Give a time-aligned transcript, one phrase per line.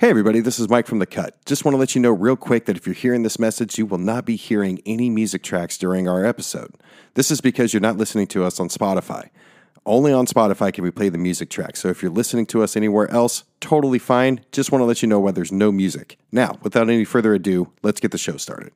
[0.00, 1.44] Hey, everybody, this is Mike from The Cut.
[1.44, 3.84] Just want to let you know real quick that if you're hearing this message, you
[3.84, 6.72] will not be hearing any music tracks during our episode.
[7.14, 9.30] This is because you're not listening to us on Spotify.
[9.84, 11.76] Only on Spotify can we play the music track.
[11.76, 14.44] So if you're listening to us anywhere else, totally fine.
[14.52, 16.16] Just want to let you know why there's no music.
[16.30, 18.70] Now, without any further ado, let's get the show started.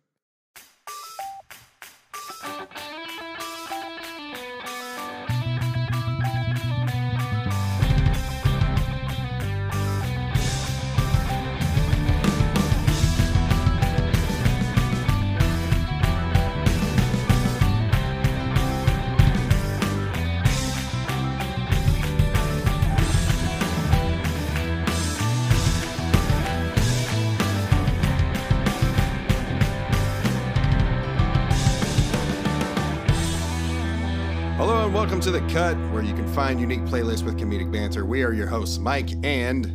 [36.33, 38.07] Find unique playlists with comedic banter.
[38.07, 39.67] We are your hosts, Mike and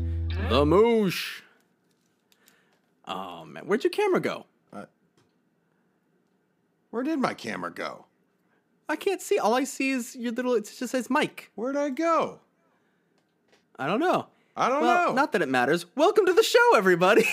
[0.50, 1.44] The moosh.
[3.08, 4.48] Oh man, where'd your camera go?
[4.74, 4.86] Uh,
[6.90, 8.06] where did my camera go?
[8.90, 9.38] I can't see.
[9.38, 10.56] All I see is your little.
[10.56, 11.52] It just says Mike.
[11.54, 12.40] Where'd I go?
[13.78, 14.26] I don't know.
[14.56, 15.14] I don't well, know.
[15.14, 15.86] not that it matters.
[15.96, 17.22] Welcome to the show, everybody.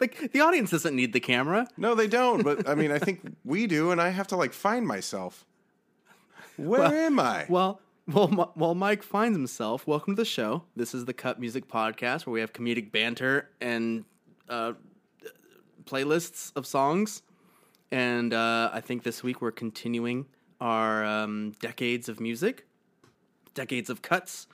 [0.00, 1.68] like the audience doesn't need the camera.
[1.76, 2.42] No, they don't.
[2.42, 5.44] But I mean, I think we do, and I have to like find myself.
[6.58, 7.46] Where Well- am I?
[7.48, 10.64] Well, well, while Mike finds himself, welcome to the show.
[10.74, 14.04] This is the Cut Music Podcast, where we have comedic banter and
[14.48, 14.72] uh,
[15.84, 17.22] playlists of songs.
[17.92, 20.26] And uh, I think this week we're continuing
[20.60, 22.66] our um, decades of music,
[23.54, 24.48] decades of cuts,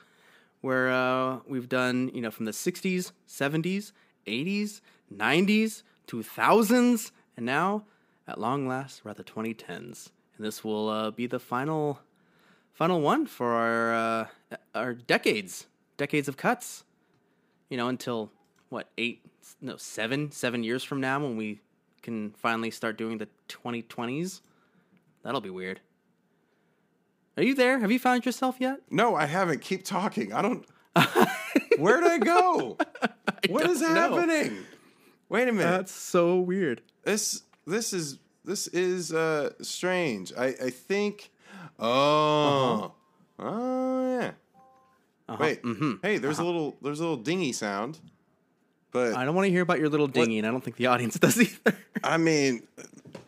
[0.61, 3.93] where uh, we've done, you know, from the 60s, 70s,
[4.27, 4.81] 80s,
[5.11, 7.83] 90s, 2000s, and now,
[8.27, 10.09] at long last, we're at the 2010s.
[10.37, 11.99] And this will uh, be the final
[12.73, 16.83] final one for our uh, our decades, decades of cuts.
[17.69, 18.31] You know, until
[18.69, 19.21] what eight,
[19.61, 21.61] no seven, seven years from now when we
[22.01, 24.41] can finally start doing the 2020s.
[25.23, 25.79] That'll be weird.
[27.37, 27.79] Are you there?
[27.79, 28.81] Have you found yourself yet?
[28.89, 29.61] no, I haven't.
[29.61, 30.31] Keep talking.
[30.31, 30.65] I don't.
[31.77, 32.77] Where'd I go?
[33.49, 33.87] What is know.
[33.87, 34.57] happening?
[35.29, 35.69] Wait a minute.
[35.69, 36.81] That's so weird.
[37.03, 40.33] this this is this is uh strange.
[40.37, 41.31] I I think.
[41.79, 42.93] Oh.
[43.39, 44.31] Oh yeah.
[45.39, 45.59] Wait.
[46.01, 47.99] Hey, there's a little there's a little dingy sound.
[48.91, 50.85] But I don't want to hear about your little dinghy, and I don't think the
[50.85, 51.77] audience does either.
[52.03, 52.65] I mean,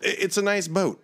[0.01, 1.03] it's a nice boat.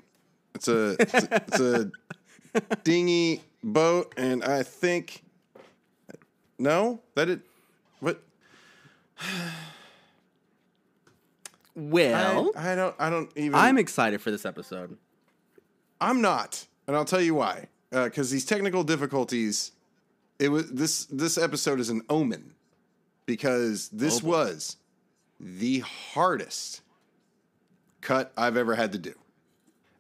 [0.56, 5.24] It's a it's a, it's a dingy boat, and I think
[6.58, 7.42] no that it
[8.00, 8.22] what
[11.76, 14.98] well, I, I don't I don't even I'm excited for this episode.
[16.02, 17.68] I'm not, and I'll tell you why.
[17.92, 19.72] Uh, because these technical difficulties,
[20.40, 22.54] it was this this episode is an omen,
[23.26, 24.78] because this Oh, was
[25.40, 26.82] the hardest
[28.02, 29.14] cut I've ever had to do,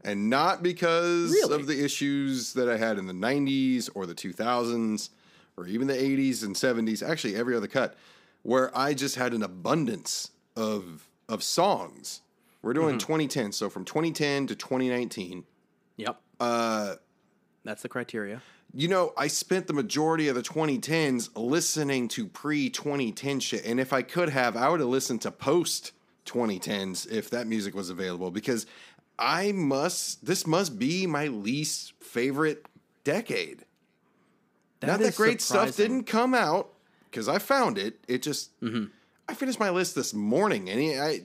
[0.04, 1.56] and not because Really?
[1.56, 5.10] of the issues that I had in the '90s or the 2000s
[5.56, 7.08] or even the '80s and '70s.
[7.08, 7.96] Actually, every other cut
[8.42, 12.22] where I just had an abundance of of songs.
[12.62, 15.44] We're doing 2010, so from 2010 to 2019.
[15.98, 16.96] Yep, Uh,
[17.64, 18.42] that's the criteria.
[18.74, 23.66] you know, I spent the majority of the 2010s listening to pre 2010 shit.
[23.66, 25.92] And if I could have, I would have listened to post
[26.26, 28.66] 2010s if that music was available because
[29.20, 32.66] I must, this must be my least favorite
[33.04, 33.66] decade.
[34.82, 36.70] Not that great stuff didn't come out
[37.10, 38.00] because I found it.
[38.08, 38.86] It just, Mm-hmm.
[39.28, 41.22] I finished my list this morning and I,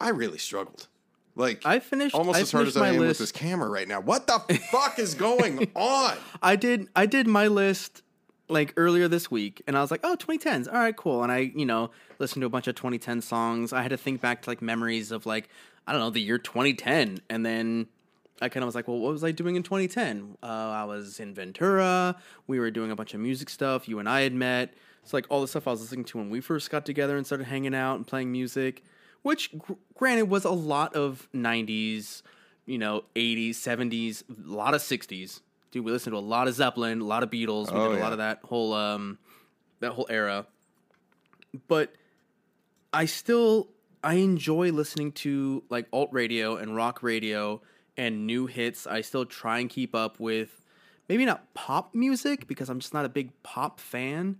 [0.00, 0.88] I really struggled.
[1.36, 4.00] Like, I finished almost I as hard as I am with this camera right now.
[4.00, 4.38] What the
[4.70, 6.16] fuck is going on?
[6.42, 8.02] I did I did my list
[8.48, 10.66] like earlier this week and I was like, "Oh, 2010s.
[10.66, 13.72] All right, cool." And I, you know, listened to a bunch of 2010 songs.
[13.72, 15.48] I had to think back to like memories of like
[15.86, 17.86] I don't know, the year 2010 and then
[18.42, 21.20] I kind of was like, "Well, what was I doing in 2010?" Uh, I was
[21.20, 22.16] in Ventura.
[22.46, 23.88] We were doing a bunch of music stuff.
[23.88, 24.74] You and I had met.
[25.10, 27.26] It's like all the stuff I was listening to when we first got together and
[27.26, 28.84] started hanging out and playing music,
[29.22, 32.22] which gr- granted was a lot of 90s,
[32.64, 35.40] you know, 80s, 70s, a lot of 60s.
[35.72, 37.72] Dude, we listened to a lot of Zeppelin, a lot of Beatles.
[37.72, 38.04] We Oh, did a yeah.
[38.04, 39.18] lot of that whole um
[39.80, 40.46] that whole era.
[41.66, 41.92] But
[42.92, 43.66] I still
[44.04, 47.60] I enjoy listening to like alt radio and rock radio
[47.96, 48.86] and new hits.
[48.86, 50.62] I still try and keep up with
[51.08, 54.38] maybe not pop music because I'm just not a big pop fan.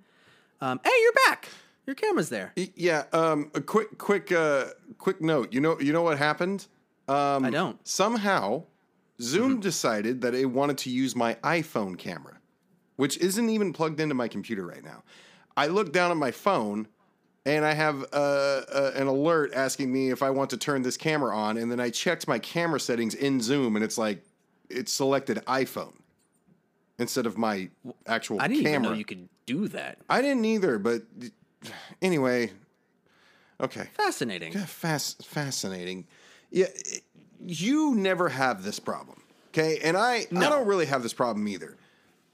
[0.60, 1.48] Um, hey, you're back.
[1.86, 2.52] Your camera's there.
[2.56, 3.04] Yeah.
[3.12, 3.50] Um.
[3.54, 4.66] A quick, quick, uh,
[4.98, 5.52] quick note.
[5.52, 6.66] You know, you know what happened?
[7.08, 7.86] Um, I don't.
[7.86, 8.64] Somehow,
[9.20, 12.38] Zoom decided that it wanted to use my iPhone camera,
[12.96, 15.02] which isn't even plugged into my computer right now.
[15.56, 16.86] I look down at my phone
[17.44, 18.16] and I have uh,
[18.72, 21.80] uh, an alert asking me if I want to turn this camera on, and then
[21.80, 24.22] I checked my camera settings in Zoom, and it's like
[24.68, 25.94] it's selected iPhone
[26.98, 27.70] instead of my
[28.06, 28.44] actual camera.
[28.44, 28.78] I didn't camera.
[28.78, 29.98] even know you could do that.
[30.08, 31.02] I didn't either, but
[32.02, 32.50] anyway,
[33.60, 33.88] okay.
[33.94, 34.52] Fascinating.
[34.52, 36.06] Yeah, fast, fascinating.
[36.50, 36.66] Yeah,
[37.44, 39.78] you never have this problem, okay?
[39.82, 41.76] And I, I don't really have this problem either.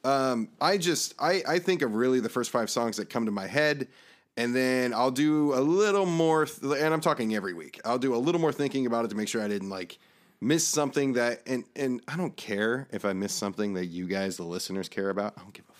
[0.05, 3.33] Um, I just, I, I think of really the first five songs that come to
[3.33, 3.89] my head,
[4.37, 7.81] and then I'll do a little more, th- and I'm talking every week.
[7.85, 9.99] I'll do a little more thinking about it to make sure I didn't like
[10.41, 14.37] miss something that, and and I don't care if I miss something that you guys,
[14.37, 15.35] the listeners, care about.
[15.37, 15.73] I don't give a.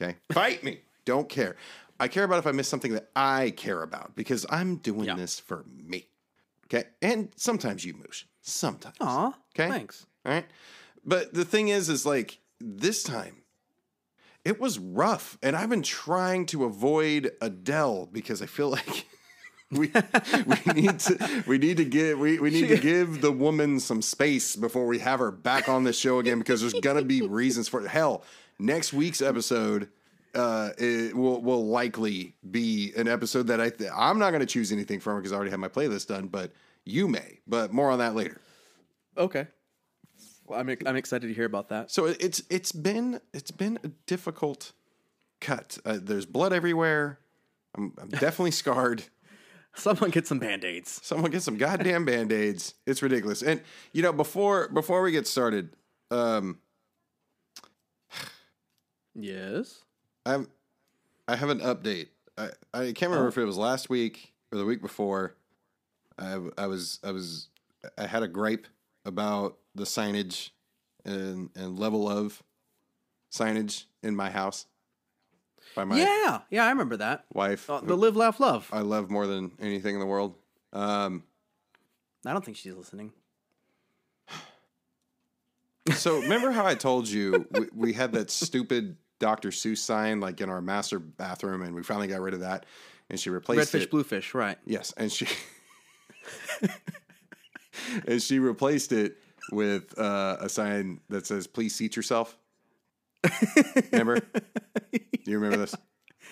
[0.00, 0.80] Okay, fight me.
[1.04, 1.56] Don't care.
[2.00, 5.14] I care about if I miss something that I care about because I'm doing Yeah.
[5.16, 6.08] this for me.
[6.66, 8.24] Okay, and sometimes you moosh.
[8.42, 8.96] Sometimes.
[9.00, 9.28] Aw.
[9.54, 9.68] Okay.
[9.70, 10.06] Thanks.
[10.26, 10.46] All right.
[11.04, 13.42] But the thing is, is like this time,
[14.44, 19.06] it was rough, and I've been trying to avoid Adele because I feel like
[19.70, 19.92] we
[20.46, 24.02] we need to we need to give we, we need to give the woman some
[24.02, 27.68] space before we have her back on the show again because there's gonna be reasons
[27.68, 27.88] for it.
[27.88, 28.24] Hell,
[28.58, 29.88] next week's episode.
[30.34, 34.46] Uh, it will will likely be an episode that I th- I'm not going to
[34.46, 36.50] choose anything from because I already have my playlist done, but
[36.84, 37.38] you may.
[37.46, 38.40] But more on that later.
[39.16, 39.46] Okay.
[40.46, 41.90] Well, I'm I'm excited to hear about that.
[41.92, 44.72] So it- it's it's been it's been a difficult
[45.40, 45.78] cut.
[45.84, 47.20] Uh, there's blood everywhere.
[47.76, 49.04] I'm, I'm definitely scarred.
[49.76, 51.00] Someone get some band-aids.
[51.02, 52.74] Someone get some goddamn band aids.
[52.86, 53.42] It's ridiculous.
[53.42, 53.60] And
[53.92, 55.70] you know, before before we get started,
[56.10, 56.58] um,
[59.14, 59.82] Yes.
[60.26, 60.48] I'm
[61.28, 62.08] I have an update.
[62.36, 63.28] I, I can't remember Oh.
[63.28, 65.36] if it was last week or the week before.
[66.18, 67.48] I, I was I was
[67.98, 68.66] I had a gripe
[69.04, 70.50] about the signage
[71.04, 72.42] and and level of
[73.32, 74.66] signage in my house
[75.74, 76.40] by my yeah.
[76.50, 77.24] Yeah, I remember that.
[77.32, 77.68] wife.
[77.68, 78.68] Uh, the live, laugh, love.
[78.72, 80.36] I love more than anything in the world.
[80.72, 81.24] Um,
[82.26, 83.12] I don't think she's listening.
[85.94, 89.48] so remember how I told you we, we had that stupid Dr.
[89.48, 92.66] Seuss sign like in our master bathroom, and we finally got rid of that,
[93.08, 93.78] and she replaced it.
[93.78, 93.90] Redfish, it.
[93.90, 94.58] bluefish, right?
[94.66, 95.26] Yes, and she
[98.06, 99.16] and she replaced it
[99.50, 102.36] with uh, a sign that says "Please seat yourself."
[103.92, 104.20] remember?
[104.20, 105.74] Do you remember this?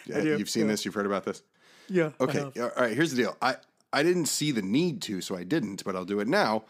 [0.05, 0.73] Yeah, You've seen yeah.
[0.73, 0.85] this.
[0.85, 1.43] You've heard about this.
[1.89, 2.11] Yeah.
[2.21, 2.41] Okay.
[2.61, 2.93] All right.
[2.93, 3.37] Here's the deal.
[3.41, 3.55] I
[3.93, 6.65] I didn't see the need to, so I didn't, but I'll do it now.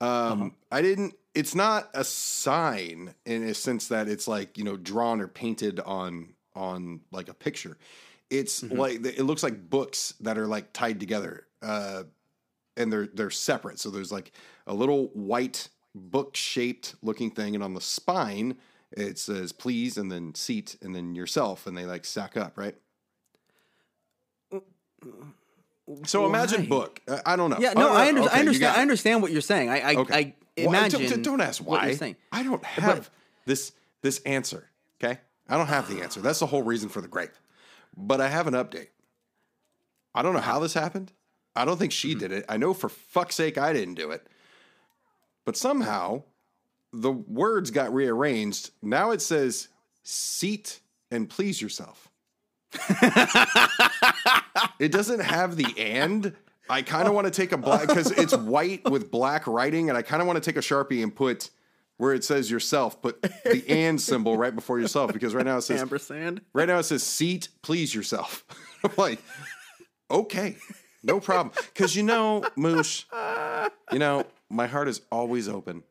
[0.00, 1.14] Um, I didn't.
[1.34, 5.80] It's not a sign in a sense that it's like you know drawn or painted
[5.80, 7.76] on on like a picture.
[8.30, 12.04] It's like it looks like books that are like tied together, uh,
[12.76, 13.78] and they're they're separate.
[13.78, 14.32] So there's like
[14.66, 18.56] a little white book shaped looking thing, and on the spine
[18.92, 22.76] it says "please" and then "seat" and then "yourself," and they like stack up, right?
[26.06, 27.00] So imagine book.
[27.06, 27.58] Uh, I don't know.
[27.60, 28.76] Yeah, Oh, no, I, under- okay, I understand.
[28.76, 29.68] I understand what you're saying.
[29.68, 30.14] I, I, Okay.
[30.14, 31.06] I Why- imagine.
[31.10, 31.98] Don't, don't ask why.
[32.32, 33.10] I don't have
[33.44, 34.70] this this answer.
[35.02, 36.20] Okay, I don't have the answer.
[36.20, 37.32] That's the whole reason for the grape.
[37.96, 38.88] But I have an update.
[40.14, 41.12] I don't know how this happened.
[41.56, 42.18] I don't think she Mm-hmm.
[42.20, 42.44] did it.
[42.48, 44.26] I know for fuck's sake I didn't do it.
[45.44, 46.22] But somehow
[46.92, 48.70] the words got rearranged.
[48.80, 49.68] Now it says
[50.02, 52.08] seat and please yourself.
[54.78, 56.34] it doesn't have the and.
[56.68, 59.98] I kind of want to take a black because it's white with black writing, and
[59.98, 61.50] I kind of want to take a sharpie and put
[61.96, 65.62] where it says yourself, put the and symbol right before yourself because right now it
[65.62, 66.40] says Ampersand.
[66.52, 68.44] right now it says seat, please yourself.
[68.84, 69.20] I'm like,
[70.10, 70.56] okay,
[71.02, 71.54] no problem.
[71.72, 73.04] Because you know, Moosh,
[73.92, 75.82] you know, my heart is always open.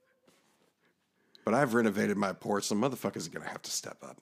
[1.46, 4.18] But I've renovated my porch, so motherfuckers are gonna have to step up.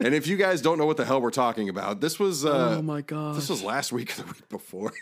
[0.00, 2.76] And if you guys don't know what the hell we're talking about, this was uh,
[2.78, 3.36] oh my god.
[3.36, 4.92] this was last week or the week before.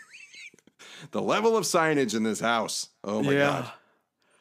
[1.11, 2.89] the level of signage in this house.
[3.03, 3.39] Oh my yeah.
[3.39, 3.71] god.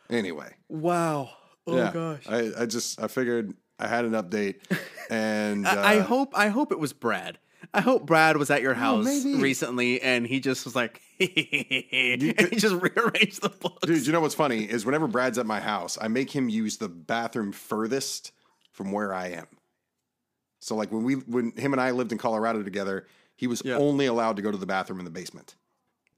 [0.08, 1.30] Anyway, Wow.
[1.66, 2.22] Oh yeah, gosh.
[2.28, 4.56] I, I just I figured I had an update,
[5.10, 7.38] and uh, I, I hope I hope it was Brad.
[7.74, 9.40] I hope Brad was at your house maybe.
[9.40, 13.86] recently and he just was like and he just rearranged the books.
[13.86, 16.76] dude, you know what's funny is whenever Brad's at my house, I make him use
[16.76, 18.32] the bathroom furthest
[18.70, 19.46] from where I am.
[20.66, 23.06] So like when we when him and I lived in Colorado together,
[23.36, 23.76] he was Yeah.
[23.76, 25.54] only allowed to go to the bathroom in the basement.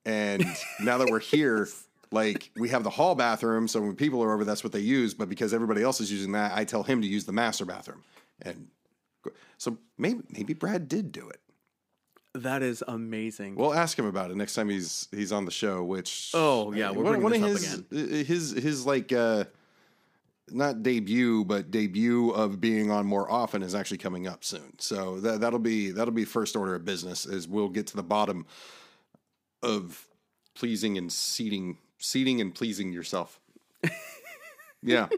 [0.07, 0.43] And
[0.81, 1.69] now that we're here,
[2.11, 5.13] like we have the hall bathroom, so when people are over, that's what they use.
[5.13, 8.03] But because everybody else is using that, I tell him to use the master bathroom.
[8.41, 8.69] And
[9.59, 11.41] so maybe maybe Brad did do it.
[12.35, 13.57] That is amazing.
[13.57, 15.85] We'll ask him about it next time he's he's on the show.
[15.85, 19.45] Which Oh, yeah, we're one, bringing one of up his his his like uh,
[20.53, 24.79] not debut, but debut of being on more often is actually coming up soon.
[24.79, 27.27] So that that'll be that'll be first order of business.
[27.27, 28.47] Is we'll get to the bottom
[29.63, 30.07] of
[30.55, 33.41] pleasing and seating, seating and pleasing yourself.
[34.83, 35.09] yeah.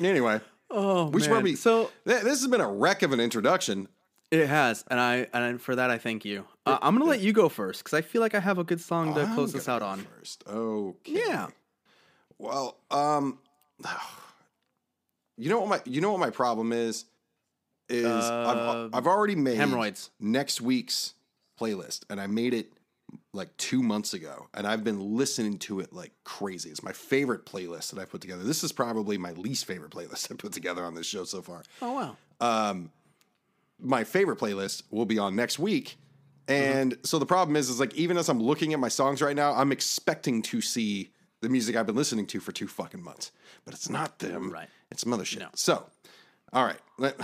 [0.00, 1.36] anyway, Oh, we should man.
[1.36, 1.56] probably.
[1.56, 3.88] so th- this has been a wreck of an introduction.
[4.30, 6.44] it has, and I and for that I thank you.
[6.66, 8.80] Uh, I'm gonna let you go first because I feel like I have a good
[8.80, 10.00] song to I'm close this out on.
[10.18, 10.42] first.
[10.48, 11.12] Okay.
[11.26, 11.48] Yeah.
[12.38, 13.38] Well, um,
[15.36, 17.04] you know what my you know what my problem is
[17.88, 20.10] is Uh, I've I've already made hemorrhoids.
[20.20, 21.14] next week's
[21.60, 22.72] playlist, and I made it
[23.32, 26.70] like two months ago, and I've been listening to it like crazy.
[26.70, 28.42] It's my favorite playlist that I put together.
[28.42, 31.62] This is probably my least favorite playlist I put together on this show so far.
[31.82, 32.16] Oh wow.
[32.40, 32.90] Um,
[33.80, 35.96] My favorite playlist will be on next week.
[36.46, 39.34] And so the problem is, is like even as I'm looking at my songs right
[39.36, 41.10] now, I'm expecting to see
[41.44, 43.30] the music I've been listening to for two fucking months,
[43.64, 44.50] but it's not them.
[44.50, 44.68] Right.
[44.90, 45.40] It's some other shit.
[45.40, 45.48] No.
[45.54, 45.86] So,
[46.52, 46.80] all right.
[46.98, 47.16] Let,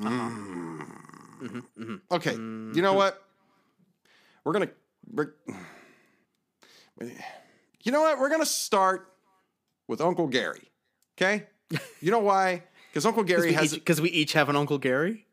[0.00, 2.32] Mm-hmm, Okay.
[2.32, 3.22] You know what?
[4.44, 4.70] We're gonna.
[5.12, 5.32] We're,
[7.82, 8.18] you know what?
[8.18, 9.08] We're gonna start
[9.88, 10.70] with Uncle Gary.
[11.18, 11.46] Okay.
[12.00, 12.62] You know why?
[12.90, 15.26] Because Uncle Gary has Because we each have an Uncle Gary.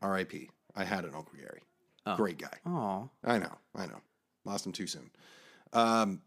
[0.00, 0.50] R.I.P.
[0.74, 1.62] I had an Uncle Gary.
[2.06, 2.16] Oh.
[2.16, 2.58] Great guy.
[2.66, 3.10] Oh.
[3.24, 3.52] I know.
[3.76, 4.00] I know.
[4.44, 5.10] Lost him too soon.
[5.72, 6.20] Um,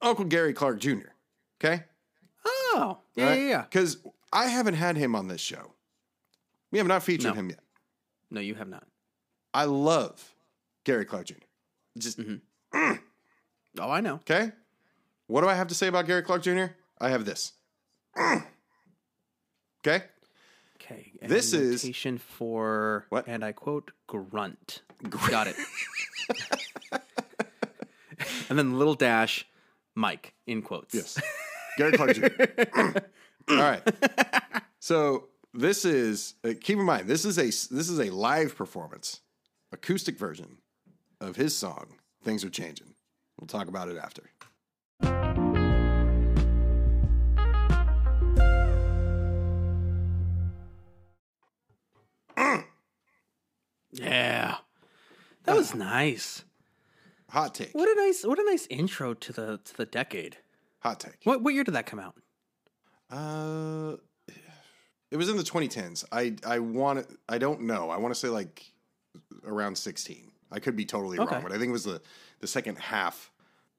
[0.00, 1.10] Uncle Gary Clark Jr.
[1.62, 1.84] Okay.
[2.44, 2.98] Oh.
[3.14, 3.62] Yeah, yeah, yeah.
[3.62, 3.98] Because
[4.32, 5.72] I haven't had him on this show.
[6.70, 7.40] We have not featured No.
[7.40, 7.60] him yet.
[8.30, 8.84] No, you have not.
[9.52, 10.34] I love
[10.84, 11.34] Gary Clark Jr.
[11.98, 12.92] Just mm-hmm
[13.78, 14.14] Oh, I know.
[14.16, 14.52] okay.
[15.26, 16.66] What do I have to say about Gary Clark Jr.?
[17.00, 17.52] I have this.
[19.84, 20.04] Okay.
[20.92, 21.12] Okay.
[21.22, 21.84] This is-
[22.20, 23.26] for What?
[23.26, 24.82] And I quote grunt.
[25.08, 25.56] Got it.
[28.48, 29.46] and then little dash,
[29.94, 30.94] Mike in quotes.
[30.94, 31.20] Yes.
[31.76, 32.26] Gary Clark Jr.
[33.48, 33.82] All right.
[34.78, 39.20] So this is uh, keep in mind this is a this is a live performance,
[39.72, 40.58] acoustic version
[41.20, 41.96] of his song.
[42.22, 42.94] Things are changing.
[43.40, 44.30] We'll talk about it after.
[53.92, 54.56] Yeah.
[55.44, 56.44] That was nice.
[57.30, 57.72] Hot take.
[57.72, 60.36] What a nice what a nice intro to the to the decade.
[60.80, 61.16] Hot take.
[61.24, 62.14] What what year did that come out?
[63.10, 63.96] Uh,
[65.10, 66.04] it was in the 2010s.
[66.12, 67.90] I I want I don't know.
[67.90, 68.64] I want to say like
[69.46, 70.30] around 16.
[70.50, 71.34] I could be totally Okay.
[71.34, 72.00] wrong, but I think it was the
[72.40, 73.30] the second half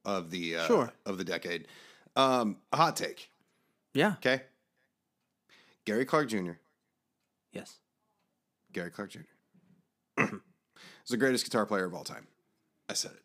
[0.05, 0.93] of the uh, Sure.
[1.05, 1.67] of the decade.
[2.15, 3.29] Um, a hot take.
[3.93, 4.13] Yeah.
[4.17, 4.41] Okay.
[5.85, 6.53] Gary Clark Jr.
[7.51, 7.77] Yes.
[8.71, 9.19] Gary Clark Jr.
[10.17, 10.29] is
[11.09, 12.27] the greatest guitar player of all time.
[12.89, 13.23] I said it.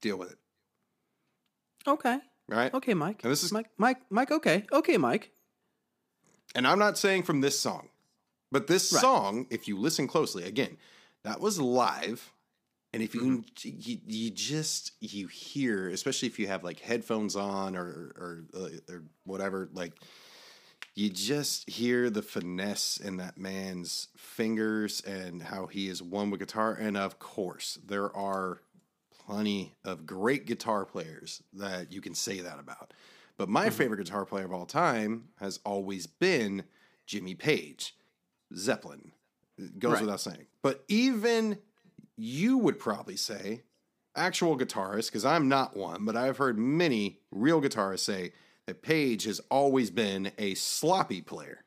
[0.00, 0.38] Deal with it.
[1.86, 2.18] Okay.
[2.48, 2.72] Right.
[2.74, 3.22] Okay, Mike.
[3.22, 4.66] And this is- Mike Mike Mike, okay.
[4.72, 5.30] Okay, Mike.
[6.54, 7.90] And I'm not saying from this song,
[8.50, 9.00] but this Right.
[9.00, 10.78] song, if you listen closely, again,
[11.22, 12.32] that was live.
[12.92, 13.68] And if you, Mm-hmm.
[13.78, 17.86] you you just you hear, especially if you have like headphones on or
[18.16, 19.94] or uh, or whatever, like
[20.94, 26.40] you just hear the finesse in that man's fingers and how he is one with
[26.40, 26.74] guitar.
[26.74, 28.60] And of course, there are
[29.26, 32.92] plenty of great guitar players that you can say that about.
[33.36, 33.76] But my mm-hmm.
[33.76, 36.64] favorite guitar player of all time has always been
[37.06, 37.94] Jimmy Page,
[38.54, 39.12] Zeppelin.
[39.56, 40.02] It goes Right.
[40.02, 40.46] without saying.
[40.62, 41.58] But even
[42.16, 43.62] you would probably say,
[44.16, 48.32] actual guitarist, because I'm not one, but I've heard many real guitarists say
[48.70, 51.64] that Page has always been a sloppy player.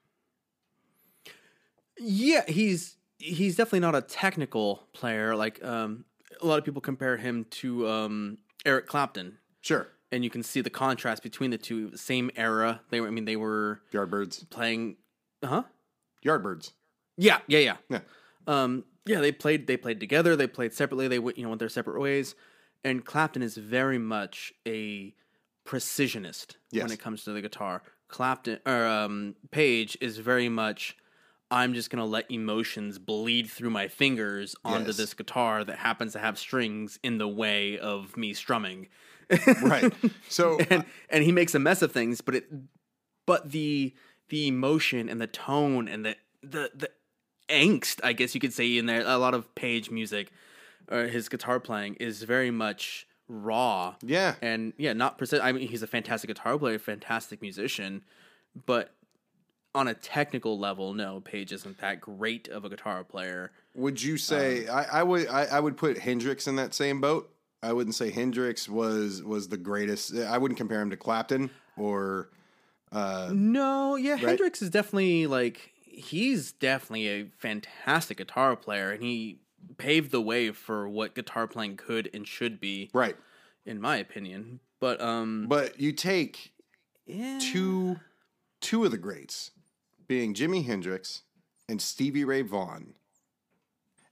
[1.99, 5.35] Yeah, he's he's definitely not a technical player.
[5.35, 6.05] Like um,
[6.41, 9.87] a lot of people compare him to um, Eric Clapton, Sure.
[10.11, 11.95] and you can see the contrast between the two.
[11.97, 12.81] Same era.
[12.89, 13.07] They were.
[13.07, 14.49] I mean, they were Yardbirds.
[14.49, 14.95] playing.
[15.43, 15.63] Uh huh?
[16.25, 16.71] Yardbirds.
[17.17, 17.39] Yeah.
[17.47, 17.59] Yeah.
[17.59, 17.77] Yeah.
[17.89, 17.99] Yeah.
[18.47, 19.67] Um, yeah, they played.
[19.67, 20.35] They played together.
[20.37, 21.09] They played separately.
[21.09, 22.33] They went, you know, went their separate ways.
[22.85, 25.13] And Clapton is very much a
[25.65, 26.83] precisionist Yes.
[26.83, 27.81] when it comes to the guitar.
[28.07, 30.95] Clapton or um, Page is very much.
[31.51, 34.97] I'm just gonna let emotions bleed through my fingers onto Yes.
[34.97, 38.87] this guitar that happens to have strings in the way of me strumming.
[39.63, 39.93] Right.
[40.29, 42.45] So and and he makes a mess of things, but it
[43.25, 43.93] but the
[44.29, 46.89] the emotion and the tone and the the the
[47.49, 50.31] angst, I guess you could say in there, a lot of Page music
[50.91, 53.95] or his guitar playing is very much raw.
[54.01, 54.35] yeah.
[54.41, 58.03] And yeah, not percent I mean he's a fantastic guitar player, fantastic musician,
[58.65, 58.93] but
[59.75, 63.51] on a technical level, no, Page isn't that great of a guitar player.
[63.75, 67.33] Would you say I, I would I, I would put Hendrix in that same boat?
[67.61, 70.15] I wouldn't say Hendrix was was the greatest.
[70.15, 72.29] I wouldn't compare him to Clapton or
[72.91, 79.39] uh, No, yeah, Hendrix is definitely like he's definitely a fantastic guitar player, and he
[79.77, 83.15] paved the way for what guitar playing could and should be, right.
[83.65, 84.59] in my opinion.
[84.79, 86.53] But um, But you take
[87.05, 87.99] yeah, two
[88.61, 89.51] two of the greats,
[90.07, 91.23] being Jimi Hendrix
[91.69, 92.93] and Stevie Ray Vaughan,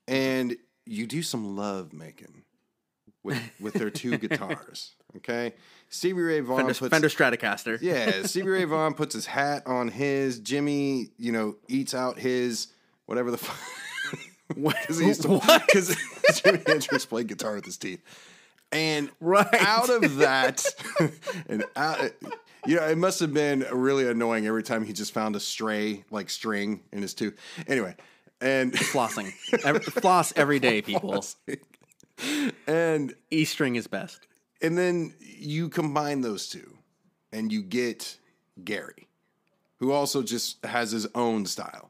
[0.08, 0.56] and
[0.86, 2.44] you do some love making
[3.24, 4.96] with with their two guitars.
[5.18, 5.54] Okay,
[5.90, 7.78] Stevie Ray Vaughan Fender, puts Fender Stratocaster.
[7.82, 10.40] yeah, Stevie Ray Vaughan puts his hat on his.
[10.40, 12.68] Jimi, you know, eats out his
[13.06, 13.58] whatever the fuck.
[14.82, 15.28] Because he used to
[15.68, 15.90] because
[16.32, 18.02] Jimi Hendrix played guitar with his teeth,
[18.72, 19.48] and Right.
[19.60, 20.64] out of that,
[21.48, 22.10] and out, uh,
[22.66, 26.04] you know, it must have been really annoying every time he just found a stray
[26.12, 27.38] like string in his tooth.
[27.68, 27.96] Anyway,
[28.40, 29.32] and flossing,
[29.66, 31.24] Every, floss every day, people.
[32.68, 34.28] and E string is best.
[34.62, 36.78] and then you combine those two,
[37.32, 38.18] and you get
[38.64, 39.08] Gary,
[39.80, 41.90] who also just has his own style.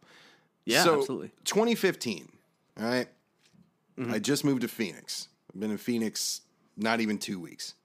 [0.65, 1.31] Yeah, so, absolutely.
[1.45, 2.29] 2015.
[2.81, 3.07] All right?
[4.09, 5.27] I just moved to Phoenix.
[5.53, 6.41] I've been in Phoenix
[6.75, 7.75] not even two weeks.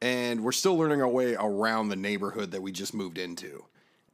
[0.00, 3.64] And we're still learning our way around the neighborhood that we just moved into.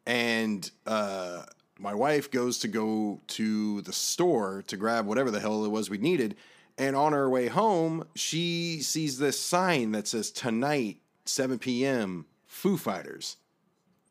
[0.04, 1.42] And uh,
[1.78, 5.88] my wife goes to go to the store to grab whatever the hell it was
[5.90, 6.34] we needed.
[6.76, 12.76] And on her way home, she sees this sign that says tonight, 7 p.m., Foo
[12.76, 13.36] Fighters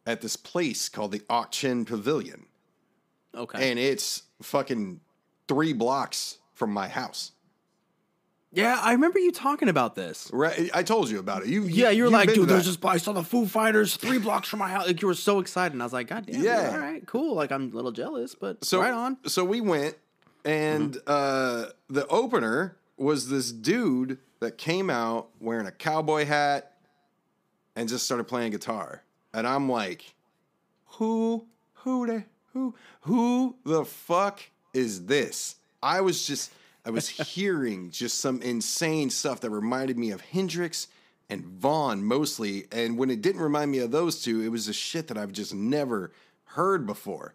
[0.06, 2.46] at this place called the Ak-Chin Pavilion
[3.36, 3.70] Okay.
[3.70, 5.00] and it's fucking
[5.52, 7.32] three blocks from my house.
[8.54, 10.30] yeah, I remember you talking about this.
[10.34, 10.70] Right?
[10.74, 11.50] I told you about it.
[11.50, 14.48] You, Yeah, you were like, dude, there's this place on the Foo Fighters three blocks
[14.48, 14.88] from my house.
[14.88, 16.62] Like you were so excited, and I was like, God damn, Yeah.
[16.70, 17.36] yeah, all right, cool.
[17.36, 19.18] Like I'm a little jealous, but so right on.
[19.28, 19.96] So we went,
[20.46, 21.00] and Mm-hmm.
[21.08, 26.74] uh, the opener was this dude that came out wearing a cowboy hat
[27.76, 29.04] and just started playing guitar,
[29.34, 30.14] and I'm like,
[30.98, 34.42] who, who the, who, who the fuck
[34.74, 35.56] is this?
[35.84, 36.52] I was just,
[36.86, 40.88] I was hearing just some insane stuff that reminded me of Hendrix
[41.30, 42.66] and Vaughan mostly.
[42.72, 45.32] And when it didn't remind me of those two, it was the shit that I've
[45.32, 46.12] just never
[46.46, 47.34] heard before.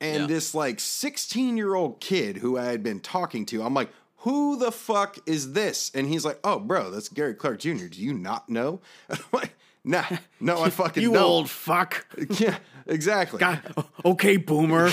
[0.00, 0.26] And Yeah.
[0.26, 4.56] this like 16 year old kid who I had been talking to, I'm like, who
[4.58, 5.92] the fuck is this?
[5.94, 7.86] And he's like, oh, bro, that's Gary Clark Jr.
[7.86, 8.80] Do you not know?
[9.10, 10.04] I'm like, nah,
[10.40, 11.22] no, I fucking You don't.
[11.22, 12.04] old fuck.
[12.38, 13.38] Yeah, exactly.
[13.38, 13.62] God,
[14.04, 14.90] okay, boomer.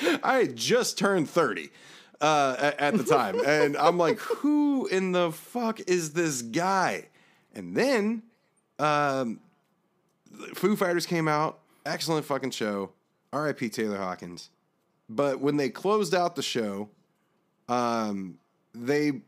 [0.22, 1.70] I had just turned 30
[2.20, 3.40] uh, at, at the time.
[3.46, 7.08] and I'm like, who in the fuck is this guy?
[7.54, 8.22] And then
[8.78, 9.40] um,
[10.54, 11.60] Foo Fighters came out.
[11.86, 12.90] Excellent fucking show.
[13.32, 13.68] R.I.P.
[13.70, 14.50] Taylor Hawkins.
[15.08, 16.90] But when they closed out the show,
[17.68, 18.38] um,
[18.74, 19.22] they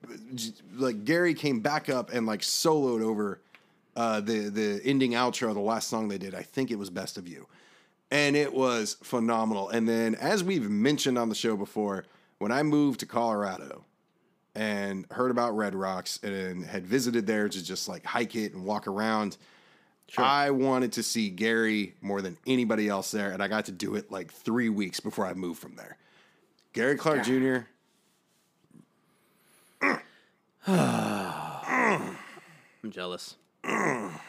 [0.74, 3.40] like Gary came back up and like soloed over
[3.96, 6.34] uh, the the ending outro, the last song they did.
[6.34, 7.46] I think it was "Best of You,"
[8.10, 9.68] and it was phenomenal.
[9.68, 12.04] And then, as we've mentioned on the show before,
[12.38, 13.84] when I moved to Colorado
[14.54, 18.64] and heard about Red Rocks and had visited there to just like hike it and
[18.64, 19.36] walk around.
[20.18, 23.94] I wanted to see Gary more than anybody else there, and I got to do
[23.94, 25.96] it like three weeks before I moved from there.
[26.72, 27.22] Gary Clark ah.
[27.22, 27.58] Jr.
[32.82, 33.36] I'm jealous.
[33.64, 34.20] Oh my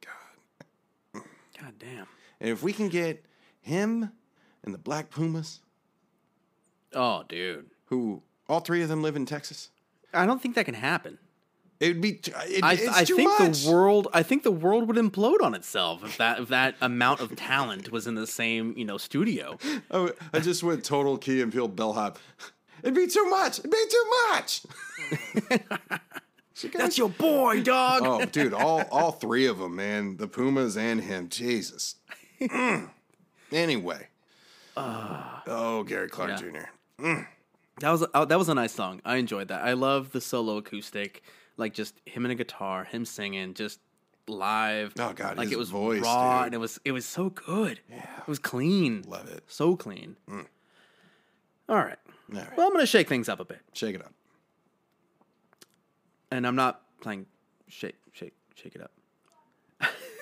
[0.00, 1.24] God.
[1.60, 2.06] God damn.
[2.44, 3.24] And if we can get
[3.62, 4.12] him
[4.62, 5.60] and the Black Pumas,
[6.94, 7.70] Oh, dude.
[7.86, 9.70] who all three of them live in Texas,
[10.12, 11.16] I don't think that can happen.
[11.80, 12.20] it would be.
[12.22, 13.64] It, I, it's I too think much.
[13.64, 14.08] the world.
[14.12, 17.90] I think the world would implode on itself if that if that amount of talent
[17.90, 19.56] was in the same you know studio.
[19.90, 22.18] Oh, I just went total Key and Peele bellhop.
[22.82, 23.58] It'd be too much.
[23.60, 24.66] It'd be too much.
[26.74, 28.02] That's your boy, dog.
[28.04, 30.18] Oh, dude, all all three of them, man.
[30.18, 31.30] The Pumas and him.
[31.30, 31.96] Jesus.
[32.48, 32.90] Mm.
[33.52, 34.08] Anyway.
[34.76, 36.36] oh, Gary Clark yeah.
[36.98, 37.20] Jr.
[37.80, 39.00] That was a, that was a nice song.
[39.04, 39.62] I enjoyed that.
[39.62, 41.22] I love the solo acoustic,
[41.56, 43.78] like just him and a guitar, him singing, just
[44.26, 44.92] live.
[44.98, 46.46] Oh, God, like his it was voice, raw dude.
[46.46, 47.78] and it was it was so good.
[47.88, 49.04] Yeah, it was clean.
[49.06, 49.44] Love it.
[49.46, 50.16] So clean.
[50.28, 50.36] All
[51.76, 51.76] right.
[51.78, 51.86] All
[52.40, 52.56] right.
[52.56, 54.12] Well, I'm gonna shake things up a bit, Shake it up.
[56.32, 57.26] and I'm not playing
[57.68, 58.90] shake shake shake it up,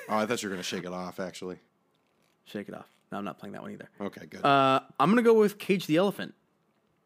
[0.08, 1.58] Oh, I thought you were going to shake it off, actually.
[2.44, 2.86] Shake it off.
[3.10, 3.88] No, I'm not playing that one either.
[4.00, 4.44] Okay, good.
[4.44, 6.34] Uh, I'm gonna go with Cage the Elephant.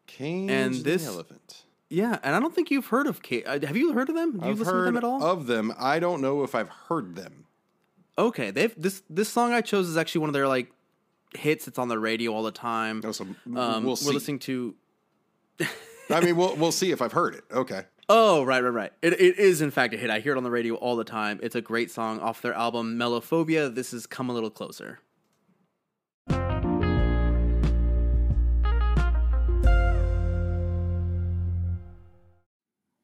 [0.07, 1.63] Cage and the this- elephant.
[1.89, 3.43] Yeah, and I don't think you've heard of Cage.
[3.45, 4.33] Uh, have you heard of them?
[4.39, 5.23] Have you I've listened to them at all?
[5.23, 5.73] of them.
[5.79, 7.45] I don't know if I've heard them.
[8.17, 10.69] Okay, they've this this song I chose is actually one of their like
[11.35, 11.67] hits.
[11.67, 13.01] It's on the radio all the time.
[13.05, 13.23] Oh, so
[13.55, 14.75] Um, we'll we're listening to.
[16.09, 17.43] I mean, we'll we'll see if I've heard it.
[17.51, 17.83] Okay.
[18.09, 18.93] Oh, right, right, right.
[19.01, 20.09] It, it is, in fact, a hit.
[20.09, 21.41] I hear it on the radio all the time.
[21.43, 23.73] It's a great song off their album Melophobia.
[23.73, 24.99] This is Come a Little Closer.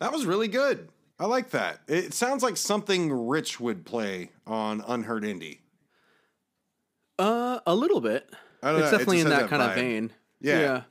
[0.03, 0.89] That was really good.
[1.17, 1.79] I like that.
[1.87, 5.59] It sounds like something Rich would play on Unheard Indie.
[7.17, 8.29] Uh, a little bit.
[8.61, 9.75] I don't It's definitely in that that kind of vibe.
[9.75, 10.11] vein.
[10.41, 10.81] Yeah.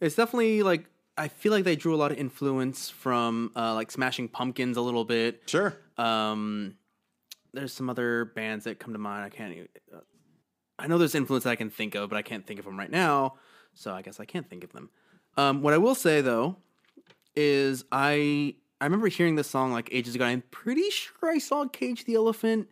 [0.00, 0.84] It's definitely like,
[1.18, 4.80] I feel like they drew a lot of influence from uh, like Smashing Pumpkins a
[4.82, 5.42] little bit.
[5.46, 5.76] Sure.
[5.98, 6.76] Um,
[7.54, 9.24] there's some other bands that come to mind.
[9.24, 9.68] I can't even.
[9.92, 9.98] Uh,
[10.78, 12.78] I know there's influence that I can think of, but I can't think of them
[12.78, 13.34] right now.
[13.72, 14.90] So I guess I can't think of them.
[15.36, 16.58] Um, what I will say though
[17.36, 20.24] is I I remember hearing this song like ages ago.
[20.24, 22.68] I'm pretty sure I saw Cage the Elephant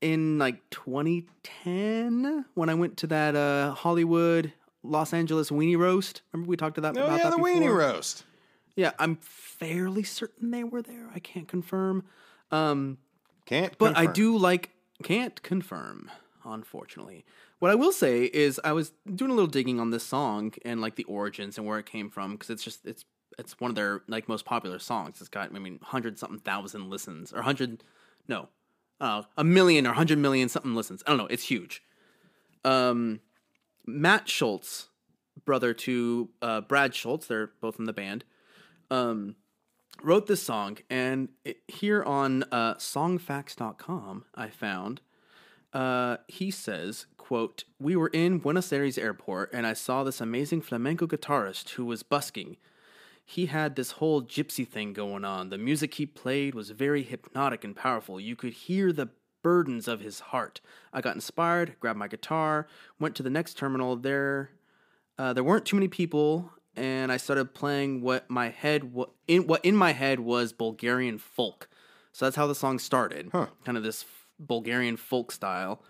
[0.00, 6.22] in like 2010 when I went to that uh, Hollywood Los Angeles weenie roast.
[6.32, 7.60] Remember we talked to that Oh about yeah, that the before?
[7.60, 8.24] weenie roast.
[8.74, 11.10] Yeah, I'm fairly certain they were there.
[11.14, 12.04] I can't confirm.
[12.50, 12.98] Um,
[13.44, 13.76] Can't.
[13.78, 14.70] but I do like
[15.02, 16.10] can't confirm,
[16.44, 17.24] unfortunately.
[17.58, 20.80] What I will say is I was doing a little digging on this song and
[20.80, 23.04] like the origins and where it came from because it's just it's
[23.38, 25.20] it's one of their like most popular songs.
[25.20, 27.84] It's got I mean hundred something thousand listens or hundred
[28.28, 28.48] no,
[29.00, 31.02] uh, a million or hundred million something listens.
[31.06, 31.26] I don't know.
[31.26, 31.82] It's huge.
[32.64, 33.20] Um,
[33.86, 34.88] Matt Schultz,
[35.44, 38.24] brother to uh, Brad Schultz, they're both in the band.
[38.90, 39.36] Um,
[40.02, 45.00] wrote this song, and it, here on uh, songfacts.com, I found
[45.72, 50.62] uh, he says, "quote We were in Buenos Aires airport, and I saw this amazing
[50.62, 52.56] flamenco guitarist who was busking.
[53.24, 55.48] He had this whole gypsy thing going on.
[55.50, 58.20] The music he played was very hypnotic and powerful.
[58.20, 59.10] You could hear the
[59.42, 60.60] burdens of his heart.
[60.92, 62.66] I got inspired, grabbed my guitar,
[62.98, 63.96] went to the next terminal.
[63.96, 64.50] There,
[65.18, 69.46] uh, there weren't too many people, and I started playing what my head wa- in
[69.46, 71.68] what in my head was Bulgarian folk.
[72.12, 73.32] So that's how the song started,
[73.64, 74.04] kind of this
[74.38, 75.82] Bulgarian folk style.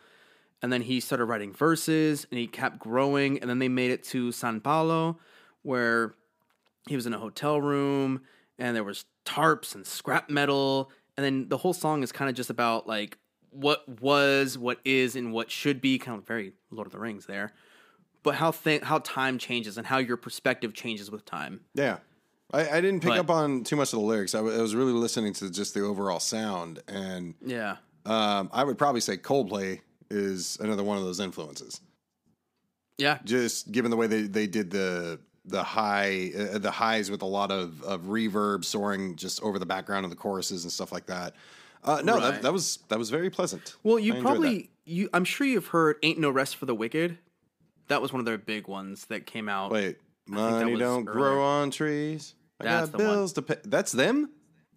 [0.62, 3.40] And then he started writing verses, and he kept growing.
[3.40, 5.18] And then they made it to San Paulo,
[5.62, 6.14] where
[6.88, 8.22] he was in a hotel room,
[8.58, 10.90] and there was tarps and scrap metal.
[11.16, 13.18] And then the whole song is kind of just about like
[13.50, 15.98] what was, what is, and what should be.
[15.98, 17.52] Kind of very Lord of the Rings there
[18.24, 21.60] but how th- how time changes and how your perspective changes with time.
[21.74, 21.98] Yeah.
[22.52, 24.32] I, I didn't pick But- up on too much of the lyrics.
[24.32, 27.78] I, w- I was really listening to just the overall sound, and Yeah.
[28.06, 31.80] um, I would probably say Coldplay is another one of those influences.
[32.96, 33.18] Yeah.
[33.24, 37.26] Just given the way they, they did the the high uh, the highs with a
[37.26, 41.06] lot of, of reverb soaring just over the background of the choruses and stuff like
[41.06, 41.34] that.
[41.84, 42.42] Uh, no, that, Right.
[42.42, 43.74] that was that was very pleasant.
[43.82, 47.18] Well, you probably you I'm sure you've heard Ain't No Rest for the Wicked.
[47.88, 49.70] That was one of their big ones that came out.
[49.70, 49.74] that.
[49.74, 51.12] Wait, that money don't earlier.
[51.12, 52.34] grow on trees.
[52.60, 53.14] I That's got the one.
[53.16, 53.56] bills to pay.
[53.64, 54.30] That's them.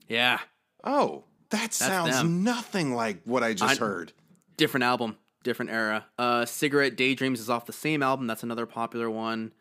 [0.08, 0.40] Yeah.
[0.84, 2.44] Oh, that sounds them.
[2.44, 4.12] nothing like what I just I- heard.
[4.58, 6.06] Different album, different era.
[6.18, 8.26] Uh Cigarette Daydreams is off the same album.
[8.26, 9.54] That's another popular one.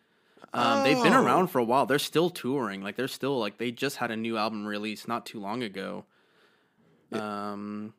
[0.54, 1.24] Um, They've been Oh.
[1.24, 1.84] around for a while.
[1.84, 2.80] They're still touring.
[2.82, 6.04] Like they're still like they just had a new album release not too long ago.
[7.12, 7.92] Um,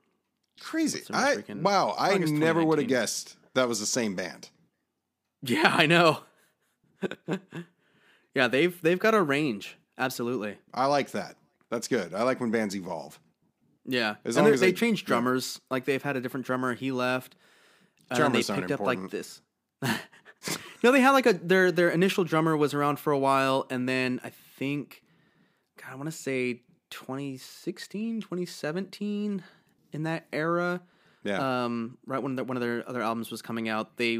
[0.61, 1.01] Crazy.
[1.13, 1.95] I freaking- wow.
[1.97, 4.49] I never would have guessed that was the same band.
[5.41, 6.21] Yeah, I know.
[8.33, 9.77] yeah, they've they've got a range.
[9.97, 10.57] Absolutely.
[10.73, 11.35] I like that.
[11.69, 12.13] That's good.
[12.13, 13.19] I like when bands evolve.
[13.85, 14.15] Yeah.
[14.25, 15.59] As and long they- as they they- changed drummers.
[15.69, 16.73] Like they've had a different drummer.
[16.73, 17.35] He left.
[18.09, 19.41] And they Drummers aren't picked up like this.
[20.83, 23.87] no, they had like a their their initial drummer was around for a while, and
[23.87, 25.03] then I think,
[25.81, 29.43] God, I want to say 2016, 2017,
[29.91, 30.81] in that era.
[31.23, 31.63] Yeah.
[31.65, 34.19] um, right when their, one of their other albums was coming out, they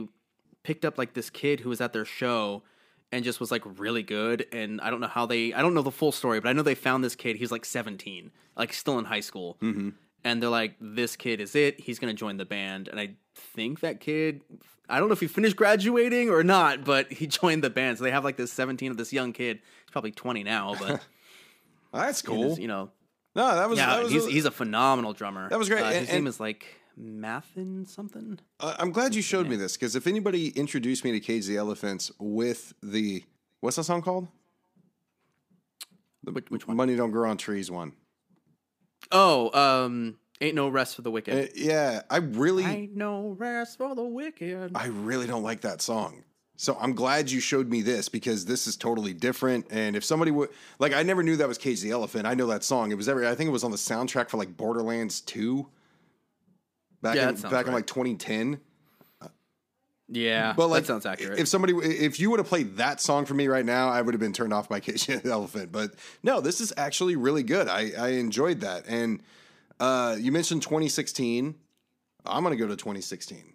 [0.63, 2.63] picked up like this kid who was at their show
[3.11, 4.47] and just was like really good.
[4.51, 6.63] And I don't know how they, I don't know the full story, but I know
[6.63, 7.35] they found this kid.
[7.35, 9.57] He was like 17, like still in high school.
[9.61, 9.89] Mm-hmm.
[10.25, 11.79] And they're like, this kid is it.
[11.79, 12.87] He's going to join the band.
[12.89, 14.41] And I think that kid,
[14.89, 17.99] I don't know if he finished graduating or not, but he joined the band.
[17.99, 19.59] So they have like this 17 of this young kid.
[19.85, 21.01] He's probably 20 now, but
[21.93, 22.49] That's cool.
[22.49, 22.89] was, you know,
[23.35, 25.47] no, that was, yeah, that was he's, a- he's a phenomenal drummer.
[25.49, 25.81] That was great.
[25.83, 26.65] Uh, And- his name and- is like
[26.99, 28.39] Mathin something.
[28.59, 31.57] Uh, I'm glad you showed me this because if anybody introduced me to Cage the
[31.57, 33.23] Elephants with the
[33.59, 34.27] what's that song called?
[36.23, 36.77] The Which- which one?
[36.77, 37.93] Money Don't Grow on Trees one.
[39.11, 39.51] Oh,
[39.85, 41.33] um, ain't no rest for the wicked.
[41.33, 44.71] Uh, yeah, I really, ain't no rest for the wicked.
[44.75, 46.23] I really don't like that song.
[46.57, 49.67] So I'm glad you showed me this because this is totally different.
[49.71, 52.25] And if somebody would like, I never knew that was Cage the Elephant.
[52.25, 52.91] I know that song.
[52.91, 53.27] It was every.
[53.27, 55.67] I think it was on the soundtrack for like Borderlands Two.
[57.01, 58.59] Back Yeah, in back in like 2010.
[60.07, 61.39] Yeah, But like, that sounds accurate.
[61.39, 64.13] If somebody, if you would have played that song for me right now, I would
[64.13, 65.71] have been turned off by the Elephant.
[65.71, 67.67] But no, this is actually really good.
[67.67, 68.85] I, I enjoyed that.
[68.87, 69.23] And
[69.79, 71.55] uh, you mentioned 2016.
[72.27, 73.53] I'm gonna go to 2016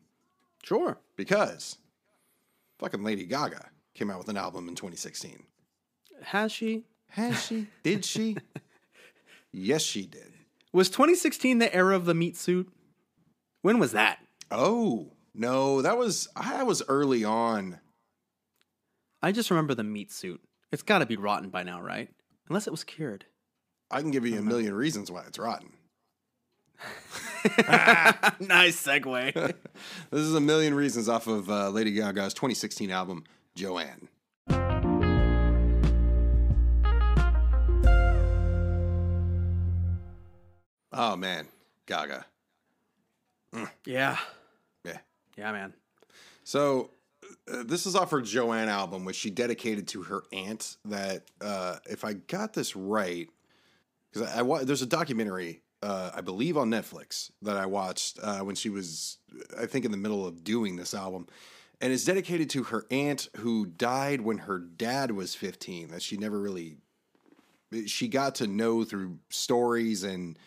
[0.62, 0.98] sure.
[1.16, 1.78] because
[2.78, 5.44] fucking Lady Gaga came out with an album in 2016.
[6.22, 6.84] Has she?
[7.08, 7.66] Has she?
[7.82, 8.36] Did she?
[9.52, 10.32] yes, she did.
[10.72, 12.72] Was 2016 the era of the meat suit?
[13.62, 14.20] When was that?
[14.52, 17.78] Oh no, that was I was early on.
[19.22, 20.40] I just remember the meat suit.
[20.72, 22.08] It's got to be rotten by now, right?
[22.48, 23.26] Unless it was cured.
[23.90, 25.72] I can give you a million reasons why it's rotten.
[28.40, 29.54] nice segue.
[30.10, 34.08] This is a million reasons off of uh, Lady Gaga's 2016 album, Joanne.
[40.92, 41.46] Oh man,
[41.86, 42.26] Gaga.
[43.54, 43.66] yeah.
[43.86, 44.16] Yeah.
[45.40, 45.72] Yeah, man.
[46.44, 46.90] So
[47.50, 50.76] uh, this is off her Joanne album, which she dedicated to her aunt.
[50.84, 53.26] That, uh, if I got this right,
[54.12, 58.40] because I, I there's a documentary, uh, I believe on Netflix that I watched uh,
[58.40, 59.16] when she was,
[59.58, 61.26] I think, in the middle of doing this album,
[61.80, 65.88] and it's dedicated to her aunt who died when her dad was 15.
[65.88, 66.76] That she never really,
[67.86, 70.38] she got to know through stories and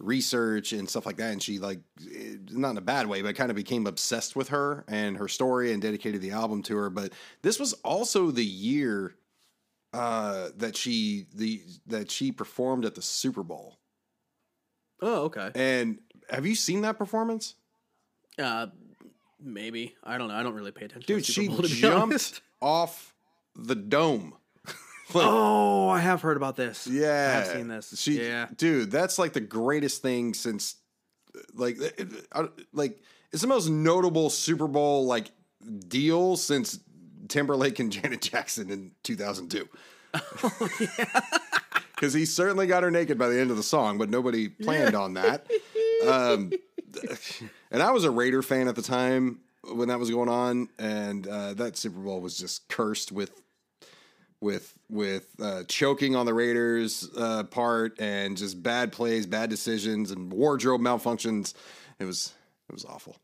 [0.00, 1.80] research and stuff like that and she like
[2.14, 5.26] eh, not in a bad way but kind of became obsessed with her and her
[5.28, 9.14] story and dedicated the album to her but this was also the year
[9.92, 13.78] uh that she the that she performed at the Super Bowl
[15.00, 15.50] Oh, okay.
[15.54, 15.98] and
[16.30, 17.54] have you seen that performance
[18.38, 18.66] Uh,
[19.40, 19.94] maybe.
[20.04, 20.34] I don't know.
[20.34, 21.06] I don't really pay attention.
[21.06, 22.40] dude she Bowl, jumped honest.
[22.60, 23.14] off
[23.56, 24.34] the dome
[25.14, 26.86] Like, Oh, I have heard about this.
[26.86, 27.98] Yeah, I have seen this.
[27.98, 28.46] She, yeah.
[28.56, 30.76] dude, that's like the greatest thing since,
[31.54, 33.00] like, it- it- I- like
[33.32, 35.30] it's the most notable Super Bowl like
[35.88, 36.78] deal since
[37.28, 39.68] Timberlake and Janet Jackson in 2002.
[41.94, 44.94] Because he certainly got her naked by the end of the song, but nobody planned
[44.94, 45.46] on that.
[46.06, 46.52] Um,
[47.70, 49.40] and I was a Raider fan at the time
[49.72, 53.30] when that was going on, and uh, that Super Bowl was just cursed with
[54.40, 60.10] with with uh, choking on the Raiders uh, part and just bad plays, bad decisions,
[60.10, 61.54] and wardrobe malfunctions.
[61.98, 62.32] It was
[62.68, 63.16] it was awful.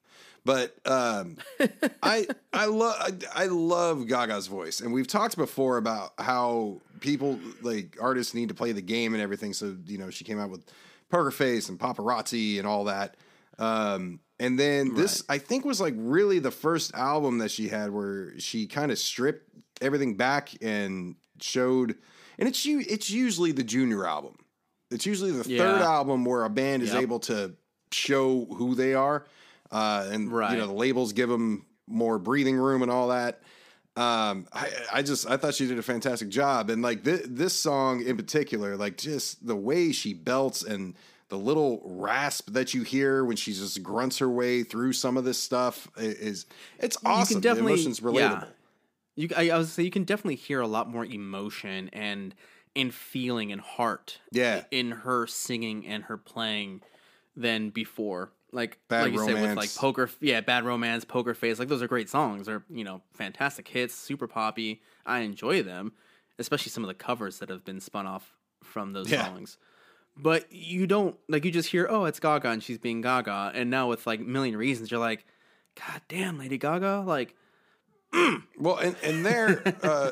[0.44, 1.36] But um,
[2.02, 7.38] I I love I, I love Gaga's voice, and we've talked before about how people
[7.62, 9.52] like artists need to play the game and everything.
[9.52, 10.64] So you know, she came out with
[11.10, 13.16] Poker Face and Paparazzi and all that.
[13.58, 17.90] Um, and then this, I think, was like really the first album that she had
[17.90, 19.48] where she kind of stripped
[19.80, 21.96] everything back and showed.
[22.38, 24.36] And it's it's usually the junior album.
[24.90, 27.02] It's usually the third album where a band is Yep.
[27.02, 27.54] able to
[27.92, 29.24] show who they are,
[29.70, 30.52] uh, and Right.
[30.52, 33.40] you know the labels give them more breathing room and all that.
[33.96, 37.54] Um, I, I just I thought she did a fantastic job, and like this this
[37.54, 40.94] song in particular, like just the way she belts and
[41.28, 45.24] the little rasp that you hear when she just grunts her way through some of
[45.24, 46.46] this stuff is
[46.80, 47.40] it's awesome.
[47.40, 48.42] the emotion's relatable.
[48.42, 48.44] Yeah.
[49.16, 52.34] You, I, I was say you can definitely hear a lot more emotion and
[52.76, 54.20] and feeling and heart.
[54.32, 54.64] Yeah.
[54.70, 56.82] In her singing and her playing
[57.36, 58.32] than before.
[58.52, 61.58] Like Bad like you said with like poker, yeah, bad romance, poker face.
[61.58, 62.46] Like those are great songs.
[62.46, 64.80] They're you know fantastic hits, super poppy.
[65.04, 65.92] I enjoy them,
[66.38, 69.24] especially some of the covers that have been spun off from those Yeah.
[69.24, 69.58] songs.
[70.16, 73.70] But you don't like you just hear oh it's Gaga and she's being Gaga, and
[73.70, 75.26] now with like Million Reasons you're like,
[75.74, 77.34] God damn, Lady Gaga, like
[78.58, 80.10] Well, and and there, uh,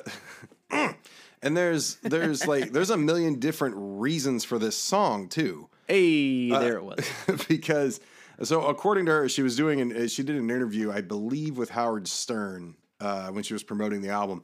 [1.42, 5.68] and there's there's like there's a million different reasons for this song too.
[5.86, 7.08] Hey, Uh, there it was.
[7.48, 8.00] because
[8.42, 11.70] so according to her, she was doing an she did an interview, I believe, with
[11.70, 14.42] Howard Stern uh, when she was promoting the album,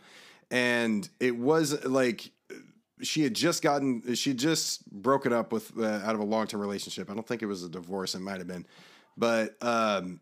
[0.51, 2.31] and it was like
[3.01, 6.47] she had just gotten she had just broken up with uh, out of a long
[6.47, 7.11] term relationship.
[7.11, 8.67] I don't think it was a divorce; it might have been,
[9.17, 10.21] but um,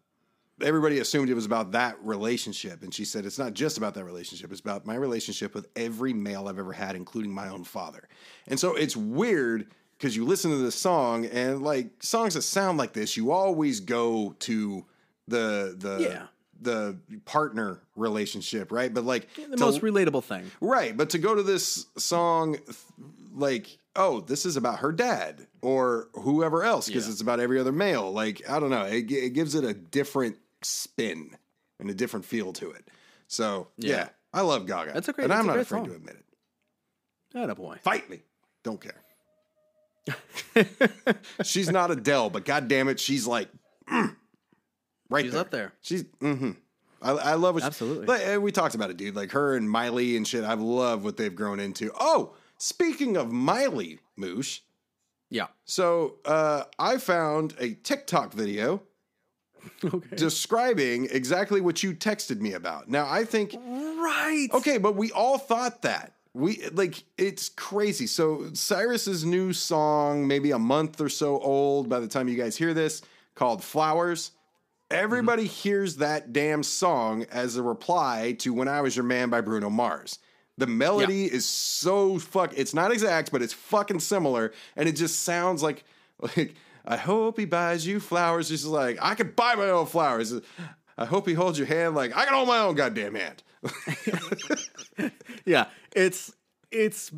[0.62, 4.05] everybody assumed it was about that relationship, and she said it's not just about that
[4.05, 8.09] relationship; it's about my relationship with every male I've ever had, including my own father.
[8.47, 9.66] And so it's weird
[9.99, 13.81] because you listen to this song and like songs that sound like this, you always
[13.81, 14.85] go to
[15.29, 16.27] the the Yeah.
[16.61, 18.92] the partner relationship, right?
[18.92, 20.51] But like The to- most relatable thing.
[20.61, 22.77] Right, but to go to this song, th-
[23.35, 27.12] like, oh, this is about her dad or whoever else, because Yeah.
[27.12, 28.11] it's about every other male.
[28.11, 31.37] Like, I don't know, it, it gives it a different spin
[31.81, 32.88] and a different feel to it.
[33.29, 34.09] So, yeah, Yeah.
[34.33, 34.92] I love Gaga.
[34.92, 35.88] That's a great- and I'm not afraid song.
[35.88, 36.24] to admit it.
[37.33, 37.79] That a boy.
[37.83, 38.22] Fight me,
[38.62, 39.02] don't care.
[41.42, 43.48] she's not Adele, but god damn it, she's like
[43.90, 44.14] mm,
[45.11, 45.40] right She's there.
[45.40, 45.72] up there.
[45.81, 46.52] She's mm-hmm.
[47.02, 48.07] I, I love what she- Absolutely.
[48.07, 49.14] like, and we talked about it, dude.
[49.16, 50.44] Like her and Miley and shit.
[50.44, 51.90] I love what they've grown into.
[51.98, 54.61] Oh, speaking of Miley, Moosh.
[55.29, 55.48] Yeah.
[55.64, 58.83] So uh, I found a TikTok video
[59.85, 60.16] Okay.
[60.16, 62.88] describing exactly what you texted me about.
[62.88, 64.48] Now I think right.
[64.55, 66.12] okay, but we all thought that.
[66.35, 68.07] We like it's crazy.
[68.07, 72.57] So Cyrus's new song, maybe a month or so old by the time you guys
[72.57, 73.02] hear this,
[73.35, 74.33] called Flowers.
[74.90, 75.52] Everybody Mm-hmm.
[75.52, 79.68] hears that damn song as a reply to When I Was Your Man by Bruno
[79.70, 80.18] Mars.
[80.59, 85.20] The melody is so fuck it's not exact, but it's fucking similar, and it just
[85.24, 85.85] sounds like
[86.35, 86.55] like
[86.87, 88.49] I hope he buys you flowers.
[88.49, 90.35] Just like I can buy my own flowers.
[90.99, 93.42] I hope he holds your hand like I can hold my own goddamn hand.
[95.44, 95.66] Yeah.
[95.94, 96.35] It's
[96.70, 97.12] it's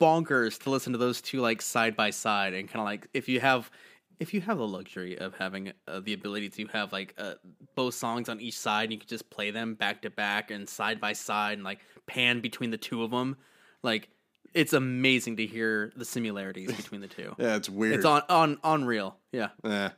[0.00, 3.28] bonkers to listen to those two like side by side and kind of like if
[3.28, 3.70] you have
[4.18, 7.34] if you have the luxury of having uh, the ability to have like uh,
[7.74, 10.68] both songs on each side, and you can just play them back to back and
[10.68, 13.36] side by side and like pan between the two of them.
[13.82, 14.08] Like
[14.56, 17.34] it's amazing to hear the similarities between the two.
[17.38, 17.96] Yeah, it's weird.
[17.96, 19.16] It's on on unreal.
[19.30, 19.48] Yeah.
[19.62, 19.90] Yeah.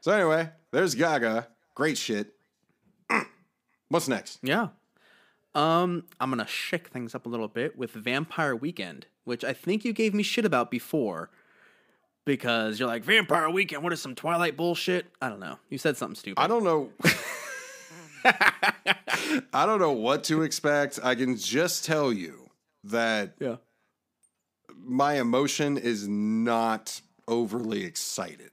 [0.00, 1.46] So anyway, there's Gaga.
[1.74, 2.34] Great shit.
[3.88, 4.40] What's next?
[4.42, 4.68] Yeah.
[5.54, 9.84] Um, I'm gonna shake things up a little bit with Vampire Weekend, which I think
[9.84, 11.30] you gave me shit about before.
[12.26, 15.06] Because you're like, Vampire Weekend, what is some Twilight bullshit?
[15.22, 15.58] I don't know.
[15.68, 16.40] You said something stupid.
[16.40, 16.90] I don't know.
[18.24, 20.98] I don't know what to expect.
[21.02, 22.50] I can just tell you
[22.84, 23.56] that yeah.
[24.84, 28.50] My emotion is not overly excited.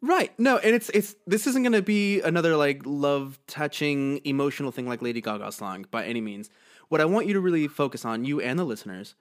[0.00, 0.38] Right.
[0.38, 5.00] No, and it's it's this isn't gonna be another like love touching emotional thing like
[5.00, 6.50] Lady Gaga's song by any means.
[6.88, 9.14] What I want you to really focus on, you and the listeners,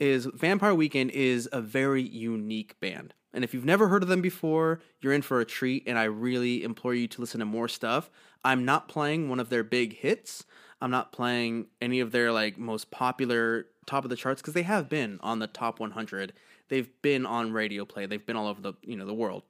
[0.00, 3.14] is Vampire Weekend is a very unique band.
[3.32, 6.04] And if you've never heard of them before, you're in for a treat, and I
[6.04, 8.10] really implore you to listen to more stuff.
[8.44, 10.44] I'm not playing one of their big hits.
[10.80, 14.62] I'm not playing any of their like most popular top of the charts because they
[14.62, 16.32] have been on the top 100.
[16.68, 18.06] They've been on radio play.
[18.06, 19.42] They've been all over the you know the world.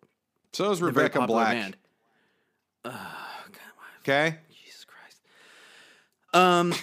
[0.52, 1.74] So is They're a very Rebecca Black.
[4.00, 4.36] Okay.
[4.50, 5.20] Jesus Christ.
[6.34, 6.74] Um,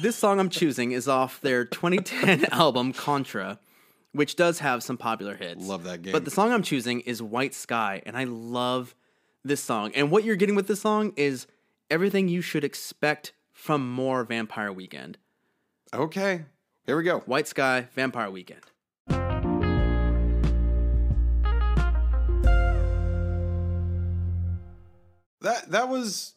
[0.00, 3.58] this song I'm choosing is off their 2010 album Contra,
[4.12, 5.66] which does have some popular hits.
[5.66, 6.12] Love that game.
[6.12, 8.94] But the song I'm choosing is White Sky, and I love
[9.44, 9.92] this song.
[9.94, 11.46] And what you're getting with this song is
[11.90, 15.18] everything you should expect from more Vampire Weekend.
[15.94, 16.44] Okay.
[16.84, 17.20] Here we go.
[17.20, 18.62] White Sky, Vampire Weekend.
[25.40, 26.34] That that was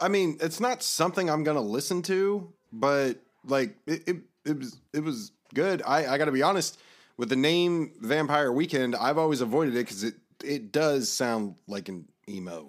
[0.00, 4.78] I mean, it's not something I'm gonna listen to, but like it it, it was
[4.92, 5.82] it was good.
[5.86, 6.78] I, I gotta be honest,
[7.16, 11.88] with the name Vampire Weekend, I've always avoided it because it it does sound like
[11.88, 12.68] an emo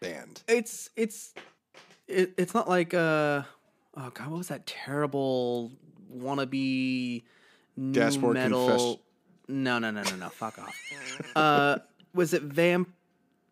[0.00, 0.42] band.
[0.48, 1.34] It's it's
[2.08, 3.42] it, it's not like uh
[3.94, 5.70] oh god what was that terrible
[6.14, 7.22] wannabe
[7.76, 9.00] nu metal
[9.48, 10.74] no no no no no fuck off
[11.36, 11.78] uh
[12.14, 12.88] was it vamp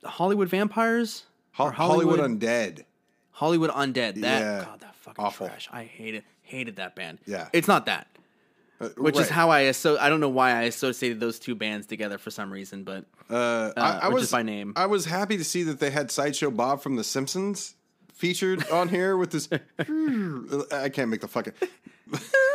[0.05, 2.85] Hollywood vampires Ho- Or Hollywood, Undead.
[3.33, 4.64] Hollywood Undead that Yeah.
[4.64, 5.46] god that fucking Awful.
[5.49, 7.49] trash I hated hated that band Yeah.
[7.53, 8.07] it's not that
[8.81, 11.87] Uh, which is how I so I don't know why I associated those two bands
[11.87, 14.73] together for some reason but Uh, I, I was by name.
[14.75, 17.75] I was happy to see that they had Sideshow Bob from The Simpsons
[18.12, 19.49] featured on here with this.
[20.85, 21.53] I can't make the fucking.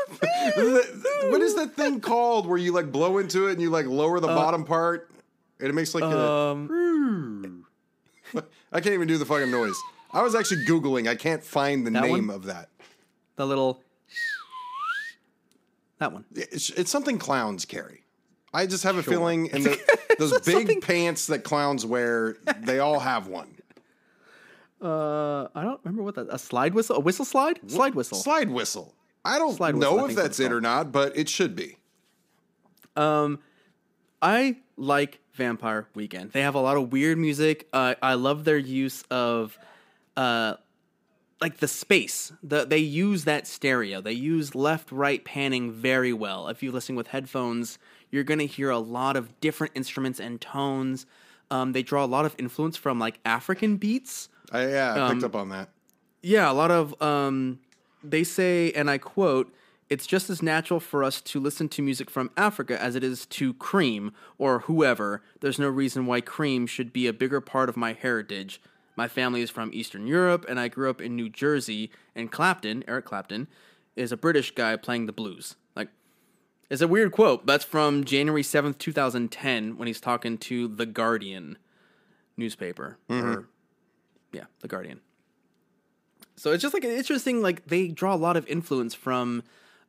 [0.08, 4.20] What is that thing called where you like blow into it and you like lower
[4.20, 5.10] the bottom part
[5.60, 7.66] and it makes like um
[8.36, 8.44] a.
[8.72, 9.76] I can't even do the fucking noise.
[10.12, 11.08] I was actually googling.
[11.10, 12.36] I can't find the That name one?
[12.36, 12.70] of that.
[13.36, 13.82] the little
[16.00, 18.04] that one It's, it's something clowns carry.
[18.54, 19.14] I just have a Sure.
[19.14, 23.52] feeling in the, those big Something- pants that clowns wear, they all have one.
[24.82, 28.18] Uh, I don't remember what that a slide whistle, a whistle slide, slide whistle.
[28.18, 28.94] Slide whistle.
[29.26, 31.78] I don't know if that's it or not, but it should be.
[32.96, 33.40] Um,
[34.22, 36.32] I like Vampire Weekend.
[36.32, 37.68] They have a lot of weird music.
[37.74, 39.58] Uh, I love their use of,
[40.16, 40.56] uh,
[41.42, 42.32] like the space.
[42.42, 44.00] The they use that stereo.
[44.00, 46.48] They use left right panning very well.
[46.48, 47.78] If you're listening with headphones,
[48.10, 51.06] you're gonna hear a lot of different instruments and tones.
[51.52, 54.30] Um, they draw a lot of influence from like African beats.
[54.52, 55.70] I, yeah, I Um, picked up on that.
[56.24, 57.60] Yeah, a lot of um
[58.12, 59.54] they say and I quote,
[59.90, 63.26] it's just as natural for us to listen to music from Africa as it is
[63.28, 65.22] to Cream or whoever.
[65.42, 68.62] There's no reason why Cream should be a bigger part of my heritage.
[68.96, 72.84] My family is from Eastern Europe and I grew up in New Jersey and Clapton,
[72.88, 73.48] Eric Clapton,
[73.96, 75.56] is a British guy playing the blues.
[75.76, 75.90] Like
[76.70, 77.46] it's a weird quote.
[77.46, 81.60] That's from January 7th, 2010 when he's talking to The Guardian
[82.38, 83.42] newspaper or mm-hmm.
[84.32, 85.02] yeah, The Guardian.
[86.36, 89.44] So it's just like an interesting like they draw a lot of influence from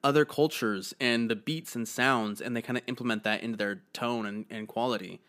[0.05, 3.83] other cultures and the beats and sounds and they kind of implement that into their
[3.93, 5.21] tone and, and quality.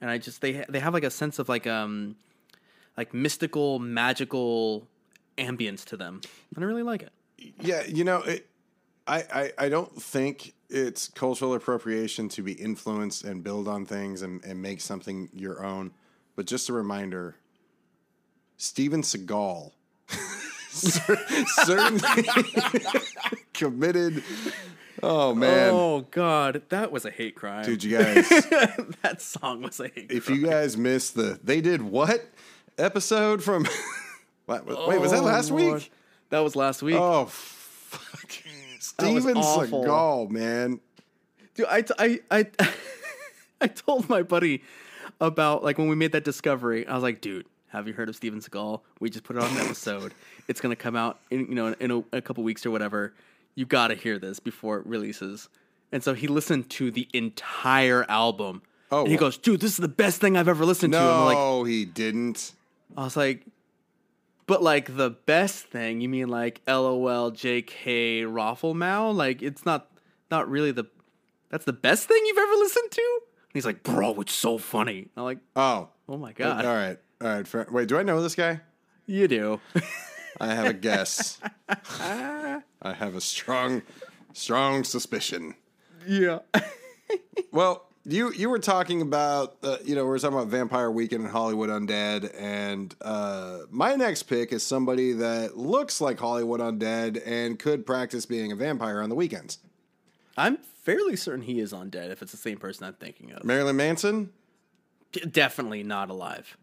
[0.00, 2.16] And I just they they have like a sense of like um
[2.96, 4.86] like mystical magical
[5.38, 6.20] ambience to them.
[6.54, 7.12] And I really like it.
[7.60, 8.46] Yeah, you know, it,
[9.06, 14.22] I, I I don't think it's cultural appropriation to be influenced and build on things
[14.22, 15.92] and, and make something your own.
[16.34, 17.36] But just a reminder,
[18.56, 19.72] Steven Seagal
[20.76, 22.00] certainly
[23.54, 24.22] committed.
[25.02, 27.64] Oh man, Oh god, that was a hate crime.
[27.64, 28.28] dude, you guys.
[29.02, 30.40] that song was a hate if crime.
[30.40, 32.24] you guys missed the they did what
[32.78, 33.66] episode from
[34.46, 35.74] what, wait was that Oh, last Lord.
[35.82, 35.92] week
[36.30, 36.96] That was last week.
[36.98, 38.30] oh fuck
[38.80, 40.80] steven seagal man
[41.54, 42.46] Dude, I, t- I, I,
[43.62, 44.62] I told my buddy
[45.22, 46.86] about like when we made that discovery.
[46.86, 48.80] I was like, dude, have you heard of Steven Seagal?
[49.00, 50.14] We just put it on an episode.
[50.48, 53.12] it's gonna come out in you know in a, a couple weeks or whatever.
[53.54, 55.48] You gotta hear this before it releases.
[55.92, 58.62] And so he listened to the entire album.
[58.90, 60.98] Oh, and he goes, dude, this is the best thing I've ever listened to.
[60.98, 62.52] And I'm like, no he didn't
[62.96, 63.46] I was like,
[64.46, 69.14] but like the best thing, you mean like LOL JK Rafflemow?
[69.14, 69.88] Like it's not
[70.30, 70.84] not really the
[71.50, 73.20] that's the best thing you've ever listened to?
[73.22, 75.08] And he's like, bro, it's so funny.
[75.16, 77.66] I'm like, oh oh my god, right all right fair.
[77.70, 78.60] wait do i know this guy
[79.06, 79.60] you do.
[80.40, 81.38] i have a guess
[82.00, 83.82] i have a strong
[84.32, 85.54] strong suspicion
[86.06, 86.38] yeah.
[87.52, 91.22] Well, you you were talking about uh, you know we were talking about Vampire Weekend
[91.22, 97.22] and Hollywood Undead, and uh, my next pick is somebody that looks like Hollywood Undead
[97.26, 99.58] and could practice being a vampire on the weekends.
[100.36, 102.10] I'm fairly certain he is undead.
[102.10, 103.42] if it's the same person I'm thinking of.
[103.44, 104.30] Marilyn Manson.
[105.12, 106.56] D- Definitely not alive.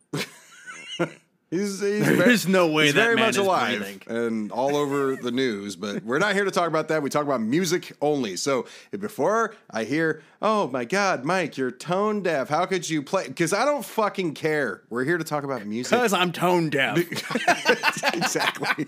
[1.54, 4.02] He's, he's There's no way he's that very man much is alive breathing.
[4.08, 5.76] and all over the news.
[5.76, 7.04] But we're not here to talk about that.
[7.04, 8.38] We talk about music only.
[8.38, 12.50] So before I hear, "Oh my God, Mike, you're tone deaf.
[12.50, 14.82] How could you play?" Because I don't fucking care.
[14.89, 15.91] We're here to talk about music.
[15.91, 16.98] Because I'm tone deaf.
[18.16, 18.88] exactly.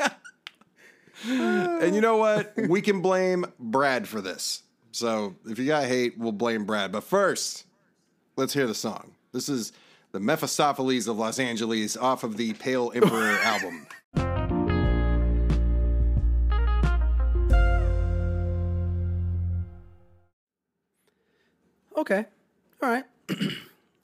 [1.28, 2.54] and you know what?
[2.68, 4.64] We can blame Brad for this.
[4.90, 6.90] So if you got hate, we'll blame Brad.
[6.90, 7.66] But first,
[8.34, 9.14] let's hear the song.
[9.32, 9.72] This is
[10.16, 13.86] the Mephistopheles of Los Angeles off of the Pale Emperor album.
[21.98, 22.24] Okay.
[22.82, 23.04] All right.
[23.28, 23.54] it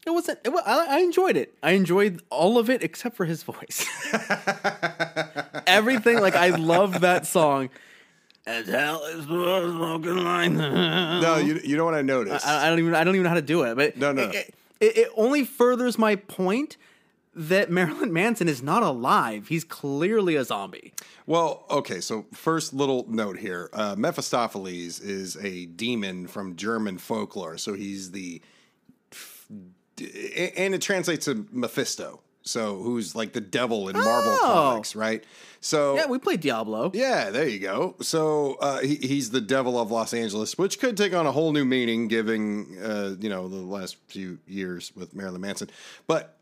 [0.07, 0.41] wasn't.
[0.45, 1.55] It, I, I enjoyed it.
[1.63, 3.87] I enjoyed all of it except for his voice.
[5.67, 6.21] Everything.
[6.21, 7.71] Like I love that song.
[8.45, 10.59] And hell is smoking line.
[10.59, 12.47] No, you, you know what I noticed?
[12.47, 12.95] I, I don't even.
[12.95, 13.77] I don't even know how to do it.
[13.77, 14.25] But No, no.
[14.25, 14.55] It, it,
[14.85, 16.77] it only furthers my point
[17.35, 19.49] that Marilyn Manson is not alive.
[19.49, 20.93] He's clearly a zombie.
[21.27, 23.71] Well, okay, so first little note here.
[23.73, 27.57] Uh, Mephistopheles is a demon from German folklore.
[27.59, 28.43] So he's the.
[29.99, 32.21] And it translates to Mephisto.
[32.43, 34.39] So who's like the devil in Marvel Oh.
[34.73, 35.23] comics, right?
[35.65, 36.91] So Yeah, we played Diablo.
[36.93, 37.95] yeah, there you go.
[38.01, 41.53] So uh, he, he's the devil of Los Angeles, which could take on a whole
[41.53, 45.71] new meaning, given uh, you know the last few years with Marilyn Manson.
[46.07, 46.37] But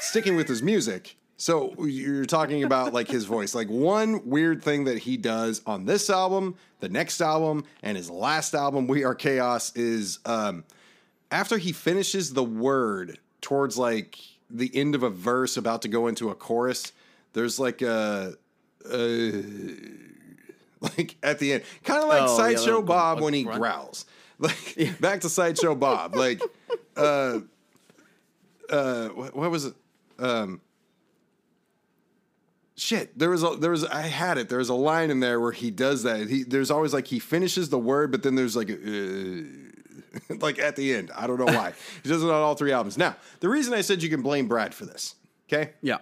[0.00, 3.54] sticking with his music, so you're talking about like his voice.
[3.54, 8.10] Like one weird thing that he does on this album, the next album, and his
[8.10, 10.64] last album, We Are Chaos, is um,
[11.30, 14.18] after he finishes the word towards like
[14.50, 16.92] the end of a verse, about to go into a chorus.
[17.32, 18.34] There's like a
[18.92, 19.42] uh,
[20.96, 23.60] like at the end, kind of like Oh, Sideshow the- Bob when he front.
[23.60, 24.06] growls.
[24.38, 26.14] Like back to Sideshow Bob.
[26.14, 26.42] Like,
[26.94, 27.38] uh,
[28.68, 29.74] uh, what, what was it?
[30.18, 30.60] Um,
[32.76, 33.18] shit.
[33.18, 34.48] There was a there was I had it.
[34.50, 36.28] There was a line in there where he does that.
[36.28, 38.70] He there's always like he finishes the word, but then there's like.
[38.70, 41.72] Uh, like at the end, I don't know why
[42.02, 42.96] he does it on all three albums.
[42.96, 45.14] Now, the reason I said you can blame Brad for this,
[45.46, 45.72] okay?
[45.82, 45.98] Yeah.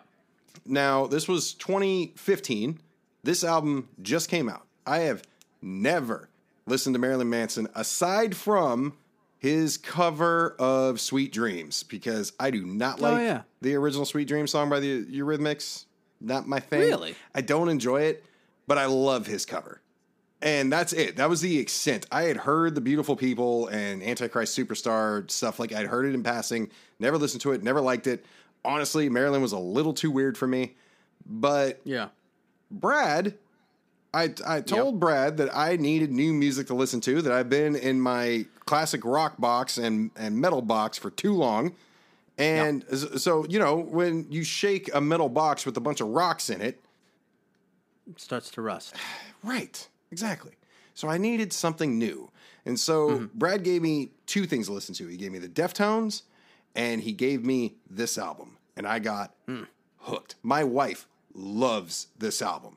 [0.66, 2.80] Now, this was 2015.
[3.22, 4.66] This album just came out.
[4.86, 5.22] I have
[5.62, 6.28] never
[6.66, 8.94] listened to Marilyn Manson aside from
[9.38, 13.42] his cover of Sweet Dreams because I do not oh, like yeah.
[13.60, 15.84] the original Sweet Dreams song by the Eurythmics.
[16.20, 16.80] Not my thing.
[16.80, 17.14] Really?
[17.34, 18.24] I don't enjoy it,
[18.66, 19.82] but I love his cover.
[20.40, 21.16] And that's it.
[21.16, 22.06] That was the extent.
[22.12, 25.58] I had heard the Beautiful People and Antichrist Superstar stuff.
[25.58, 28.24] Like I'd heard it in passing, never listened to it, never liked it.
[28.64, 30.74] Honestly, Marilyn was a little too weird for me.
[31.26, 32.08] But Yeah.
[32.70, 33.34] Brad,
[34.12, 37.22] I I told Brad that I needed new music to listen to.
[37.22, 41.74] That I've been in my classic rock box and and metal box for too long.
[42.36, 46.08] And s- so you know when you shake a metal box with a bunch of
[46.08, 46.80] rocks in it,
[48.08, 48.94] it starts to rust.
[49.42, 49.86] Right.
[50.10, 50.52] Exactly.
[50.94, 52.30] So I needed something new.
[52.64, 53.26] And so mm-hmm.
[53.38, 55.06] Brad gave me two things to listen to.
[55.06, 56.22] He gave me the Deftones
[56.74, 58.53] and he gave me this album.
[58.76, 59.34] And I got
[59.98, 60.34] hooked.
[60.42, 62.76] My wife loves this album.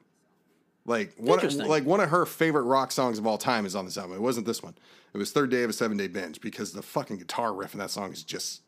[0.85, 3.97] Like one, like one of her favorite rock songs of all time is on this
[3.97, 4.15] album.
[4.15, 4.75] It wasn't this one.
[5.13, 7.79] It was Third Day of a Seven Day Binge because the fucking guitar riff in
[7.79, 8.61] that song is just.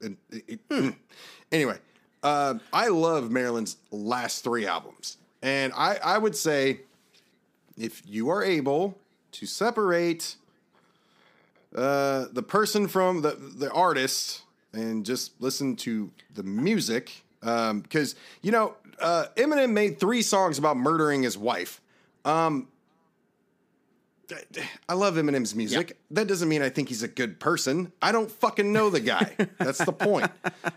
[0.00, 0.94] It, it- mm.
[1.50, 1.78] Anyway,
[2.22, 6.80] uh, I love Marilyn's last three albums, and I, I would say
[7.78, 8.98] if you are able
[9.32, 10.36] to separate
[11.74, 14.42] uh, the person from the the artist
[14.76, 20.76] and just listen to the music, because you know uh, Eminem made three songs about
[20.76, 21.80] murdering his wife.
[22.24, 22.68] Um,
[24.88, 25.98] I love Eminem's music.
[26.10, 27.92] That doesn't mean I think he's a good person.
[28.02, 29.36] I don't fucking know the guy.
[29.58, 30.30] That's the point,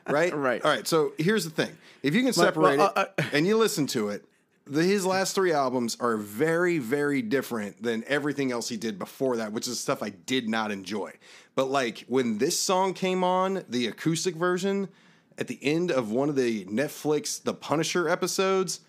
[0.08, 0.36] right?
[0.36, 0.64] Right.
[0.64, 0.88] All right.
[0.88, 4.10] So here's the thing: if you can separate well, uh, it and you listen to
[4.10, 4.24] it,
[4.68, 9.38] the, his last three albums are very, very different than everything else he did before
[9.38, 11.14] that, which is stuff I did not enjoy.
[11.56, 14.90] But like when this song came on, the acoustic version
[15.38, 18.82] at the end of one of the Netflix The Punisher episodes,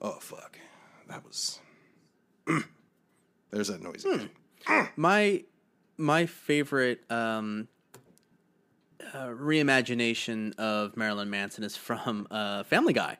[0.00, 0.58] oh fuck,
[1.08, 1.60] that was.
[3.50, 4.30] There's that noise again.
[4.96, 5.44] My
[5.96, 7.68] my favorite um,
[9.12, 13.18] uh, reimagination of Marilyn Manson is from uh, Family Guy.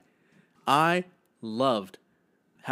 [0.66, 1.04] I
[1.40, 1.98] loved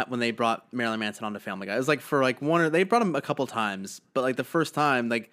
[0.07, 1.75] when they brought Marilyn Manson onto Family Guy.
[1.75, 4.35] It was like for like one or they brought him a couple times, but like
[4.35, 5.31] the first time, like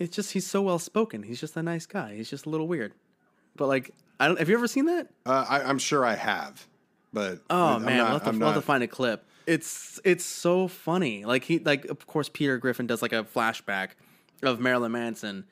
[0.00, 1.22] it's just he's so well spoken.
[1.22, 2.14] He's just a nice guy.
[2.16, 2.94] He's just a little weird,
[3.54, 4.38] but like I don't.
[4.38, 5.08] Have you ever seen that?
[5.24, 6.66] Uh, I, I'm sure I have,
[7.12, 9.24] but Oh I'm man, not- we'll, have to, I'm we'll have to find a clip.
[9.46, 11.24] It's it's so funny.
[11.24, 13.90] Like he like of course Peter Griffin does like a flashback
[14.42, 15.44] of Marilyn Manson,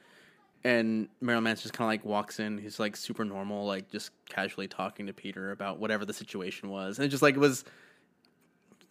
[0.65, 2.59] and Marilyn Manson just kind of like walks in.
[2.59, 6.99] He's like super normal, like just casually talking to Peter about whatever the situation was,
[6.99, 7.65] and it just like it was.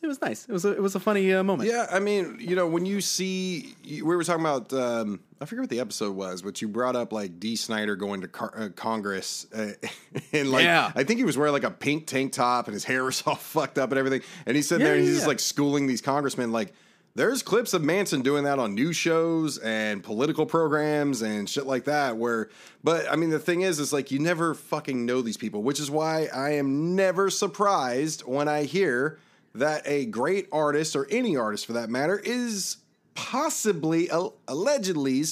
[0.01, 0.45] It was nice.
[0.47, 1.69] It was a, it was a funny uh, moment.
[1.69, 5.61] Yeah, I mean, you know, when you see, we were talking about, um, I forget
[5.63, 8.69] what the episode was, but you brought up like Dee Snider going to car- uh,
[8.69, 9.71] Congress, uh,
[10.33, 10.91] and like, Yeah.
[10.95, 13.35] I think he was wearing like a pink tank top, and his hair was all
[13.35, 15.87] fucked up and everything, and he's sitting Yeah, there and yeah, he's just like schooling
[15.87, 16.73] these congressmen, like.
[17.15, 21.85] There's clips of Manson doing that on news shows and political programs and shit like
[21.85, 22.15] that.
[22.15, 22.49] Where,
[22.83, 25.79] but I mean, the thing is, is like you never fucking know these people, which
[25.79, 29.17] is why I am never surprised when I hear
[29.59, 32.77] that a great artist or any artist for that matter is
[33.15, 35.23] possibly al- allegedly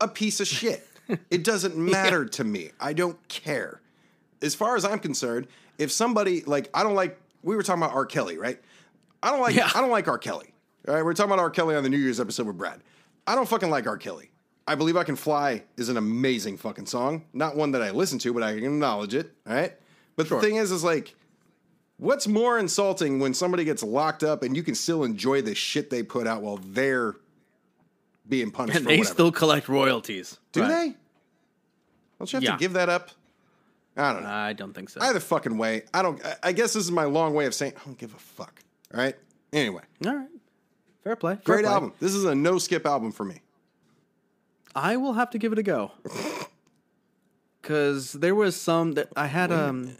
[0.00, 0.86] a piece of shit.
[1.30, 2.70] it doesn't matter to me.
[2.80, 3.80] I don't care.
[4.42, 5.46] As far as I'm concerned,
[5.78, 8.06] if somebody like I don't like we were talking about R.
[8.06, 8.60] Kelly, right?
[9.22, 9.70] I don't like Yeah.
[9.74, 10.18] I don't like R.
[10.18, 10.54] Kelly.
[10.86, 11.50] All right, we're talking about R.
[11.50, 12.80] Kelly on the New Year's episode with Brad.
[13.26, 13.96] I don't fucking like R.
[13.96, 14.30] Kelly.
[14.66, 17.24] I believe I can fly is an amazing fucking song.
[17.32, 19.32] Not one that I listen to, but I can acknowledge it.
[19.46, 19.74] All right.
[20.16, 21.14] But the thing is, is like,
[21.98, 25.90] what's more insulting when somebody gets locked up and you can still enjoy the shit
[25.90, 27.14] they put out while they're
[28.28, 29.14] being punished and they whatever.
[29.14, 30.38] still collect royalties.
[30.52, 30.68] do Right.
[30.68, 30.96] they?
[32.18, 32.52] Don't you have Yeah.
[32.52, 33.10] to give that up?
[33.96, 34.28] I don't know.
[34.28, 35.00] I don't think so.
[35.00, 35.84] Either fucking way.
[35.94, 36.24] I don't.
[36.24, 38.60] I- I guess this is my long way of saying I don't give a fuck.
[38.92, 39.14] All right.
[39.52, 40.28] Anyway, All right,
[41.04, 41.34] fair play.
[41.36, 41.72] Fair great play.
[41.72, 41.92] album.
[42.00, 43.40] This is a no skip album for me.
[44.74, 45.92] I will have to give it a go.
[47.62, 49.96] Cause there was some that I had um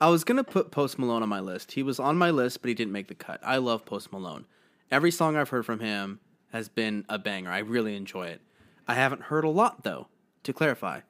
[0.00, 1.72] I was gonna put Post Malone on my list.
[1.72, 3.40] He was on my list, but he didn't make the cut.
[3.44, 4.46] I love Post Malone.
[4.90, 6.20] Every song I've heard from him
[6.52, 7.50] has been a banger.
[7.50, 8.40] I really enjoy it.
[8.86, 10.06] I haven't heard a lot though,
[10.44, 11.00] to clarify.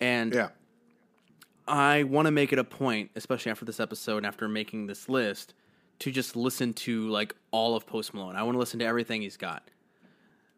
[0.00, 0.48] And Yeah.
[1.66, 5.08] I want to make it a point, especially after this episode and after making this
[5.08, 5.52] list,
[5.98, 8.36] to just listen to like all of Post Malone.
[8.36, 9.68] I want to listen to everything he's got.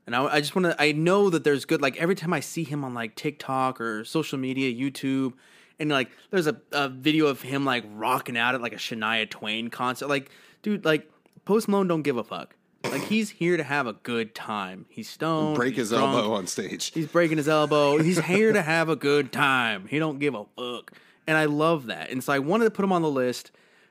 [0.06, 2.40] And I, I just want to, I know that there's good, like every time I
[2.40, 5.32] see him on like TikTok or social media, YouTube,
[5.80, 9.28] and like there's a, a video of him like rocking out at like a Shania
[9.28, 10.08] Twain concert.
[10.08, 10.30] Like,
[10.62, 11.10] dude, like
[11.44, 12.54] Post Malone don't give a fuck.
[12.84, 14.86] Like he's here to have a good time.
[14.88, 15.56] He's stoned.
[15.56, 16.92] Break he's his drunk, elbow on stage.
[16.92, 17.98] He's breaking his elbow.
[17.98, 19.86] He's here to have a good time.
[19.88, 20.92] He don't give a fuck.
[21.26, 22.10] And I love that.
[22.10, 23.50] And so I wanted to put him on the list,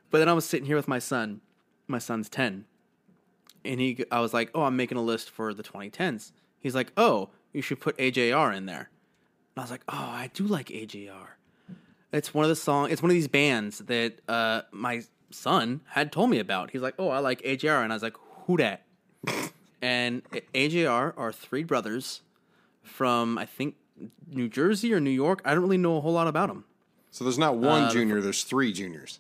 [0.10, 1.42] but then I was sitting here with my son.
[1.88, 2.66] My son's 10.
[3.66, 6.92] And he I was like, "Oh, I'm making a list for the 2010s." He's like,
[6.96, 8.90] "Oh, you should put AJR in there."
[9.56, 11.39] And I was like, "Oh, I do like AJR."
[12.12, 12.89] It's one of the song.
[12.91, 16.72] It's one of these bands that uh, my son had told me about.
[16.72, 18.84] He's like, "Oh, I like AJR," and I was like, "Who dat?"
[19.82, 20.24] and
[20.55, 22.22] AJR are three brothers
[22.84, 23.76] from I think
[24.28, 25.41] New Jersey or New York.
[25.45, 26.66] I don't really know a whole lot about them.
[27.12, 28.22] So there's not one Uh, junior.
[28.22, 29.20] There's three juniors.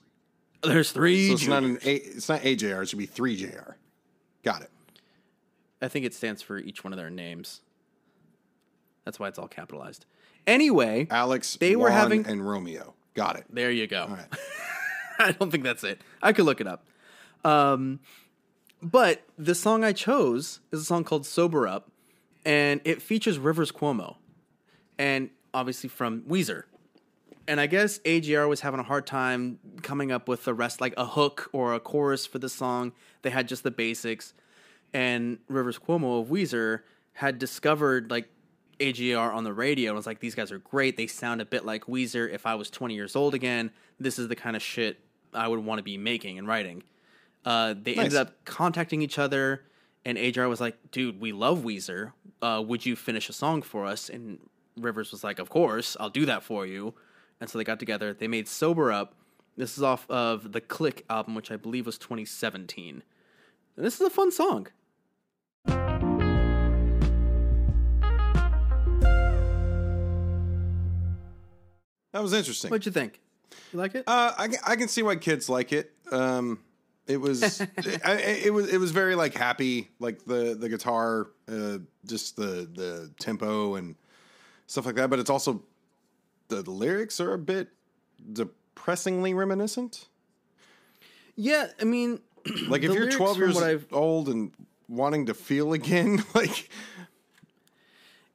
[0.63, 1.27] There's three.
[1.27, 1.83] So it's not juniors.
[1.83, 1.95] an A.
[1.95, 2.81] It's not AJR.
[2.83, 3.73] It should be three JR.
[4.43, 4.71] Got it.
[5.81, 7.61] I think it stands for each one of their names.
[9.05, 10.05] That's why it's all capitalized.
[10.47, 12.93] Anyway, Alex, They were having- and Romeo.
[13.13, 13.45] Got it.
[13.49, 14.07] there you go.
[14.09, 14.27] Right.
[15.19, 16.01] I don't think that's it.
[16.23, 16.85] I could look it up.
[17.43, 17.99] Um,
[18.81, 21.91] but the song I chose is a song called "Sober Up,"
[22.45, 24.15] and it features Rivers Cuomo,
[24.97, 26.63] and obviously from Weezer.
[27.47, 30.93] And I guess AJR was having a hard time coming up with the rest, like
[30.97, 32.93] a hook or a chorus for the song.
[33.23, 34.33] They had just the basics,
[34.93, 36.81] and Rivers Cuomo of Weezer
[37.13, 38.29] had discovered like
[38.79, 40.97] AJR on the radio and was like, "These guys are great.
[40.97, 42.31] They sound a bit like Weezer.
[42.31, 44.99] If I was 20 years old again, this is the kind of shit
[45.33, 46.83] I would want to be making and writing."
[47.45, 48.05] Uh, they Nice.
[48.05, 49.63] ended up contacting each other,
[50.05, 52.13] and AJR was like, "Dude, we love Weezer.
[52.41, 54.39] Uh, would you finish a song for us?" And
[54.77, 56.93] Rivers was like, "Of course, I'll do that for you."
[57.41, 58.13] And so they got together.
[58.13, 59.15] They made "Sober Up."
[59.57, 63.03] This is off of the Click album, which I believe was 2017.
[63.75, 64.67] And this is a fun song.
[72.11, 72.69] That was interesting.
[72.71, 73.19] What'd you think?
[73.73, 74.03] You like it?
[74.07, 75.91] Uh, I, can- I can see why kids like it.
[76.11, 76.59] Um,
[77.07, 78.13] it was it, I-
[78.45, 83.11] it was it was very like happy, like the the guitar, uh, just the the
[83.19, 83.95] tempo and
[84.67, 85.09] stuff like that.
[85.09, 85.63] But it's also
[86.47, 87.69] the, the lyrics are a bit
[88.33, 90.07] depressingly reminiscent.
[91.35, 92.19] yeah, I mean,
[92.69, 94.51] Like if you're 12 years old and
[94.87, 96.69] wanting to feel again, like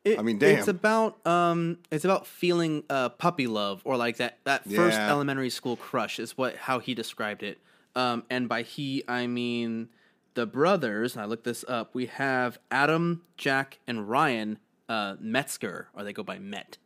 [0.05, 4.39] It, I mean, it's about um, it's about feeling uh, puppy love or like that
[4.45, 5.11] that first Yeah.
[5.11, 7.59] elementary school crush is what how he described it.
[7.97, 9.89] Um, and by he, I mean
[10.35, 11.15] the brothers.
[11.15, 11.95] And I looked this up.
[11.95, 16.77] We have Adam, Jack, and Ryan uh, Metzger, or they go by Met.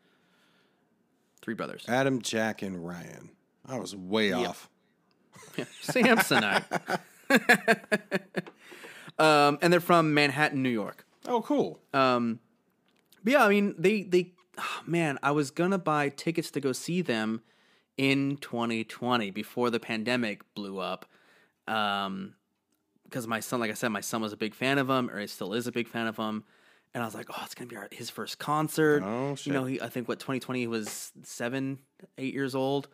[1.43, 1.85] Three brothers.
[1.89, 3.31] Adam, Jack, and Ryan.
[3.67, 4.69] I was way off.
[5.83, 6.65] Samsonite.
[9.19, 11.05] um, and they're from Manhattan, New York.
[11.27, 11.81] Oh, cool.
[11.93, 12.41] Um,
[13.29, 16.73] but yeah, I mean, they they oh, man, I was gonna buy tickets to go
[16.73, 17.43] see them
[17.99, 21.05] in 2020 before the pandemic blew up.
[21.67, 22.37] Um,
[23.05, 25.21] because my son, like I said, my son was a big fan of them, or
[25.21, 26.45] he still is a big fan of them.
[26.95, 29.03] And I was like, oh, it's gonna be our, his first concert.
[29.05, 31.81] Oh, You know, he I think what 2020 he was seven,
[32.17, 32.89] eight years old,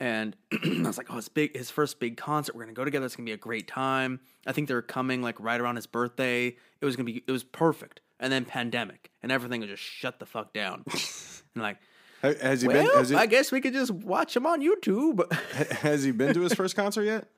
[0.00, 2.56] and I was like, oh, it's big, his first big concert.
[2.56, 3.04] We're gonna go together.
[3.04, 4.20] It's gonna be a great time.
[4.46, 6.56] I think they were coming like right around his birthday.
[6.80, 8.00] It was gonna be, it was perfect.
[8.18, 10.84] And then pandemic, and everything was just shut the fuck down.
[11.54, 11.76] and like,
[12.22, 12.96] Has he well, been?
[12.96, 15.30] Has he, I guess we could just watch him on YouTube.
[15.82, 17.28] has he been to his first concert yet?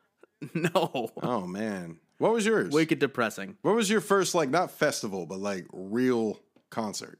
[0.54, 2.72] no, Oh man, what was yours?
[2.72, 3.56] wicked depressing.
[3.62, 6.38] What was your first like not festival but like real
[6.70, 7.18] concert?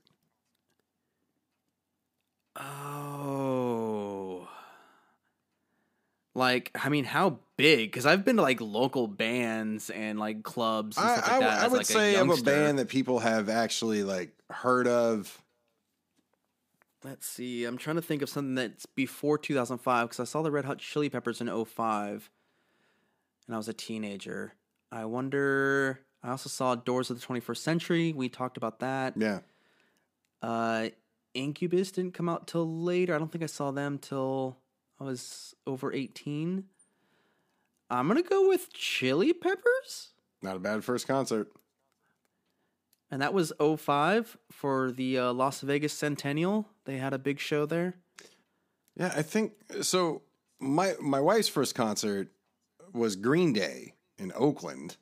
[2.54, 3.38] Oh.
[6.39, 7.91] Like, I mean, how big?
[7.91, 11.41] Because I've been to like local bands and like clubs and I, stuff I like
[11.41, 11.59] that.
[11.61, 14.86] I as, would like, say a of a band that people have actually like heard
[14.86, 15.43] of.
[17.05, 17.64] Let's see.
[17.64, 20.78] I'm trying to think of something that's before 2005 because I saw the Red Hot
[20.78, 22.30] Chili Peppers in 05
[23.47, 24.55] and I was a teenager.
[24.93, 26.01] I wonder.
[26.22, 28.12] I also saw Doors of the 21st Century.
[28.12, 29.14] We talked about that.
[29.16, 29.41] Yeah,
[30.41, 30.91] Uh,
[31.34, 33.14] Incubus didn't come out till later.
[33.14, 34.57] I don't think I saw them till
[35.01, 36.64] I was over 18.
[37.90, 40.11] I'm going to go with Chili Peppers.
[40.42, 41.51] not a bad first concert.
[43.11, 46.68] And that was 05 for the uh, Las Vegas Centennial.
[46.84, 47.94] They had a big show there.
[48.96, 50.22] Yeah, I think so.
[50.61, 52.28] My my wife's first concert
[52.92, 54.96] was Green Day in Oakland.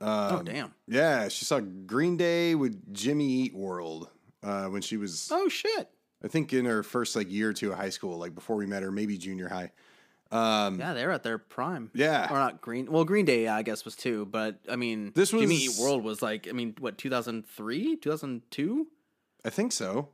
[0.00, 0.74] oh, Um, damn.
[0.86, 4.10] Yeah, she saw Green Day with Jimmy Eat World
[4.42, 5.88] uh, when she was, Oh, shit.
[6.24, 8.66] I think, in her first like year or two of high school, like before we
[8.66, 9.70] met her, maybe junior high.
[10.30, 11.90] Um, Yeah, they're at their prime.
[11.94, 12.26] Yeah.
[12.30, 12.90] Or not Green.
[12.90, 14.26] Well, Green Day, I guess, was too.
[14.26, 17.96] But, I mean, This was Jimmy Eat World was like, I mean, what, 2003?
[17.96, 18.86] 2002?
[19.44, 20.08] I think so.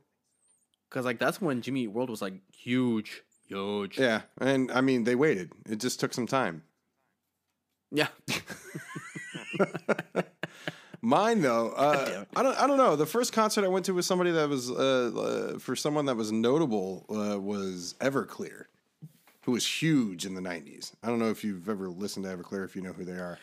[0.89, 3.23] Because, like, that's when Jimmy Eat World was like huge.
[3.47, 3.99] Huge.
[3.99, 5.51] Yeah, and I mean they waited.
[5.69, 6.63] It just took some time.
[7.91, 8.07] Yeah.
[11.05, 12.25] Mine though, uh.
[12.35, 12.57] I don't.
[12.59, 12.95] I don't know.
[12.95, 16.15] The first concert I went to was somebody that was uh, uh, for someone that
[16.15, 18.65] was notable uh, was Everclear,
[19.43, 20.93] who was huge in the '90s.
[21.03, 23.37] I don't know if you've ever listened to Everclear, if you know who they are.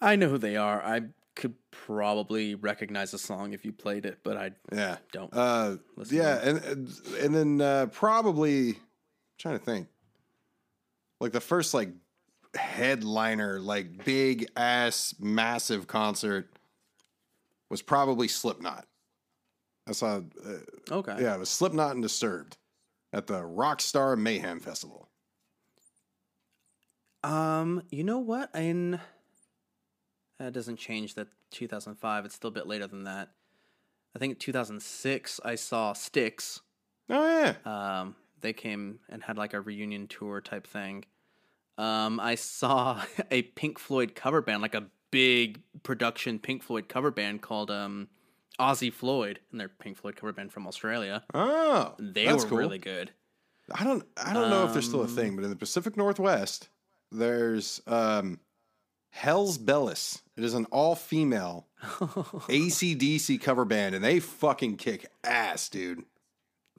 [0.00, 0.82] I know who they are.
[0.82, 1.02] I
[1.34, 6.16] could probably recognize a song if you played it, but I Yeah, Don't Uh, listen
[6.16, 8.76] yeah, and and- and then uh, probably I'm
[9.36, 9.88] trying to think,
[11.20, 11.90] like the first like
[12.54, 16.48] headliner, like big ass massive concert
[17.70, 18.86] was probably Slipknot.
[19.88, 21.16] I saw, uh, okay.
[21.20, 22.56] yeah, it was Slipknot and Disturbed
[23.12, 25.08] at the Rockstar Mayhem Festival.
[27.22, 28.50] Um, you know what?
[28.54, 29.00] In
[30.38, 32.24] that doesn't change that 2005.
[32.24, 33.30] It's still a bit later than that.
[34.14, 36.60] I think 2006 I saw Styx.
[37.08, 41.04] Oh yeah, Um, they came and had like a reunion tour type thing.
[41.78, 47.10] Um, I saw a Pink Floyd cover band, like a big production Pink Floyd cover
[47.10, 48.08] band called um,
[48.60, 51.22] Aussie Floyd, and they're Pink Floyd cover band from Australia.
[51.34, 52.58] Oh, They were cool.
[52.58, 53.10] really good.
[53.74, 56.68] I don't I don't know if they're still a thing, but in the Pacific Northwest,
[57.10, 58.38] there's um
[59.10, 60.20] Hell's Belles.
[60.36, 66.04] It is an all female ACDC cover band, and they fucking kick ass, dude.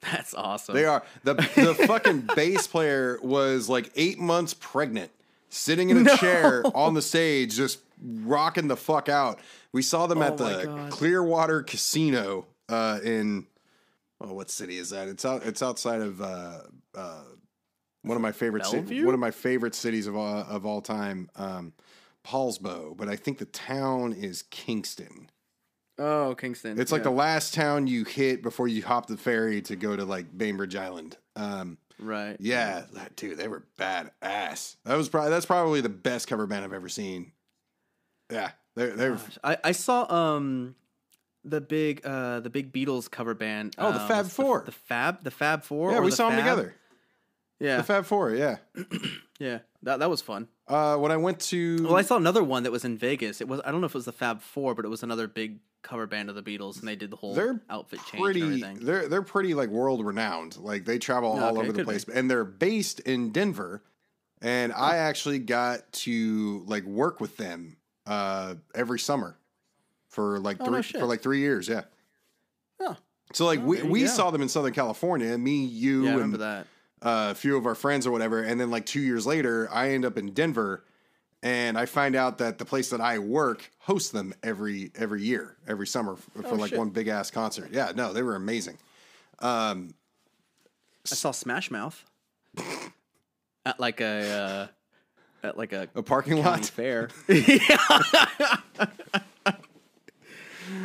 [0.00, 0.74] That's awesome.
[0.76, 5.10] They are the the fucking bass player was like eight months pregnant,
[5.48, 9.40] sitting in a chair on the stage, just rocking the fuck out.
[9.72, 10.90] We saw them at Oh my the God.
[10.90, 13.46] Clearwater Casino uh, in
[14.20, 15.08] oh, what city is that?
[15.08, 15.44] It's out.
[15.44, 16.60] It's outside of uh,
[16.94, 17.22] uh,
[18.02, 21.30] one of my favorite ci- one of my favorite cities of all of all time,
[21.36, 21.72] um,
[22.26, 22.96] Poulsbo.
[22.96, 25.30] But I think the town is Kingston.
[25.98, 26.80] oh, Kingston.
[26.80, 27.04] It's like yeah.
[27.04, 30.76] the last town you hit before you hop the ferry to go to like Bainbridge
[30.76, 31.16] Island.
[31.36, 32.36] Um, right.
[32.40, 34.76] yeah, that- dude, they were badass.
[34.84, 37.32] That was probably that's probably the best cover band I've ever seen.
[38.30, 40.74] Yeah, they're they're Gosh, I, I saw um
[41.44, 43.74] the big uh the big Beatles cover band.
[43.78, 44.62] Oh, the um, Fab Four.
[44.66, 45.92] The, Fab the Fab Four.
[45.92, 46.00] yeah.
[46.00, 46.74] We the saw them together.
[47.60, 48.34] Yeah, The Fab Four.
[48.34, 48.58] Yeah.
[49.40, 49.58] yeah.
[49.82, 50.48] That that was fun.
[50.66, 53.40] Uh, when I went to Well, I saw another one that was in Vegas.
[53.40, 55.26] It was I don't know if it was the Fab Four, but it was another
[55.26, 58.22] big cover band of the Beatles, and they did the whole they're outfit change and
[58.22, 58.78] pretty everything.
[58.84, 60.56] they're they're pretty like world renowned.
[60.56, 62.12] Like they travel all Okay, over the place, be.
[62.12, 63.82] and they're based in Denver.
[64.40, 67.77] And I actually got to like work with them
[68.08, 69.36] uh, every summer
[70.08, 71.68] for like Oh, three no for like three years.
[71.68, 71.82] Yeah.
[72.80, 72.96] Oh.
[73.34, 74.06] So like we, we go.
[74.06, 76.66] saw them in Southern California, me, you, Yeah, and that.
[77.02, 78.42] uh, a few of our friends or whatever.
[78.42, 80.84] And then like two years later, I end up in Denver,
[81.42, 85.56] and I find out that the place that I work hosts them every every year,
[85.68, 86.78] every summer for Oh, like shit.
[86.78, 87.68] one big ass concert.
[87.70, 88.78] Yeah, no, they were amazing.
[89.40, 89.92] Um,
[91.12, 92.02] I saw Smash Mouth
[93.66, 94.66] at like a uh,
[95.42, 96.64] at like a a parking lot.
[96.66, 97.08] fair.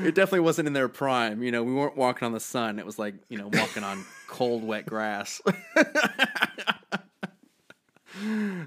[0.01, 1.43] It definitely wasn't in their prime.
[1.43, 2.79] You know, we weren't walking on the sun.
[2.79, 5.41] It was like, you know, walking on cold, wet grass.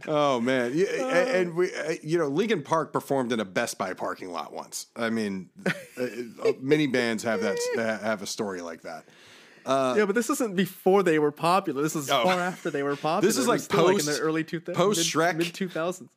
[0.09, 4.31] Oh man, and we, uh, you know, Linkin Park performed in a Best Buy parking
[4.33, 4.87] lot once.
[4.97, 5.51] I mean,
[5.97, 6.03] uh,
[6.45, 7.57] uh, many bands have that
[8.03, 9.05] have a story like that.
[9.67, 11.83] Uh, yeah, but this isn't before they were popular.
[11.83, 12.23] This is Oh.
[12.25, 13.21] far after they were popular.
[13.23, 14.75] This is like still, like in post- the early 2000s.
[14.75, 15.37] post Shrek.
[15.37, 16.09] Mid 2000s.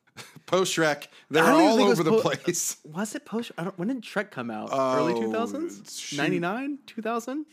[0.46, 2.76] Post Shrek, they're I don't even all think it was over the po- place.
[2.84, 3.52] Was it post?
[3.56, 4.68] I don't, when did Shrek come out?
[4.70, 5.98] Oh, early Oh, 2000s?
[5.98, 6.16] shoot.
[6.18, 6.78] 99?
[6.86, 7.46] 2000?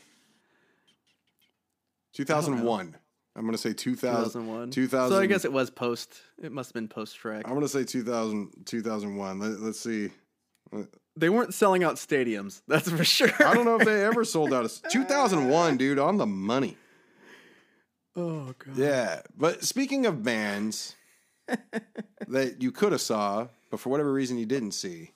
[2.13, 2.95] Two thousand one.
[3.35, 4.71] I'm gonna say 2000, 2001.
[4.71, 6.15] 2000 So I guess it was post.
[6.41, 7.43] It must have been post Shrek.
[7.45, 9.39] I'm gonna say 2000, 2001.
[9.39, 10.09] Let, let's see.
[11.17, 12.61] They weren't selling out stadiums.
[12.67, 13.31] That's for sure.
[13.45, 14.65] I don't know if they ever sold out.
[14.65, 16.77] A, 2001, dude, on the money.
[18.15, 18.77] Oh god.
[18.77, 20.95] Yeah, but speaking of bands
[22.27, 25.11] that you could have saw, but for whatever reason you didn't see,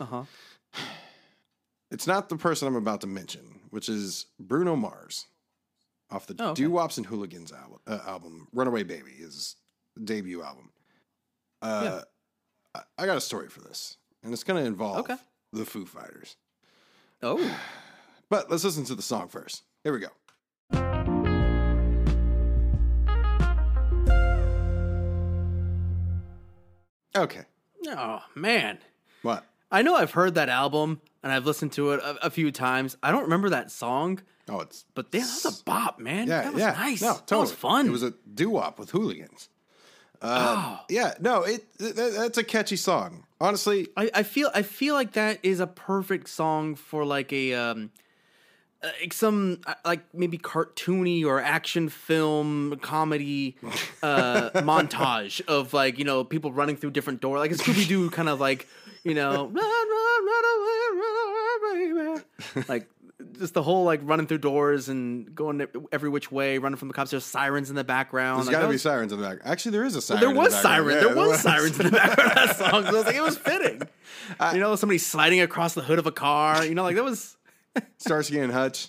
[0.00, 0.22] Uh huh.
[1.90, 5.26] it's not the person I'm about to mention, which is Bruno Mars,
[6.10, 6.62] off the Oh, okay.
[6.62, 8.48] Doo Wops and Hooligans album, uh, album.
[8.52, 9.54] "Runaway Baby" his
[10.02, 10.70] debut album.
[11.62, 12.02] Uh,
[12.74, 15.16] I, I got a story for this, and it's going to involve Okay.
[15.52, 16.36] the Foo Fighters.
[17.22, 17.58] Oh.
[18.30, 19.62] But let's listen to the song first.
[19.84, 20.08] Here we go.
[27.16, 27.42] Okay.
[27.88, 28.78] Oh man.
[29.22, 29.44] What?
[29.70, 32.96] I know I've heard that album and I've listened to it a, a few times.
[33.02, 36.26] I don't remember that song, Oh, it's but damn, that was a bop, man.
[36.26, 36.72] yeah, that was yeah.
[36.72, 37.02] nice.
[37.02, 37.86] No, That was fun.
[37.86, 39.48] It was a doo wop with hooligans.
[40.20, 40.80] Uh, oh.
[40.88, 43.24] Yeah, no, it th- th- that's a catchy song.
[43.40, 47.54] Honestly, I, I feel I feel like that is a perfect song for like a
[47.54, 47.90] um
[48.82, 53.56] uh, like some uh, like maybe cartoony or action film comedy
[54.02, 58.10] uh montage of like you know people running through different doors like a Scooby Doo
[58.10, 58.66] kind of like
[59.04, 62.88] you know run run run away run away baby like
[63.32, 66.94] just the whole like running through doors and going every which way running from the
[66.94, 69.38] cops there's sirens in the background there's like, got to be sirens in the back.
[69.44, 70.20] Actually, there is a siren.
[70.20, 70.94] there in the was sirens.
[71.02, 72.82] Yeah, there was sirens in the background of that song.
[72.82, 73.82] So I was like, it was fitting.
[74.52, 76.64] you know, somebody sliding across the hood of a car.
[76.64, 77.36] You know, like that was.
[77.98, 78.88] Starsky and Hutch,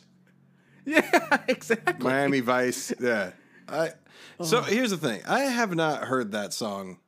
[0.86, 2.04] Yeah, exactly.
[2.04, 2.94] Miami Vice.
[3.00, 3.32] Yeah.
[3.68, 3.92] I.
[4.44, 4.62] So Oh.
[4.62, 5.22] here's the thing.
[5.28, 7.00] I have not heard that song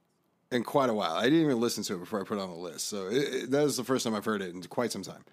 [0.51, 1.13] in quite a while.
[1.15, 2.87] I didn't even listen to it before I put it on the list.
[2.87, 5.23] So it, it- that is the first time I've heard it in quite some time.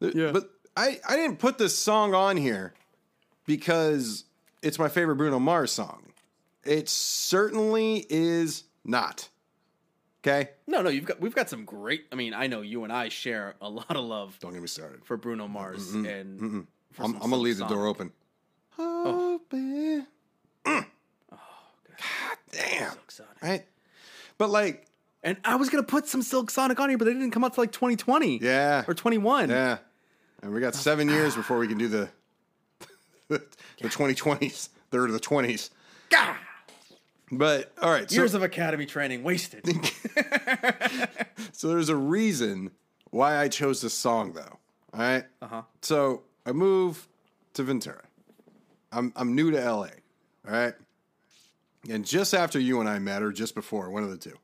[0.00, 0.30] Yeah.
[0.32, 2.72] But I, I didn't put this song on here
[3.46, 4.24] because
[4.62, 6.02] it's my favorite Bruno Mars song.
[6.64, 9.28] It certainly is not.
[10.22, 10.50] Okay?
[10.66, 12.06] No, no, you've got we've got some great.
[12.12, 14.68] I mean, I know you and I share a lot of love Don't get me
[14.68, 15.04] started.
[15.04, 18.12] for Bruno Mars, and for I'm, I'm going to some leave the door open.
[18.78, 20.06] Open.
[20.64, 20.86] Mm.
[20.86, 20.86] God
[21.30, 22.90] God damn.
[22.92, 23.32] So excited.
[23.42, 23.66] Right?
[24.36, 24.86] But like,
[25.22, 27.54] And I was gonna put some Silk Sonic on here, but they didn't come out
[27.54, 28.38] till like 2020.
[28.42, 29.50] yeah, Or 21.
[29.50, 29.78] yeah,
[30.42, 32.08] and we got seven years before we can do the
[33.28, 35.70] the twenty twenties, third of the twenties.
[36.10, 36.36] Gah!
[37.30, 39.66] But all right, so, Years of academy training wasted.
[41.52, 42.70] so there's a reason
[43.10, 44.58] why I chose this song, though.
[44.94, 45.24] All right.
[45.42, 45.62] Uh huh.
[45.82, 47.08] So I move
[47.54, 48.02] to Ventura.
[48.92, 49.88] I'm I'm new to LA.
[50.46, 50.74] All right.
[51.88, 54.36] And just after you and I met, or just before, one of the two,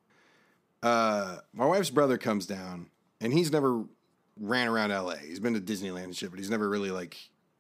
[0.83, 2.89] uh, my wife's brother comes down,
[3.21, 3.85] and he's never
[4.41, 5.17] ran around LA.
[5.17, 7.17] He's been to Disneyland and shit, but he's never really like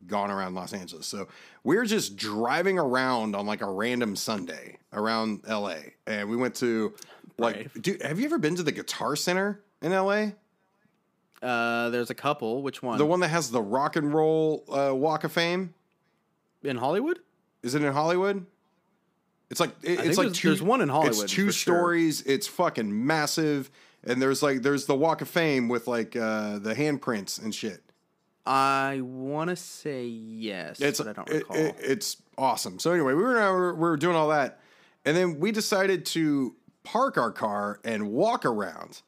[0.07, 1.07] gone around Los Angeles.
[1.07, 1.29] So
[1.63, 6.95] we're just driving around on like a random Sunday around LA, and we went to
[7.39, 7.83] like, Brave.
[7.83, 10.27] dude, have you ever been to the Guitar Center in LA?
[11.43, 12.63] Uh, there's a couple.
[12.63, 12.97] Which one?
[12.99, 15.75] The one that has the Rock and Roll uh, Walk of Fame.
[16.63, 17.19] in Hollywood?
[17.63, 18.47] Is it in Hollywood?
[19.51, 20.49] It's like it- it's like there's- two.
[20.49, 21.75] there's one in Hollywood, It's two for sure.
[21.77, 22.23] stories.
[22.23, 23.71] It's fucking massive,
[24.07, 27.83] and there's like there's the Walk of Fame with like uh, the handprints and shit.
[28.47, 31.57] I want to say yes, It's but I don't it- recall.
[31.57, 32.79] it- it's awesome.
[32.79, 34.61] So anyway, we were, we were doing all that,
[35.05, 39.01] and then we decided to park our car and walk around,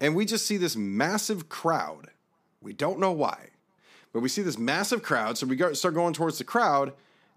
[0.00, 2.08] and we just see this massive crowd.
[2.60, 3.50] We don't know why,
[4.12, 5.38] but we see this massive crowd.
[5.38, 6.92] So we go, start going towards the crowd,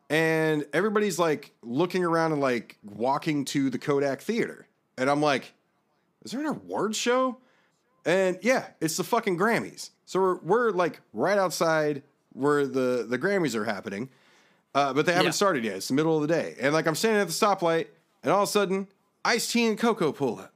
[0.09, 4.65] and everybody's like looking around and like walking to the Kodak Theater,
[4.97, 5.53] and I'm like,
[6.23, 7.37] "Is there an award show?"
[8.05, 9.91] And yeah, it's the fucking Grammys.
[10.05, 12.03] So we're, we're like right outside
[12.33, 14.09] where the, the Grammys are happening.
[14.75, 15.31] Uh, but they haven't Yeah.
[15.31, 15.75] started yet.
[15.77, 16.55] It's the middle of the day.
[16.59, 17.87] And like I'm standing at the stoplight,
[18.23, 18.87] and all of a sudden,
[19.23, 20.51] Ice T and Coco pull up.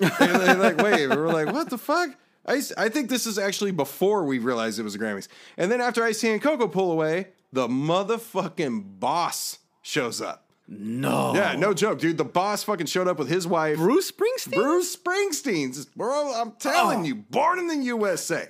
[0.00, 1.10] and they like wave.
[1.10, 2.10] And we're like, what the fuck?
[2.46, 5.28] Ice, I think this is actually before we realized it was the Grammys.
[5.56, 10.49] And then after Ice T and Coco pull away, the motherfucking boss shows up.
[10.70, 11.34] No.
[11.34, 12.16] Yeah, no joke, dude.
[12.16, 13.76] The boss fucking showed up with his wife.
[13.76, 14.54] Bruce Springsteen.
[14.54, 16.32] Bruce Springsteen's, bro.
[16.34, 17.04] I'm telling Oh.
[17.04, 18.48] you, born in the USA.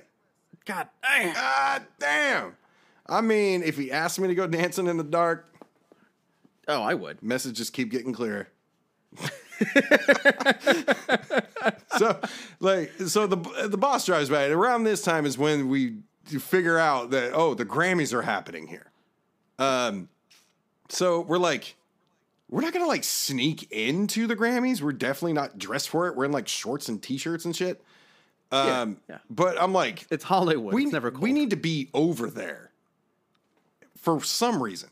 [0.65, 1.33] God damn.
[1.33, 2.55] God damn.
[3.09, 5.47] I mean, if he asked me to go dancing in the dark,
[6.67, 7.21] Oh, I would.
[7.23, 8.47] messages keep getting clearer.
[11.97, 12.19] so,
[12.59, 14.43] like, so the the boss drives by.
[14.43, 18.67] And around this time is when we figure out that oh, the Grammys are happening
[18.67, 18.91] here.
[19.59, 20.09] Um,
[20.89, 21.75] so we're like,
[22.51, 24.81] we're not gonna like sneak into the Grammys.
[24.81, 26.15] We're definitely not dressed for it.
[26.15, 27.81] We're in like shorts and t-shirts and shit.
[28.51, 29.19] Um, yeah.
[29.29, 30.73] but I'm like, It's Hollywood.
[30.73, 31.23] we, it's never cold.
[31.23, 32.71] we need to be over there
[33.97, 34.89] for some reason.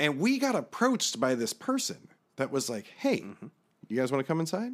[0.00, 3.46] And we got approached by this person that was like, hey, Mm-hmm.
[3.88, 4.72] you guys want to come inside?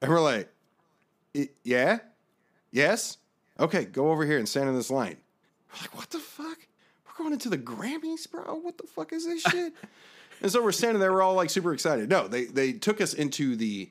[0.00, 0.48] And we're like,
[1.62, 1.98] yeah,
[2.70, 3.18] yes.
[3.60, 5.16] Okay, go over here and stand in this line.
[5.72, 6.58] We're like, what the fuck?
[7.06, 8.54] We're going into the Grammys, bro?
[8.54, 9.72] What the fuck is this shit?
[10.44, 12.10] and so we're standing there, we're all like super excited.
[12.10, 13.90] No, they they took us into the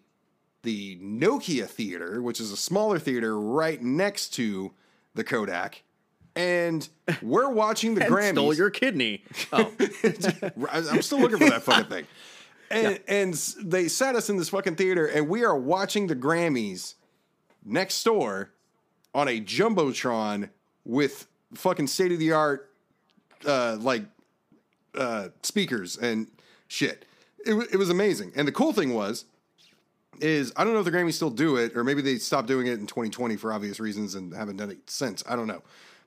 [0.62, 4.72] the Nokia Theater, which is a smaller theater right next to
[5.16, 5.82] the Kodak.
[6.36, 6.88] And
[7.24, 8.32] we're watching the and Grammys.
[8.34, 9.24] stole your kidney.
[9.52, 9.74] Oh,
[10.72, 12.08] I'm still looking for that fucking thing.
[12.72, 16.96] And, and they sat us in this fucking theater, and we are watching the Grammys
[17.64, 18.50] next door
[19.14, 20.50] on a jumbotron
[20.84, 22.72] with fucking state of the art,
[23.46, 24.06] uh, like
[24.96, 26.28] uh, speakers and
[26.74, 27.06] shit.
[27.46, 28.32] It, it was amazing.
[28.36, 29.26] And the cool thing was,
[30.20, 32.68] is I don't know if the Grammys still do it, or maybe they stopped doing
[32.68, 35.24] it in 2020 for obvious reasons and haven't done it since.
[35.28, 35.62] I don't know.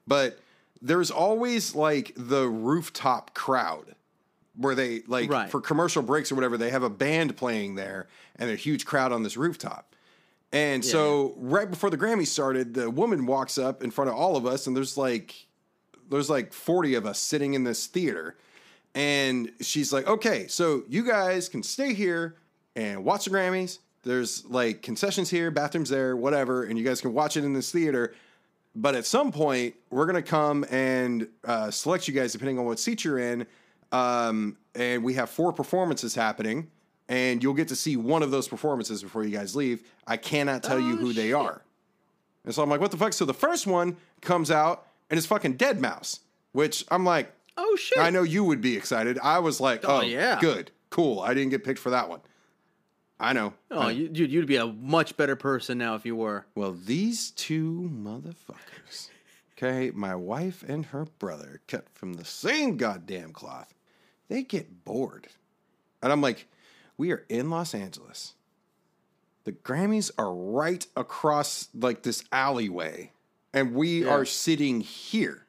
[0.06, 0.38] But
[0.82, 3.94] there's always like the rooftop crowd
[4.56, 5.50] where they like Right.
[5.50, 9.12] for commercial breaks or whatever, they have a band playing there and a huge crowd
[9.12, 9.94] on this rooftop.
[10.52, 14.36] And so right before the Grammys started, the woman walks up in front of all
[14.36, 15.46] of us, and there's like
[16.08, 18.36] there's like 40 of us sitting in this theater.
[18.96, 22.36] And she's like, okay, so you guys can stay here
[22.74, 23.78] and watch the Grammys.
[24.04, 27.70] There's like concessions here, bathrooms there, whatever, and you guys can watch it in this
[27.70, 28.14] theater.
[28.74, 32.78] But at some point, we're gonna come and uh, select you guys depending on what
[32.78, 33.46] seat you're in.
[33.92, 36.70] Um, and we have four performances happening,
[37.08, 39.82] and you'll get to see one of those performances before you guys leave.
[40.06, 41.60] I cannot tell you Oh, who they are.
[42.46, 43.12] And so I'm like, what the fuck?
[43.12, 46.20] So the first one comes out and it's fucking Deadmau5,
[46.52, 47.98] which I'm like, oh shit!
[47.98, 49.18] I know you would be excited.
[49.22, 50.38] I was like, oh, Oh, yeah.
[50.40, 51.20] good, cool.
[51.20, 52.20] I didn't get picked for that one.
[53.18, 53.54] I know.
[53.70, 56.46] Oh, I- you, dude, you'd be a much better person now if you were.
[56.54, 59.08] well, these two motherfuckers,
[59.56, 63.72] okay, my wife and her brother, cut from the same goddamn cloth,
[64.28, 65.28] they get bored.
[66.02, 66.46] And I'm like,
[66.98, 68.34] we are in Los Angeles.
[69.44, 73.12] The Grammys are right across like this alleyway,
[73.54, 74.10] and we Yeah.
[74.10, 75.45] are sitting here.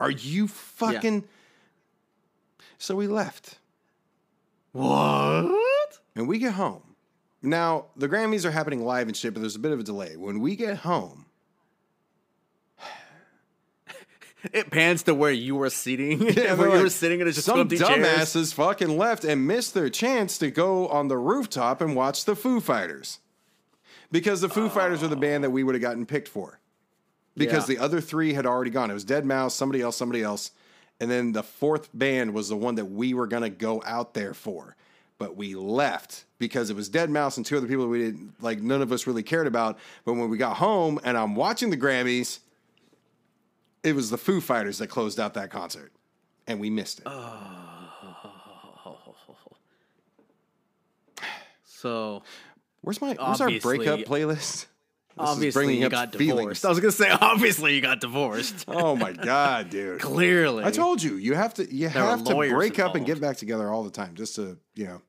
[0.00, 1.24] Are you fucking.
[2.78, 3.58] So we left.
[4.72, 6.00] What?
[6.16, 6.82] And we get home.
[7.42, 10.16] Now, the Grammys are happening live and shit, but there's a bit of a delay.
[10.16, 11.26] When we get home,
[14.52, 16.18] It pans to where you were sitting.
[16.24, 17.80] where they're you were sitting and it's just some chairs.
[17.80, 22.36] dumbasses fucking left and missed their chance to go on the rooftop and watch the
[22.36, 23.20] Foo Fighters.
[24.10, 25.20] Because the Foo Fighters are the oh.
[25.20, 26.60] band that we would have gotten picked for.
[27.36, 27.76] Because Yeah.
[27.76, 28.90] the other three had already gone.
[28.90, 30.50] It was Deadmau5, somebody else, somebody else.
[31.00, 34.14] And then the fourth band was the one that we were going to go out
[34.14, 34.76] there for.
[35.18, 38.82] But we left because it was Deadmau5 and two other people we didn't, like, none
[38.82, 39.78] of us really cared about.
[40.04, 42.38] But when we got home and I'm watching the Grammys,
[43.82, 45.92] it was the Foo Fighters that closed out that concert.
[46.46, 47.06] And we missed it.
[47.06, 47.80] Oh.
[51.66, 52.22] So
[52.80, 54.66] Where's my where's our breakup playlist?
[55.16, 56.60] Obviously you got feelings.
[56.60, 56.64] divorced.
[56.64, 58.64] I was gonna say obviously you got divorced.
[58.66, 60.00] Oh my god, dude!
[60.00, 63.20] Clearly, I told you you have to you were have to break up and get
[63.20, 65.02] back together all the time just to you know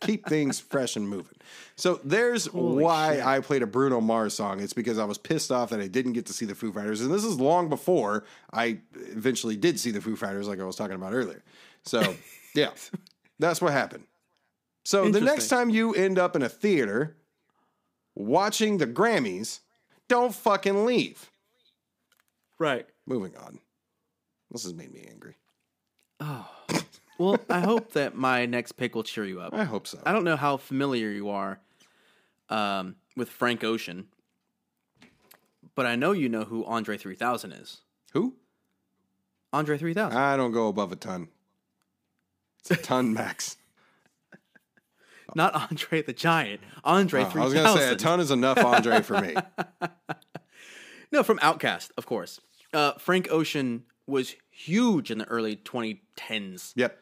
[0.00, 1.36] keep things fresh and moving.
[1.76, 4.60] So there's why I played a Bruno Mars song.
[4.60, 7.00] It's because I was pissed off that I didn't get to see the Foo Fighters,
[7.00, 10.76] and this is long before I eventually did see the Foo Fighters, like I was
[10.76, 11.42] talking about earlier.
[11.84, 12.14] So
[12.54, 12.70] yeah,
[13.38, 14.04] that's what happened.
[14.84, 17.16] So the next time you end up in a theater
[18.14, 19.60] watching the Grammys,
[20.08, 21.30] don't fucking leave.
[22.58, 22.86] right.
[23.06, 23.58] Moving on.
[24.52, 25.34] This has made me angry.
[26.20, 26.48] Oh.
[27.18, 29.52] Well, I hope that my next pick will cheer you up.
[29.54, 29.98] I hope so.
[30.06, 31.58] I don't know how familiar you are
[32.48, 34.06] um, with Frank Ocean,
[35.74, 37.80] but I know you know who Andre 3000 is.
[38.12, 38.34] Who?
[39.52, 40.16] Andre 3000.
[40.16, 41.28] I don't go above a ton.
[42.60, 43.56] It's a ton max.
[45.36, 46.60] Not Andre the Giant.
[46.84, 49.34] Andre Oh, I was gonna say a ton is enough, Andre, for me.
[51.12, 52.40] No, from Outkast, of course.
[52.72, 56.72] Uh, Frank Ocean was huge in the early 2010s.
[56.74, 56.98] Yep.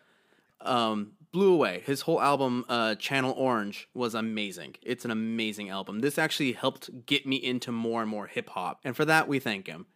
[0.63, 1.83] um, blew away.
[1.87, 4.75] His whole album, uh, Channel Orange, was amazing.
[4.83, 6.01] It's an amazing album.
[6.01, 9.39] This actually helped get me into more and more hip hop, and for that we
[9.39, 9.87] thank him.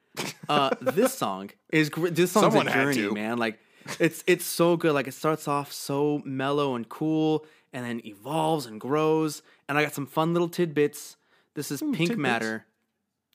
[0.49, 3.13] Uh, this song is this song's Someone a journey, to.
[3.13, 3.39] man.
[3.39, 3.59] Like
[3.99, 4.93] it's it's so good.
[4.93, 7.45] Like it starts off so mellow and cool,
[7.75, 9.43] and then evolves and grows.
[9.69, 11.17] And I got some fun little tidbits.
[11.55, 12.23] This is hmm, Pink tidbits.
[12.23, 12.67] Matter.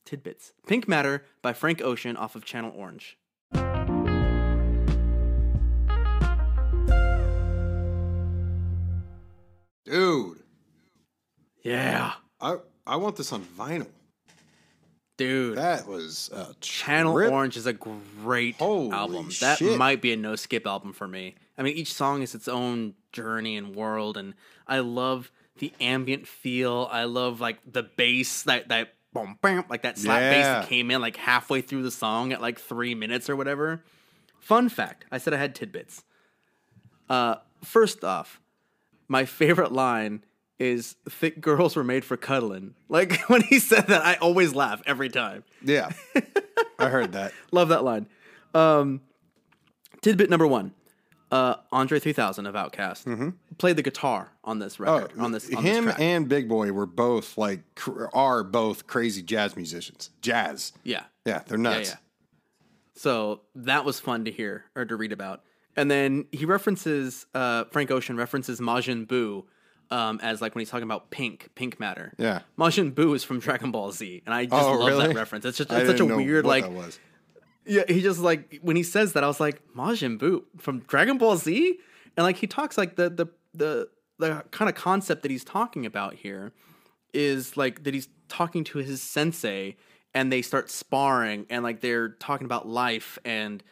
[0.05, 0.53] Tidbits.
[0.65, 3.17] Pink Matter by Frank Ocean off of Channel Orange.
[9.85, 10.39] Dude.
[11.63, 13.87] Yeah, I I want this on vinyl.
[15.17, 15.57] dude.
[15.57, 17.31] That was a Channel trip.
[17.31, 19.29] Orange is a great Holy album.
[19.41, 21.35] That might be a no skip album for me.
[21.57, 24.33] I mean, each song is its own journey and world, and
[24.67, 26.87] I love the ambient feel.
[26.91, 30.91] I love like the bass that that boom bam like that slap bass that came
[30.91, 33.83] in like halfway through the song at like three minutes or whatever.
[34.39, 36.03] Fun fact: I said I had tidbits.
[37.09, 38.39] Uh, first off,
[39.07, 40.23] my favorite line
[40.59, 44.81] is "Thick girls were made for cuddling." Like when he said that, I always laugh
[44.87, 45.43] every time.
[45.63, 45.91] Yeah.
[46.79, 47.33] I heard that.
[47.51, 48.07] Love that line.
[48.55, 49.01] Um,
[50.01, 50.73] tidbit number one:
[51.31, 55.11] uh, Andre 3000 of Outkast played the guitar on this record.
[55.19, 55.99] on this, on him track.
[55.99, 57.61] and Big Boi were both like
[58.13, 60.09] are both crazy jazz musicians.
[60.21, 60.73] Jazz.
[60.83, 61.89] yeah, Yeah, they're nuts.
[61.91, 61.95] yeah.
[62.95, 65.43] So that was fun to hear or to read about.
[65.77, 69.45] And then he references uh, Frank Ocean references Majin Buu
[69.91, 72.13] um, as like when he's talking about pink, pink matter.
[72.17, 72.41] Yeah.
[72.57, 75.07] Majin Buu is from Dragon Ball Z, and I just Oh, love really?
[75.07, 75.45] that reference.
[75.45, 76.99] It's just it's such a weird like that was.
[77.69, 81.19] Yeah, he just like when he says that, I was like Majin Buu from Dragon
[81.19, 81.77] Ball Z,
[82.17, 85.85] and like he talks like the the the the kind of concept that he's talking
[85.85, 86.51] about here
[87.13, 89.77] is like that he's talking to his sensei,
[90.15, 93.63] and they start sparring, and like they're talking about life and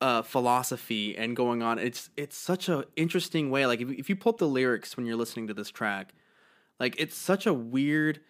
[0.00, 1.78] uh, philosophy and going on.
[1.78, 3.66] It's it's such a interesting way.
[3.66, 6.14] Like if if you pull up the lyrics when you're listening to this track,
[6.80, 8.20] like it's such a weird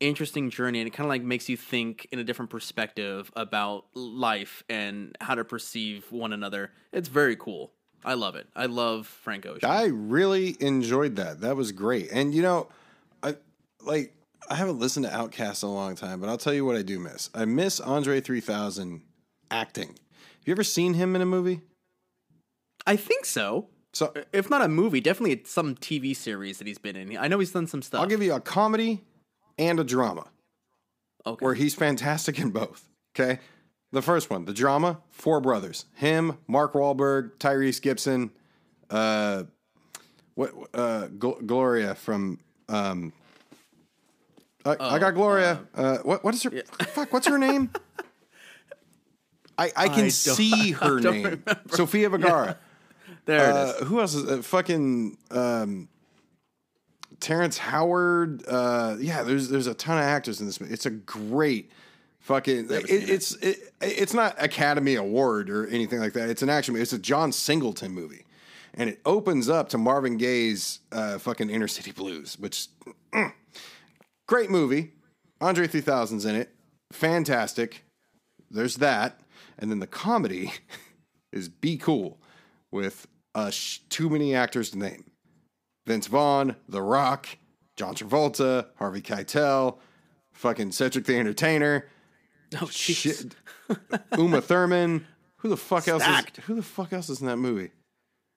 [0.00, 3.86] interesting journey and it kind of like makes you think in a different perspective about
[3.94, 7.72] life and how to perceive one another it's very cool
[8.04, 11.40] i love it i love frank ocean I really enjoyed that.
[11.40, 12.10] That was great.
[12.12, 12.68] And you know,
[13.22, 13.36] I
[13.82, 14.14] like
[14.48, 16.82] I haven't listened to Outkast in a long time, but I'll tell you what I
[16.82, 17.28] do miss.
[17.34, 19.02] I miss Andre 3000
[19.50, 19.88] acting.
[19.88, 19.96] Have
[20.46, 21.60] you ever seen him in a movie?
[22.86, 26.96] i think so So if not a movie definitely some tv series that he's been
[26.96, 29.02] in i know he's done some stuff I'll give you a comedy
[29.58, 30.26] and a drama
[31.26, 32.88] okay where he's fantastic in both.
[33.18, 33.40] Okay.
[33.90, 35.86] The first one, the drama, Four Brothers.
[35.94, 38.30] Him, Mark Wahlberg, Tyrese Gibson,
[38.90, 39.44] uh,
[40.34, 42.38] what, uh, Gl- Gloria from,
[42.68, 43.12] um,
[44.66, 45.60] I, I got Gloria.
[45.74, 46.50] Uh, what, what is her,
[46.88, 47.70] fuck, what's her name?
[49.56, 51.22] I, I can don't- see her name.
[51.24, 51.60] remember.
[51.70, 52.58] Sophia Vergara.
[53.24, 55.88] there Uh, is who else is uh, fucking um,
[57.20, 58.44] Terrence Howard.
[58.46, 60.60] Uh, yeah, there's there's a ton of actors in this.
[60.60, 60.72] movie.
[60.72, 61.70] It's a great
[62.20, 62.70] fucking.
[62.70, 63.10] It, it.
[63.10, 66.28] it's it, it's not Academy Award or anything like that.
[66.28, 66.74] It's an action.
[66.74, 66.82] movie.
[66.82, 68.24] It's a John Singleton movie,
[68.74, 72.68] and it opens up to Marvin Gaye's uh, fucking Inner City Blues, which
[73.12, 73.32] mm,
[74.26, 74.92] great movie.
[75.40, 76.50] Andre 3000's in it.
[76.92, 77.84] Fantastic.
[78.50, 79.20] There's that,
[79.58, 80.52] and then the comedy
[81.32, 82.18] is Be Cool
[82.72, 85.04] with uh, sh- too many actors to name.
[85.88, 87.26] Vince Vaughn, The Rock,
[87.76, 89.78] John Travolta, Harvey Keitel,
[90.32, 91.86] fucking Cedric the Entertainer,
[92.54, 92.96] Oh, jeez.
[92.96, 93.34] shit,
[94.16, 95.06] Uma Thurman.
[95.38, 96.02] Who the fuck else?
[96.06, 97.70] Is, who the fuck else is in that movie?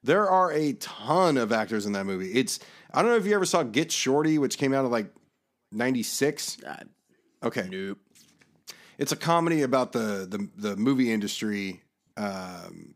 [0.04, 2.32] There are a ton of actors in that movie.
[2.34, 2.60] It's
[2.94, 5.12] I don't know if you ever saw Get Shorty, which came out of like
[5.72, 6.58] '96.
[6.64, 6.76] Uh,
[7.44, 7.98] Okay, nope.
[9.00, 11.82] it's a comedy about the the, the movie industry
[12.18, 12.94] um,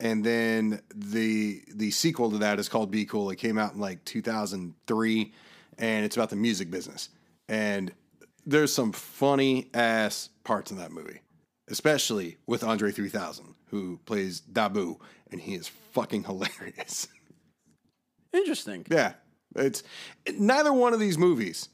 [0.00, 3.30] and then the the sequel to that is called be cool.
[3.30, 5.32] It came out in like 2003
[5.78, 7.08] and it's about the music business.
[7.48, 7.92] And
[8.44, 11.20] there's some funny ass parts in that movie
[11.68, 14.96] especially with andre 3000 who plays dabu
[15.32, 17.08] and he is fucking hilarious.
[18.32, 18.86] Interesting.
[18.90, 19.14] yeah.
[19.56, 19.82] It's
[20.38, 21.68] neither one of these movies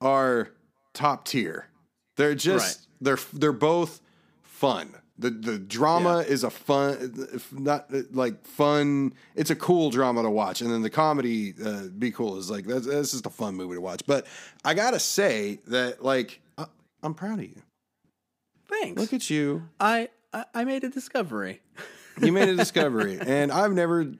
[0.00, 0.50] are
[0.94, 1.68] top tier.
[2.16, 2.86] They're just Right.
[3.00, 4.00] they're they're both
[4.42, 10.22] fun the the drama is a fun if not like fun it's a cool drama
[10.22, 10.60] to watch.
[10.60, 13.76] And then the comedy uh, be cool is like that's, that's just a fun movie
[13.76, 14.02] to watch.
[14.06, 14.26] But
[14.64, 16.66] i gotta say that like I,
[17.02, 17.62] i'm proud of you.
[18.68, 19.00] Thanks.
[19.00, 19.68] look at you.
[19.80, 21.62] I, I I made a discovery.
[22.20, 23.18] you made a discovery.
[23.20, 24.12] And i've never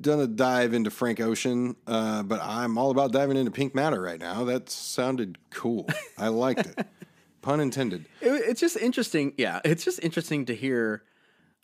[0.00, 4.00] done a dive into frank ocean uh, but i'm all about diving into pink matter
[4.00, 4.44] right now.
[4.44, 5.88] That sounded cool.
[6.16, 6.86] I liked it
[7.42, 9.34] pun intended It, it's just interesting.
[9.38, 11.04] Yeah, it's just interesting to hear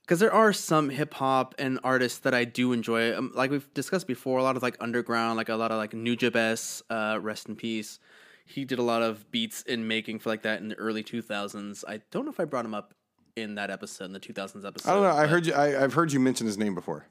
[0.02, 3.16] because there are some hip hop and artists that I do enjoy.
[3.16, 5.92] Um, like we've discussed before, a lot of like underground, like a lot of like
[5.92, 7.98] Nujabes, uh, rest in peace.
[8.44, 11.82] He did a lot of beats in making for like that in the early 2000s.
[11.88, 12.94] I don't know if I brought him up
[13.34, 14.90] in that episode, in the 2000s episode.
[14.90, 17.06] i don't know i heard you I, i've heard you mention his name before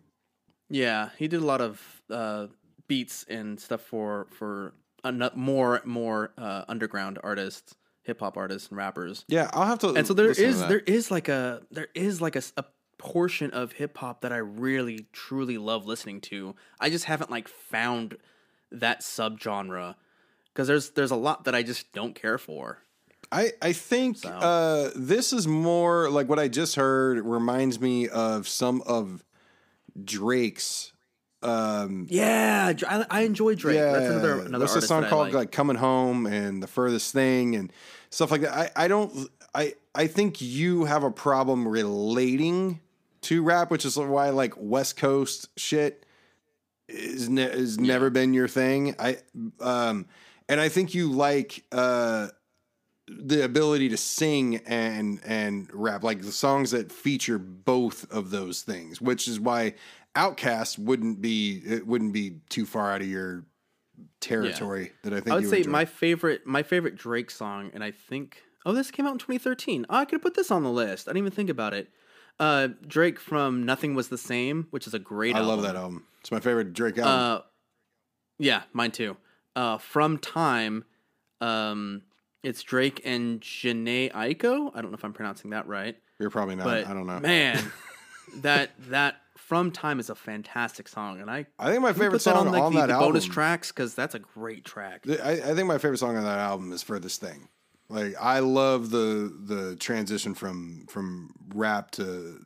[0.70, 2.48] Yeah, he did a lot of uh,
[2.88, 4.74] beats and stuff for for
[5.36, 7.76] more more uh, underground artists,
[8.06, 9.26] hip hop artists and rappers.
[9.28, 12.36] yeah i'll have to and so there is there is like a there is like
[12.36, 12.42] a
[12.98, 16.56] portion of hip hop that I really truly love listening to.
[16.80, 18.18] I just haven't like found
[18.72, 19.96] that subgenre
[20.54, 22.80] because there's there's a lot that I just don't care for.
[23.32, 28.48] I, I think uh, this is more like what I just heard reminds me of
[28.48, 29.24] some of
[30.04, 30.94] Drake's.
[31.48, 33.76] Um, Yeah, I, I enjoy Drake.
[33.76, 35.28] yeah, That's another another what's the song called?
[35.28, 35.34] like.
[35.34, 37.72] Like "Coming Home" and "The Furthest Thing" and
[38.10, 38.54] stuff like that.
[38.76, 39.30] I, I don't.
[39.54, 42.80] I I think you have a problem relating
[43.22, 46.06] to rap, which is why like West Coast shit
[46.88, 48.96] is ne- has never been your thing.
[49.00, 49.18] I
[49.60, 50.08] um,
[50.50, 52.28] and I think you like uh
[53.08, 58.64] the ability to sing and and rap like the songs that feature both of those
[58.64, 59.76] things which is why
[60.16, 63.46] Outkast wouldn't be it wouldn't be too far out of your
[64.20, 65.72] territory that i think I would you say enjoy.
[65.72, 69.86] my favorite my favorite Drake song, and I think oh this came out in 2013.
[69.90, 71.08] Oh, I could put this on the list.
[71.08, 71.90] I didn't even think about it.
[72.38, 75.36] Uh, Drake from Nothing Was the Same, which is a great.
[75.36, 75.56] i album.
[75.56, 77.42] love that album it's my favorite drake album Uh,
[78.40, 79.16] yeah, mine too.
[79.56, 80.84] Uh, from Time,
[81.40, 82.02] um,
[82.44, 84.72] it's Drake and Jhené Aiko.
[84.76, 87.20] I don't know if I'm pronouncing that right, you're probably not but i don't know
[87.20, 87.72] Man,
[88.38, 92.20] that that From Time is a fantastic song, and I i think my favorite that
[92.22, 95.06] song on like on the, that the album bonus tracks because that's a great track.
[95.24, 97.50] I, I think my favorite song on that album is "Furthest Thing."
[97.90, 102.40] Like I love the the transition from from rap to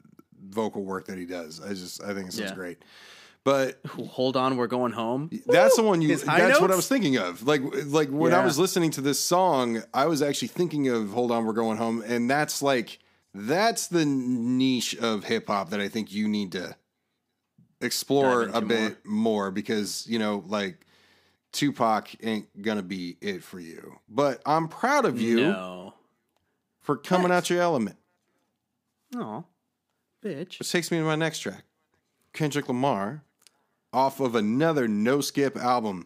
[0.50, 1.62] vocal work that he does.
[1.62, 2.56] I just I think it sounds Yeah.
[2.56, 2.84] great.
[3.46, 5.30] But Hold on, we're going home.
[5.48, 5.84] that's Woo!
[5.84, 6.18] the one you.
[6.18, 7.48] That's what I was thinking of.
[7.48, 11.32] Like like when I was listening to this song, I was actually thinking of "Hold
[11.32, 13.00] On, We're Going Home," and that's like
[13.48, 16.76] that's the niche of hip hop that I think you need to
[17.82, 19.52] explore a bit more.
[19.52, 20.86] because you know like
[21.52, 24.00] Tupac ain't gonna be it for you.
[24.08, 25.94] But I'm proud of you No.
[26.82, 27.98] for coming out your element.
[29.16, 29.46] Oh,
[30.24, 30.60] bitch.
[30.60, 31.64] Which takes me to my next track.
[32.34, 33.24] Kendrick Lamar
[33.92, 36.06] off of another no skip album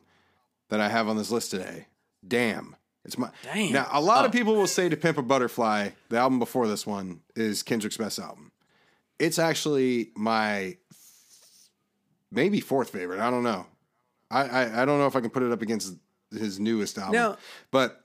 [0.69, 1.87] that I have on this list today.
[2.25, 2.77] Damn.
[3.05, 3.73] It's my Damn.
[3.73, 4.33] Now a lot of Oh.
[4.33, 8.17] people will say to Pimp a Butterfly, the album before this one, is Kendrick's best
[8.19, 8.51] album.
[9.19, 10.77] It's actually my
[12.31, 13.19] maybe fourth favorite.
[13.19, 13.65] I don't know.
[14.31, 15.95] I, I, I don't know if I can put it up against
[16.31, 17.13] his newest album.
[17.13, 17.37] Now-
[17.71, 17.99] but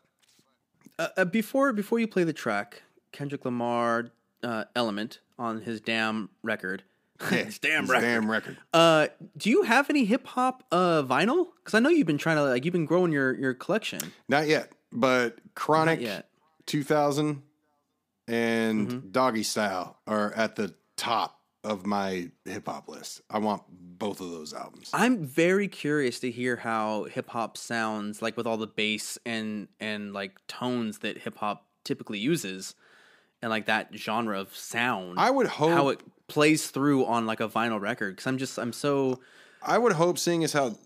[0.99, 4.11] Uh, uh, before before you play the track, Kendrick Lamar
[4.43, 6.83] uh, "Element" on his Damn record.
[7.33, 8.07] Yeah, His damn his record.
[8.07, 8.57] Damn record.
[8.73, 11.49] Uh, do you have any hip hop uh vinyl?
[11.57, 14.01] Because I know you've been trying to like you've been growing your your collection.
[14.29, 16.29] Not yet, but Chronic yet.
[16.67, 17.43] 2000
[18.27, 19.11] and Mm-hmm.
[19.11, 23.23] Doggy Style are at the top of my hip hop list.
[23.31, 24.91] I want both of those albums.
[24.93, 29.69] I'm very curious to hear how hip hop sounds like with all the bass and
[29.81, 32.75] and like tones that hip hop typically uses,
[33.43, 35.19] and like that genre of sound.
[35.19, 38.59] I would hope how it plays through on like a vinyl record because I'm just
[38.59, 39.21] I'm so
[39.63, 40.77] I would hope seeing as how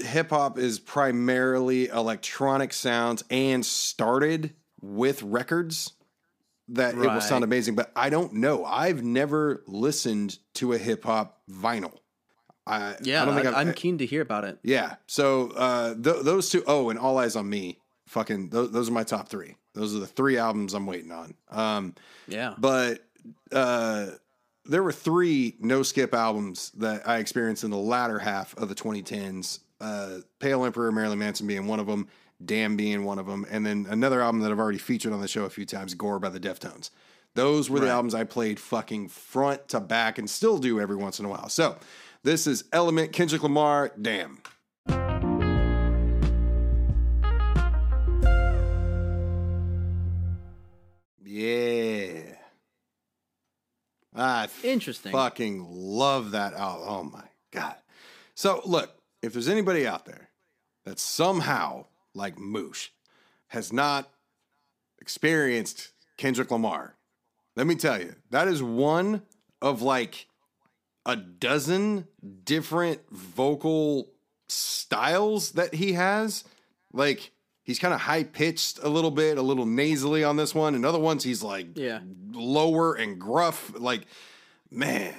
[0.00, 5.92] hip hop is primarily electronic sounds and started with records
[6.68, 8.64] that it will sound amazing, but I don't know.
[8.64, 11.98] I've never listened to a hip hop vinyl.
[12.66, 13.22] I, yeah.
[13.22, 14.58] I don't think I, am keen to hear about it.
[14.62, 14.94] Yeah.
[15.06, 17.78] So uh, th- those two, oh, and All Eyez on Me.
[18.06, 19.56] Fucking, those, those are my top three.
[19.74, 21.34] Those are the three albums I'm waiting on.
[21.48, 21.94] Um,
[22.28, 22.54] Yeah.
[22.58, 23.04] but
[23.52, 24.06] uh,
[24.64, 28.74] there were three no skip albums that I experienced in the latter half of the
[28.74, 29.60] 2010s.
[29.80, 32.08] Uh, Pale Emperor, Marilyn Manson being one of them,
[32.44, 35.28] Damn being one of them, and then another album that I've already featured on the
[35.28, 36.90] show a few times, Gore by the Deftones.
[37.34, 41.18] Those were the albums I played fucking front to back and still do every once
[41.20, 41.48] in a while.
[41.48, 41.76] So
[42.22, 44.38] this is Element, Kendrick Lamar, Damn.
[51.24, 52.22] Yeah.
[54.14, 55.12] I Interesting.
[55.12, 56.86] fucking love that album.
[56.88, 57.76] Oh my god.
[58.34, 58.90] So look,
[59.22, 60.30] if there's anybody out there
[60.84, 62.88] that somehow, like Moosh,
[63.48, 64.08] has not
[65.00, 66.94] experienced Kendrick Lamar,
[67.56, 69.22] let me tell you, that is one
[69.60, 70.26] of like
[71.06, 72.06] a dozen
[72.44, 74.08] different vocal
[74.48, 76.44] styles that he has.
[76.92, 77.32] Like
[77.62, 80.84] he's kind of high pitched a little bit, a little nasally on this one, and
[80.86, 82.00] other ones he's like Yeah.
[82.32, 83.72] lower and gruff.
[83.78, 84.02] Like
[84.70, 85.14] man,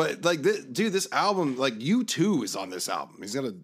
[0.00, 3.16] but like this, dude, this album, like U2 is on this album.
[3.20, 3.54] He's got a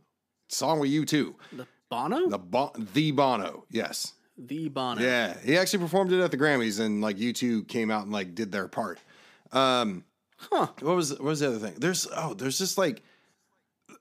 [0.48, 1.34] song with U2.
[1.52, 2.28] The Bono.
[2.28, 4.12] The bon- the Bono, yes.
[4.36, 5.00] The Bono.
[5.00, 8.34] Yeah, he actually performed it at the Grammys, and like U2 came out and like
[8.34, 8.98] did their part.
[9.52, 10.04] Um,
[10.38, 10.66] Huh.
[10.80, 11.74] what was what was the other thing?
[11.78, 13.02] There's oh, there's just like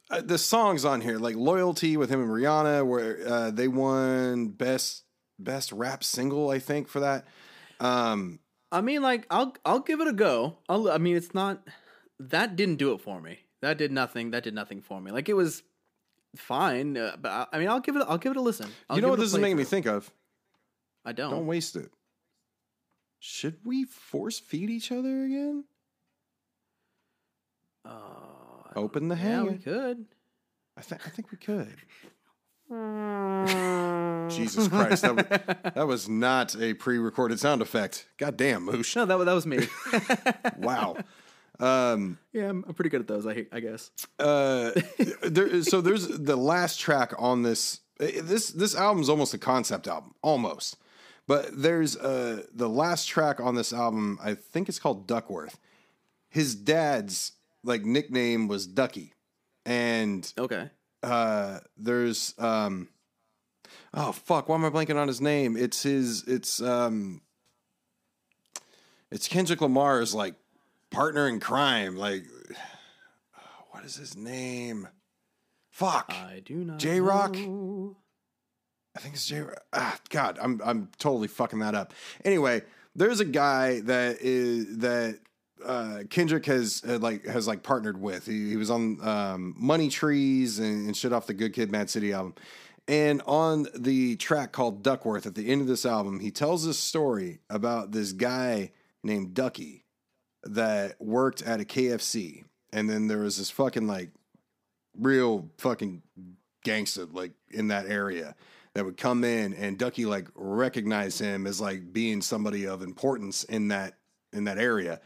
[0.10, 4.50] uh, the songs on here, like "Loyalty" with him and Rihanna, where uh, they won
[4.50, 5.04] best
[5.40, 7.26] best rap single, I think, for that.
[7.80, 8.40] Um,
[8.72, 10.58] I mean, like, I'll I'll give it a go.
[10.68, 11.64] I'll, I mean, it's not
[12.20, 13.40] that didn't do it for me.
[13.62, 14.32] That did nothing.
[14.32, 15.12] That did nothing for me.
[15.12, 15.64] Like, it was
[16.36, 18.04] fine, uh, but I, I mean, I'll give it.
[18.08, 18.70] I'll give it a listen.
[18.90, 20.12] I'll you know what this is making me think of?
[21.04, 21.32] I don't.
[21.32, 21.92] Don't waste it.
[23.20, 25.64] Should we force feed each other again?
[27.84, 27.90] Uh,
[28.76, 29.46] Open the hand.
[29.46, 30.06] yeah, we could.
[30.78, 31.76] I think I think we could.
[34.36, 35.26] Jesus Christ, that was,
[35.76, 38.08] that was not a pre-recorded sound effect.
[38.18, 38.96] God damn, Moosh.
[38.96, 39.68] No, that wa- that was me.
[40.58, 40.98] Wow.
[41.60, 43.26] Um, yeah, I'm, I'm pretty good at those.
[43.26, 43.92] I I guess.
[44.20, 44.72] uh,
[45.24, 47.80] there, so there's the last track on this.
[47.98, 50.78] This this album's almost a concept album, almost.
[51.28, 54.20] But there's uh the last track on this album.
[54.22, 55.58] I think it's called Duckworth.
[56.30, 57.32] His dad's
[57.64, 59.14] like nickname was Ducky,
[59.66, 60.70] and Okay.
[61.02, 62.90] uh there's um
[63.94, 67.22] oh fuck why am i blanking on his name it's his it's um
[69.12, 70.36] it's kendrick lamar's like
[70.96, 72.26] partner in crime like
[73.72, 74.88] what is his name
[75.70, 76.80] fuck I do not.
[76.80, 77.36] Jay Rock?
[78.96, 79.44] I think it's J.
[79.74, 81.94] Ah, God, I'm I'm totally fucking that up.
[82.24, 82.64] Anyway,
[82.96, 85.20] there's a guy that is that
[85.66, 88.26] uh, Kendrick has uh, like has like partnered with.
[88.26, 91.90] He, he was on um, Money Trees and, and shit off the Good Kid, Mad
[91.90, 92.36] City album.
[92.88, 96.78] And on the track called Duckworth, at the end of this album, he tells this
[96.78, 98.72] story about this guy
[99.04, 99.85] named Ducky
[100.46, 104.12] that worked at a KFC, and then there was this fucking like
[104.98, 106.02] real fucking
[106.64, 108.36] gangster like in that area
[108.74, 113.44] that would come in and Ducky like recognize him as like being somebody of importance
[113.46, 113.94] in that
[114.34, 115.00] in that area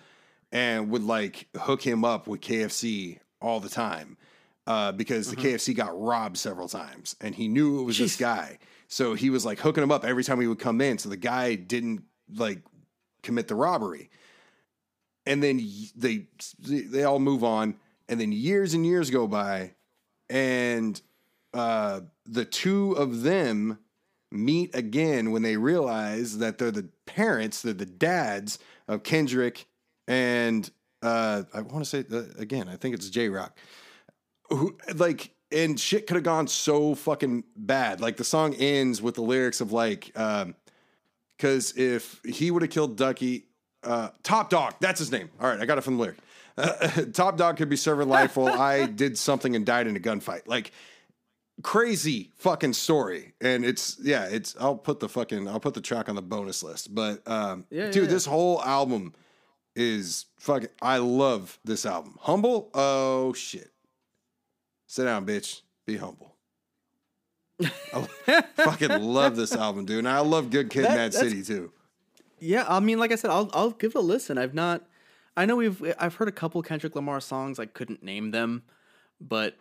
[0.51, 4.17] and would like hook him up with KFC all the time
[4.65, 8.57] uh, because the KFC got robbed several times and he knew it was this guy.
[8.87, 11.17] So he was like hooking him up every time he would come in so the
[11.17, 12.03] guy didn't
[12.35, 12.63] like
[13.21, 14.09] commit the robbery
[15.29, 15.61] and then
[15.95, 16.25] they
[16.67, 17.75] they all move on
[18.09, 19.71] and then years and years go by
[20.29, 21.01] and
[21.53, 23.79] uh, the two of them
[24.31, 29.65] meet again when they realize that they're the parents, they're the dads of Kendrick
[30.07, 30.69] and
[31.01, 33.57] uh, I want to say uh, again, I think it's Jay Rock,
[34.49, 38.01] who like and shit could have gone so fucking bad.
[38.01, 40.55] Like the song ends with the lyrics of like, um,
[41.37, 43.48] because if he would have killed Ducky,
[43.83, 45.29] uh, Top Dawg, that's his name.
[45.39, 47.11] All right, I got it from the lyric.
[47.13, 50.41] Top Dawg could be serving life while I did something and died in a gunfight.
[50.47, 50.71] Like
[51.63, 53.33] crazy fucking story.
[53.41, 56.61] And it's yeah, it's I'll put the fucking I'll put the track on the bonus
[56.63, 56.93] list.
[56.93, 59.13] But um Yeah, dude, yeah, this whole album
[59.75, 62.17] is fucking I love this album.
[62.21, 62.69] Humble?
[62.73, 63.71] Oh shit.
[64.87, 65.61] Sit down, bitch.
[65.85, 66.35] Be humble.
[67.61, 69.99] I fucking love this album, dude.
[69.99, 71.71] And I love Good Kid, That- Mad City too.
[72.39, 74.37] Yeah, I mean, like I said, I'll I'll give it a listen.
[74.37, 74.83] I've not,
[75.37, 77.59] I know we've I've heard a couple Kendrick Lamar songs.
[77.59, 78.63] I couldn't name them,
[79.21, 79.55] but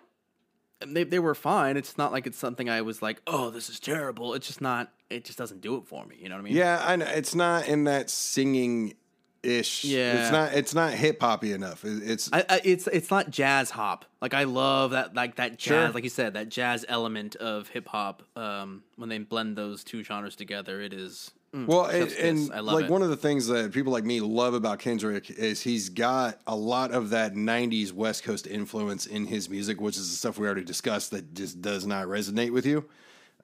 [0.87, 1.77] they they were fine.
[1.77, 4.35] It's not like it's something I was like, oh, this is terrible.
[4.35, 4.93] It's just not.
[5.11, 6.17] It just doesn't do it for me.
[6.21, 6.55] You know what I mean?
[6.55, 7.07] Yeah, I know.
[7.07, 8.95] It's not in that singing
[9.43, 9.85] ish.
[9.85, 10.23] Yeah.
[10.23, 11.85] It's not it's not hip hoppy enough.
[11.85, 14.05] It- It's I, I, it's it's not jazz hop.
[14.21, 15.89] Like I love that like that jazz, Sure.
[15.91, 18.23] like you said, that jazz element of hip hop.
[18.37, 21.31] Um, when they blend those two genres together, it is.
[21.55, 22.91] Mm, well, and, and like it.
[22.91, 26.57] one of the things that people like me love about Kendrick is he's got a
[26.57, 30.47] lot of that '90s West Coast influence in his music, which is the stuff we
[30.47, 32.89] already discussed that just does not resonate with you.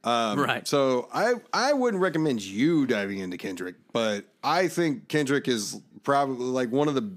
[0.05, 0.69] Um, right.
[0.69, 6.47] So I I wouldn't recommend you diving into Kendrick, but I think Kendrick is probably
[6.47, 7.11] like one of the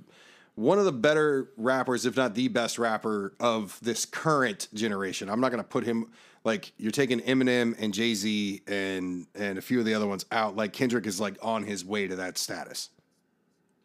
[0.55, 5.29] one of the better rappers, if not the best rapper of this current generation.
[5.29, 6.07] I'm not going to put him
[6.43, 10.25] like you're taking Eminem and Jay Z and and a few of the other ones
[10.31, 10.55] out.
[10.55, 12.89] Like Kendrick is like on his way to that status.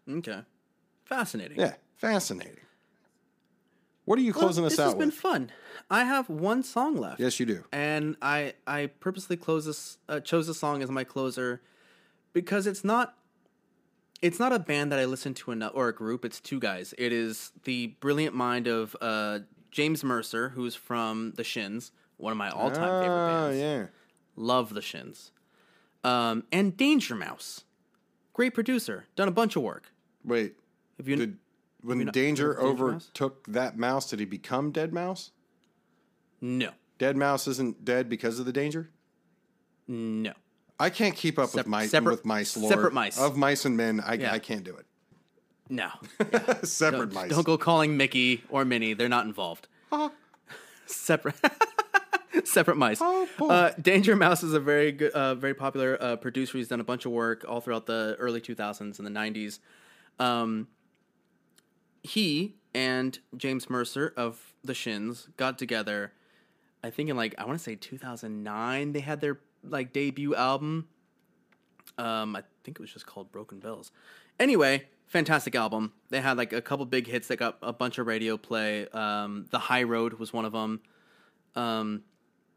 [0.09, 0.43] okay,
[1.05, 1.59] fascinating.
[1.59, 2.59] Yeah, fascinating.
[4.05, 5.07] What are you Well, closing us this out with?
[5.07, 5.51] This has been fun.
[5.91, 7.21] I have one song left.
[7.21, 7.65] Yes, you do.
[7.73, 11.61] and I I purposely close this uh, chose this song as my closer
[12.33, 13.15] because it's not
[14.21, 16.25] it's not a band that I listen to enough or a group.
[16.25, 16.95] It's two guys.
[16.99, 22.39] It is the brilliant mind of uh, James Mercer, who's from the Shins, one of
[22.39, 23.59] my all time favorite Oh bands.
[23.61, 23.87] yeah.
[24.37, 25.31] Love the Shins,
[26.05, 27.65] um, and Danger Mouse,
[28.33, 29.93] great producer, done a bunch of work.
[30.25, 30.55] Wait.
[30.99, 31.17] Have you?
[31.17, 31.37] Did
[31.83, 35.33] when you Danger heard of Danger overtook that mouse, did he become Dead Mouse?
[36.41, 38.91] no, Dead Mouse isn't dead because of the danger.
[39.89, 40.33] no.
[40.81, 42.69] I can't keep up with my with mice lore.
[42.71, 43.17] separate mice.
[43.21, 44.01] of mice and men.
[44.01, 44.33] I, Yeah.
[44.33, 44.87] I can't do it.
[45.69, 45.91] No,
[46.65, 47.31] Separate don't, mice.
[47.31, 48.95] don't go calling Mickey or Minnie.
[48.95, 49.69] They're not involved.
[50.87, 51.37] Separate.
[52.45, 52.99] Separate mice.
[53.01, 56.59] Oh, uh, Danger Mouse is a very good, uh, very popular uh, producer.
[56.59, 59.59] He's done a bunch of work all throughout the early 2000s and the 90s.
[60.19, 60.69] Um,
[62.03, 66.13] he and James Mercer of the Shins got together.
[66.83, 70.89] I think in like I want to say 2009 they had their like debut album.
[71.99, 73.93] Um, I think it was just called Broken Bells.
[74.41, 75.93] Anyway, fantastic album.
[76.11, 78.89] They had like a couple big hits that got a bunch of radio play.
[78.89, 80.81] Um, the High Road was one of them.
[81.55, 82.03] Um,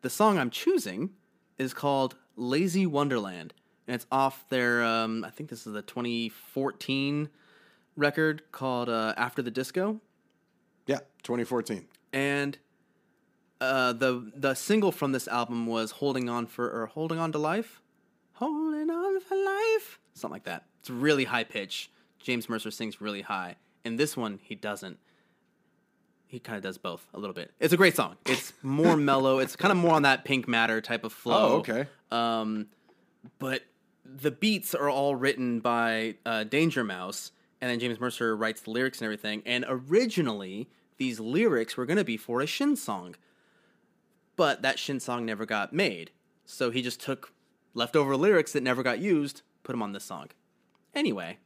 [0.06, 1.10] the song I'm choosing
[1.58, 3.56] is called Lazy Wonderland,
[3.88, 4.84] and it's off their.
[4.84, 7.28] Um, I think this is the 2014
[7.96, 10.00] record called uh, After the Disco
[10.86, 11.88] yeah, 2014.
[12.14, 12.60] and
[13.60, 17.40] uh, the the single from this album was "Holding On for" or "Holding On to
[17.40, 17.82] Life,"
[18.34, 20.66] "Holding On for Life," something like that.
[20.82, 21.90] It's really high pitch.
[22.20, 23.56] James Mercer sings really high.
[23.84, 25.00] In this one, he doesn't.
[26.28, 27.52] He kind of does both a little bit.
[27.60, 28.18] It's a great song.
[28.26, 29.40] It's more mellow.
[29.40, 31.48] It's kind of more on that Pink Matter type of flow.
[31.48, 31.88] Oh, okay.
[32.12, 32.68] Um,
[33.40, 33.62] but
[34.04, 37.32] the beats are all written by uh, Danger Mouse,
[37.62, 39.44] and then James Mercer writes the lyrics and everything.
[39.46, 43.16] And originally, these lyrics were going to be for a Shin song,
[44.36, 46.12] but that Shin song never got made.
[46.46, 47.34] So he just took
[47.74, 50.30] leftover lyrics that never got used, put them on this song.
[50.94, 51.38] Anyway,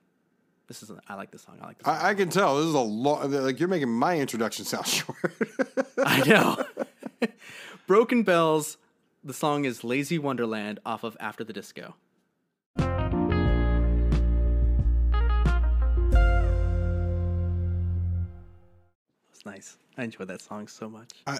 [0.70, 1.58] this is I like this song.
[1.62, 1.86] I like this.
[1.86, 1.98] Song.
[2.00, 3.30] I, I can tell this is a lot.
[3.30, 5.18] Like you're making my introduction sound short.
[5.98, 6.64] I know.
[7.88, 8.78] Broken Bells.
[9.24, 11.96] The song is "Lazy Wonderland" off of After the Disco.
[19.32, 19.78] It's nice.
[19.98, 21.40] I enjoy that song so much I,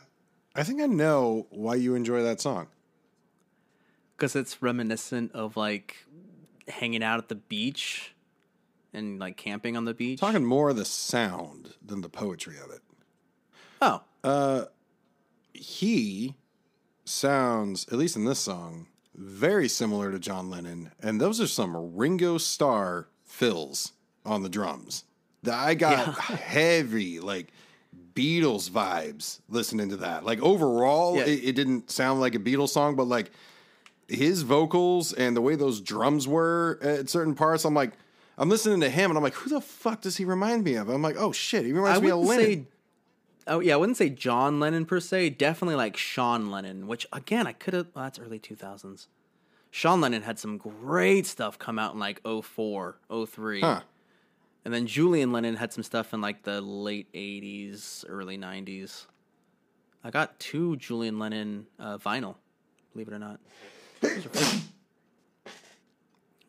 [0.53, 2.68] I think I know why you enjoy that song.
[4.18, 6.06] because it's reminiscent of like
[6.68, 8.14] hanging out at the beach
[8.93, 10.19] and like camping on the beach.
[10.19, 12.81] Talking more of the sound than the poetry of it.
[13.81, 14.65] oh, Uh,
[15.53, 16.35] he
[17.05, 21.95] sounds, at least in this song, very similar to John Lennon, and those are some
[21.95, 23.93] Ringo Starr fills
[24.25, 25.03] on the drums.
[25.43, 27.51] That I got heavy, like
[28.13, 30.23] Beatles vibes listening to that.
[30.25, 31.23] Like overall, Yeah.
[31.25, 33.31] it, it didn't sound like a Beatles song, but like
[34.07, 37.93] his vocals and the way those drums were at certain parts, I'm like,
[38.39, 40.87] I'm listening to him and I'm like, who the fuck does he remind me of?
[40.87, 42.45] I'm like, oh shit, he reminds I me of Lennon.
[42.45, 42.65] say.
[43.47, 45.31] Oh yeah, I wouldn't say John Lennon per se.
[45.31, 47.87] Definitely like Sean Lennon, which again I could have.
[47.93, 49.09] Well, that's early two thousands.
[49.71, 52.97] Sean Lennon had some great stuff come out in like 04,
[53.27, 53.61] 03.
[53.61, 53.81] Huh.
[54.65, 59.05] And then Julian Lennon had some stuff in like the late '80s, early '90s.
[60.03, 62.35] I got two Julian Lennon uh, vinyl,
[62.93, 63.39] believe it or not.
[64.01, 64.61] Those are fun.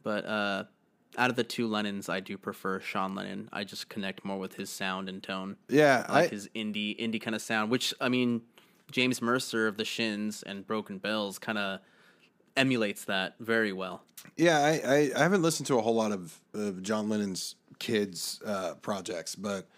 [0.02, 0.64] But uh,
[1.18, 3.48] out of the two Lennons, I do prefer Sean Lennon.
[3.52, 5.56] I just connect more with his sound and tone.
[5.68, 8.42] Yeah, I like I his indie indie kind of sound, which I mean,
[8.90, 11.80] James Mercer of the Shins and Broken Bells kind of
[12.56, 14.02] emulates that very well.
[14.36, 18.40] yeah I, I, I haven't listened to a whole lot of, of John Lennon's kids
[18.44, 19.68] uh, projects, but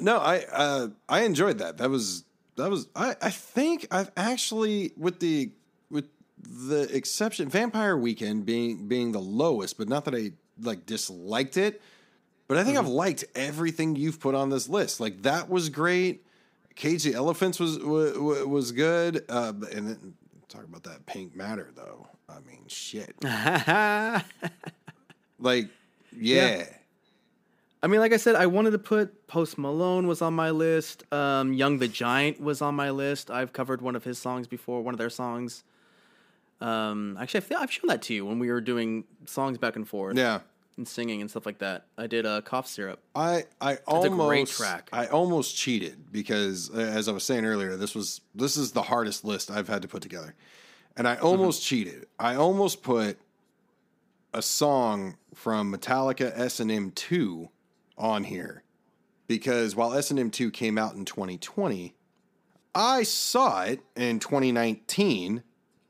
[0.00, 1.78] no, I uh, I enjoyed that.
[1.78, 2.24] That was
[2.56, 5.50] that was I, I think I've actually with the
[5.90, 6.06] with
[6.38, 10.32] the exception Vampire Weekend being being the lowest, but not that I
[10.62, 11.82] like disliked it.
[12.48, 15.00] But I think I've liked everything you've put on this list.
[15.00, 16.26] Like that was great.
[16.74, 19.24] Cage the Elephants was was, was good.
[19.28, 20.14] Uh, and then
[20.48, 22.06] talk about that Pink Matter though.
[22.28, 23.14] I mean, shit.
[25.42, 25.68] Like,
[26.16, 26.64] yeah.
[27.82, 31.02] I mean, like I said, I wanted to put Post Malone was on my list.
[31.12, 33.28] Um, Young the Giant was on my list.
[33.28, 35.64] I've covered one of his songs before, one of their songs.
[36.60, 39.74] Um, actually, I feel I've shown that to you when we were doing songs back
[39.74, 40.40] and forth Yeah.
[40.76, 41.86] And singing and stuff like that.
[41.96, 43.00] I did a uh, cough syrup.
[43.14, 44.88] I I almost track.
[44.92, 49.24] I almost cheated because as I was saying earlier, this was this is the hardest
[49.24, 50.34] list I've had to put together.
[50.96, 52.06] And I almost cheated.
[52.18, 53.18] I almost put
[54.34, 57.48] a song from Metallica S&M 2
[57.96, 58.62] on here
[59.26, 61.94] because while S&M 2 came out in 2020,
[62.74, 65.42] I saw it in 2019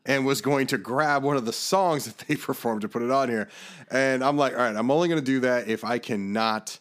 [0.05, 3.11] and was going to grab one of the songs that they performed to put it
[3.11, 3.49] on here.
[3.91, 6.79] And I'm like, all right, I'm only going to do that if I cannot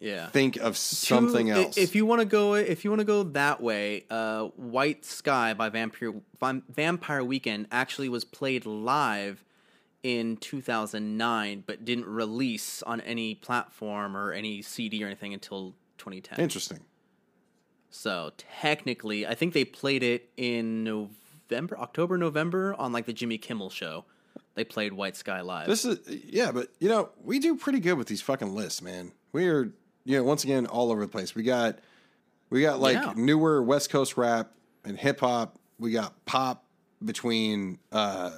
[0.00, 0.28] Yeah.
[0.30, 1.76] think of something i- else.
[1.78, 5.54] If you want to go, if you want to go that way, uh, "White Sky"
[5.54, 6.14] by Vampire
[6.68, 9.44] Vampire Weekend actually was played live
[10.02, 16.38] in 2009, but didn't release on any platform or any CD or anything until 2010.
[16.40, 16.80] Interesting.
[17.88, 21.14] So technically, I think they played it in November,
[21.52, 24.04] October, November on like the Jimmy Kimmel show.
[24.54, 25.66] They played White Sky live.
[25.68, 29.12] This is yeah, but you know we do pretty good with these fucking lists, man.
[29.32, 29.72] We are
[30.04, 31.34] you know once again all over the place.
[31.34, 31.78] We got
[32.50, 33.12] we got like Yeah.
[33.16, 34.52] newer West Coast rap
[34.84, 35.58] and hip hop.
[35.78, 36.64] We got pop
[37.04, 38.30] between uh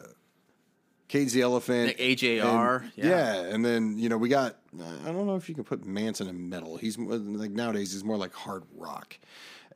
[1.08, 3.06] Cage the Elephant, Like AJR, and- yeah.
[3.08, 4.56] yeah, and then you know we got
[5.04, 6.76] I don't know if you can put Manson in metal.
[6.78, 9.18] He's like nowadays he's more like hard rock,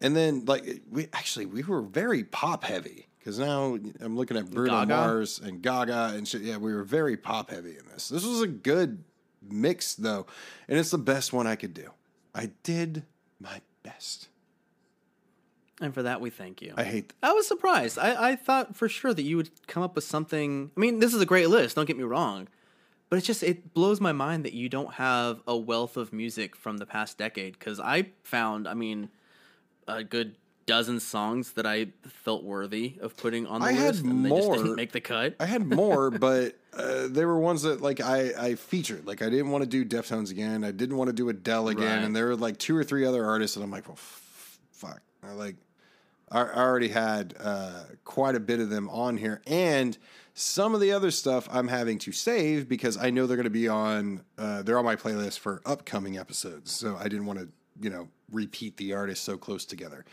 [0.00, 4.50] and then like we actually we were very pop heavy because now I'm looking at
[4.50, 4.96] Bruno Gaga?
[4.96, 6.40] Mars and Gaga and shit.
[6.42, 8.08] Yeah, we were very pop heavy in this.
[8.08, 9.04] This was a good
[9.42, 10.26] mix though,
[10.68, 11.90] and it's the best one I could do.
[12.34, 13.04] I did
[13.40, 14.28] my best.
[15.80, 16.74] and for that, we thank you.
[16.76, 17.12] I hate.
[17.22, 17.98] I was surprised.
[17.98, 20.70] I, I thought for sure that you would come up with something.
[20.76, 21.76] I mean, this is a great list.
[21.76, 22.48] Don't get me wrong,
[23.08, 26.54] but it's just it blows my mind that you don't have a wealth of music
[26.56, 27.58] from the past decade.
[27.58, 29.08] Because I found, I mean,
[29.88, 30.36] a good
[30.70, 34.30] dozen songs that I felt worthy of putting on the I had list, and they
[34.30, 34.56] just more.
[34.56, 35.34] didn't make the cut.
[35.40, 39.06] I had more, but uh, they were ones that like I, I featured.
[39.06, 40.62] Like I didn't want to do Deftones again.
[40.64, 42.04] I didn't want to do Adele again, Right.
[42.04, 45.00] and there were like two or three other artists, and I'm like, well, f- fuck.
[45.22, 45.56] I like
[46.30, 49.98] I, I already had uh, quite a bit of them on here, and
[50.34, 53.50] some of the other stuff I'm having to save because I know they're going to
[53.50, 54.22] be on.
[54.38, 57.48] Uh, they're on my playlist for upcoming episodes, so I didn't want to,
[57.82, 60.04] you know, repeat the artists so close together.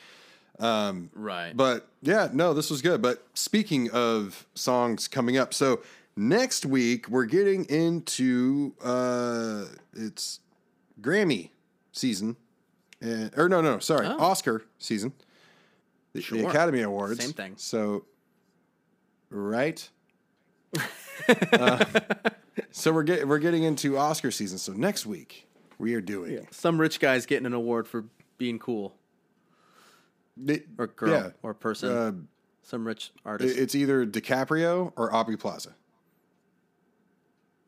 [0.60, 1.52] Right.
[1.56, 3.02] But yeah, no, this was good.
[3.02, 5.82] But speaking of songs coming up, so
[6.16, 9.66] next week we're getting into uh
[9.96, 10.40] it's
[11.02, 11.52] Grammy
[11.92, 12.38] season.
[13.00, 14.18] And, or no, no, sorry, Oh.
[14.20, 15.14] Oscar season.
[16.14, 17.24] The, the Academy Awards.
[17.24, 17.54] Same thing.
[17.58, 18.06] So
[19.30, 19.88] right?
[21.52, 21.84] Uh,
[22.72, 24.58] so we're get, we're getting into Oscar season.
[24.60, 25.48] So next week
[25.80, 28.06] we are doing Some rich guy's getting an award for
[28.38, 28.96] being cool,
[30.78, 31.90] or girl, yeah, or person.
[31.90, 32.12] uh,
[32.64, 33.58] Some rich artist.
[33.58, 35.76] it's either DiCaprio or Aubrey Plaza.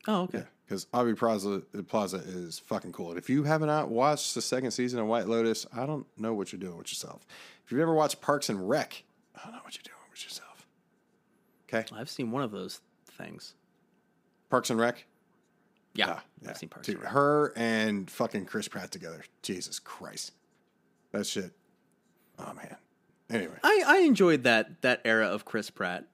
[0.08, 0.38] oh, okay.
[0.38, 3.10] Yeah, because Aubrey Plaza, Plaza is fucking cool.
[3.10, 6.52] And if you haven't watched the second season of White Lotus, I don't know what
[6.52, 7.26] you're doing with yourself.
[7.64, 9.02] If you've ever watched Parks and Rec,
[9.36, 10.66] I don't know what you're doing with yourself.
[11.68, 13.54] Okay, I've seen one of those things.
[14.48, 15.04] Parks and Rec.
[15.94, 16.50] Yeah, Ah, yeah.
[16.50, 17.12] I've seen Parks Dude, and Rec.
[17.12, 19.22] her and fucking Chris Pratt together.
[19.42, 20.32] Jesus Christ,
[21.12, 21.52] that shit.
[22.40, 22.76] Oh man.
[23.30, 26.04] Anyway, I, I enjoyed that that era of Chris Pratt.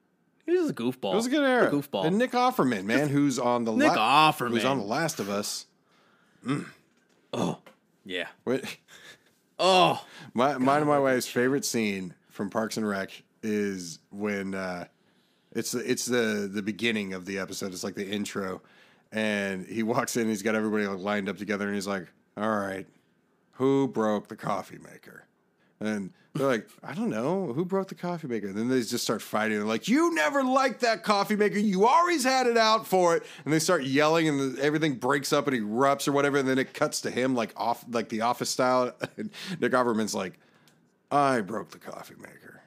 [0.45, 1.13] He was a goofball.
[1.13, 1.69] it was a good era.
[1.69, 2.05] A goofball.
[2.05, 4.51] And Nick Offerman, man, who's on the Nick Offerman.
[4.51, 5.67] who's on the Last of Us.
[7.33, 7.59] oh,
[8.05, 8.29] yeah.
[8.45, 8.79] Wait.
[9.59, 10.05] Oh,
[10.35, 13.11] My, mine and my wife's favorite scene from Parks and Rec
[13.43, 14.85] is when uh,
[15.53, 17.73] it's the, it's the the beginning of the episode.
[17.73, 18.61] It's like the intro,
[19.13, 20.29] and he walks in.
[20.29, 22.87] He's got everybody like lined up together, and he's like, "All right,
[23.53, 25.25] who broke the coffee maker?"
[25.81, 27.53] And they're like, I don't know.
[27.53, 28.49] Who broke the coffee maker?
[28.49, 29.59] And then they just start fighting.
[29.59, 31.59] They're like, You never liked that coffee maker.
[31.59, 33.25] You always had it out for it.
[33.45, 36.39] And they start yelling, and the, everything breaks up and erupts or whatever.
[36.39, 38.95] And then it cuts to him, like off, like the office style.
[39.19, 39.31] And
[39.61, 40.39] Nick Offerman's like,
[41.11, 42.63] I broke the coffee maker.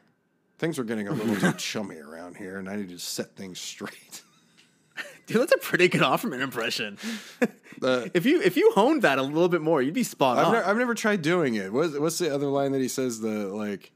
[0.57, 3.59] Things were getting a little too chummy around here, and I need to set things
[3.59, 4.23] straight.
[5.29, 6.97] Dude, that's a pretty good Offerman impression.
[7.81, 10.47] Uh, if you if you honed that a little bit more, you'd be spot I've,
[10.47, 10.51] on.
[10.51, 11.71] ne- I've never tried doing it.
[11.71, 13.21] What's, what's the other line that he says?
[13.21, 13.93] The like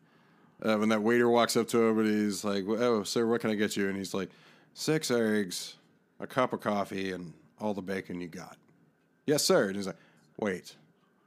[0.63, 3.49] uh, when that waiter walks up to him and he's like, "Oh, sir, what can
[3.49, 4.29] I get you?" And he's like,
[4.73, 5.75] six eggs,
[6.21, 8.55] a cup of coffee, and all the bacon you got."
[9.25, 9.67] Yes, sir.
[9.67, 9.99] And he's like,
[10.39, 10.77] "Wait,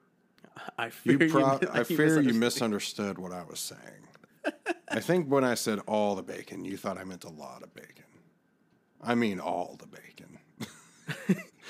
[0.78, 4.55] I fear you pro- mi- I fear you misunderstood what I was saying.
[4.89, 7.74] I think when I said all the bacon, you thought I meant a lot of
[7.74, 8.06] bacon.
[9.07, 10.39] I mean all the bacon."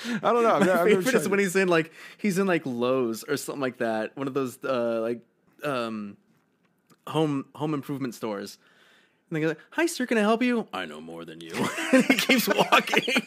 [0.23, 0.55] I don't know.
[0.57, 4.17] I've favorite is when he's in like he's in like Lowe's or something like that.
[4.17, 5.21] One of those uh, like
[5.65, 6.17] um,
[7.07, 8.59] home home improvement stores.
[9.29, 11.53] And they go, "Hi, sir, can I help you?" I know more than you.
[11.93, 13.27] and he keeps walking.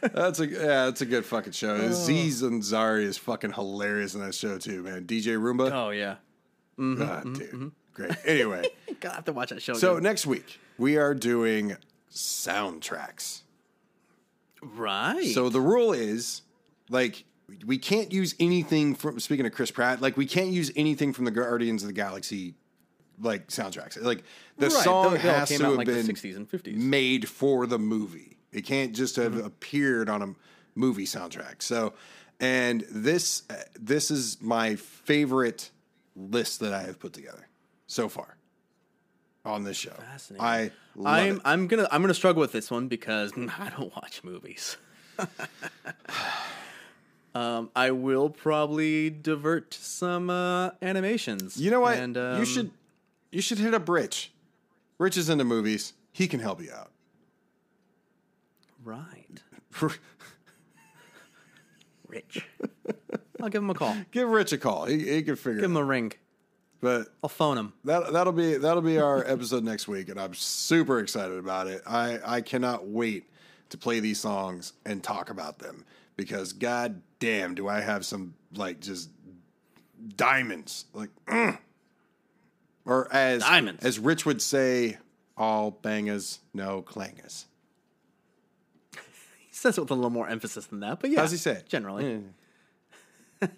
[0.00, 1.74] That's a yeah, that's a good fucking show.
[1.74, 5.06] Aziz Ansari is fucking hilarious in that show too, man.
[5.06, 6.16] DJ Roomba, oh yeah,
[6.78, 8.12] Ah, dude, great.
[8.24, 8.68] Anyway,
[9.00, 9.74] gotta have to watch that show.
[9.74, 10.02] so again.
[10.02, 11.76] next week we are doing
[12.10, 13.42] soundtracks.
[14.62, 15.26] right.
[15.34, 16.42] So the rule is
[16.90, 17.24] like
[17.66, 21.24] we can't use anything from speaking of Chris Pratt, like we can't use anything from
[21.24, 22.54] the Guardians of the Galaxy
[23.20, 24.00] like soundtracks.
[24.02, 24.24] Like
[24.58, 26.74] the Right, song they- they has to out have like, been 60s and 50s.
[26.76, 28.38] made for the movie.
[28.52, 29.46] It can't just have Mm-hmm.
[29.46, 30.34] appeared on a
[30.74, 31.62] movie soundtrack.
[31.62, 31.92] So,
[32.40, 35.70] and this uh, this is my favorite
[36.16, 37.48] list that I have put together
[37.86, 38.36] so far
[39.44, 39.90] on this show.
[39.90, 40.44] Fascinating.
[40.44, 41.42] I love I'm it.
[41.44, 44.76] I'm gonna I'm gonna struggle with this one because I don't watch movies.
[47.34, 51.56] um, I will probably divert to some uh, animations.
[51.56, 51.98] You know what?
[51.98, 52.70] And, um, you should
[53.30, 54.32] you should hit up Rich.
[54.98, 55.92] Rich is into movies.
[56.12, 56.90] He can help you out.
[58.84, 59.42] right,
[62.08, 62.46] Rich.
[63.40, 63.96] I'll give him a call.
[64.12, 64.86] Give Rich a call.
[64.86, 65.80] He, he can figure Give him out.
[65.80, 66.12] a ring.
[66.84, 67.72] But I'll phone him.
[67.84, 71.80] that that'll be that'll be our episode next week, and I'm super excited about it.
[71.86, 73.24] I I cannot wait
[73.70, 78.34] to play these songs and talk about them because god damn, do I have some
[78.54, 79.08] like just
[80.14, 81.56] diamonds like, mm.
[82.84, 83.82] or as Diamonds.
[83.82, 84.98] as Rich would say,
[85.38, 87.46] all bangers, no clangers.
[88.92, 89.00] He
[89.52, 91.20] says it with a little more emphasis than that, but yeah.
[91.20, 91.66] How's he say it?
[91.66, 92.24] Generally.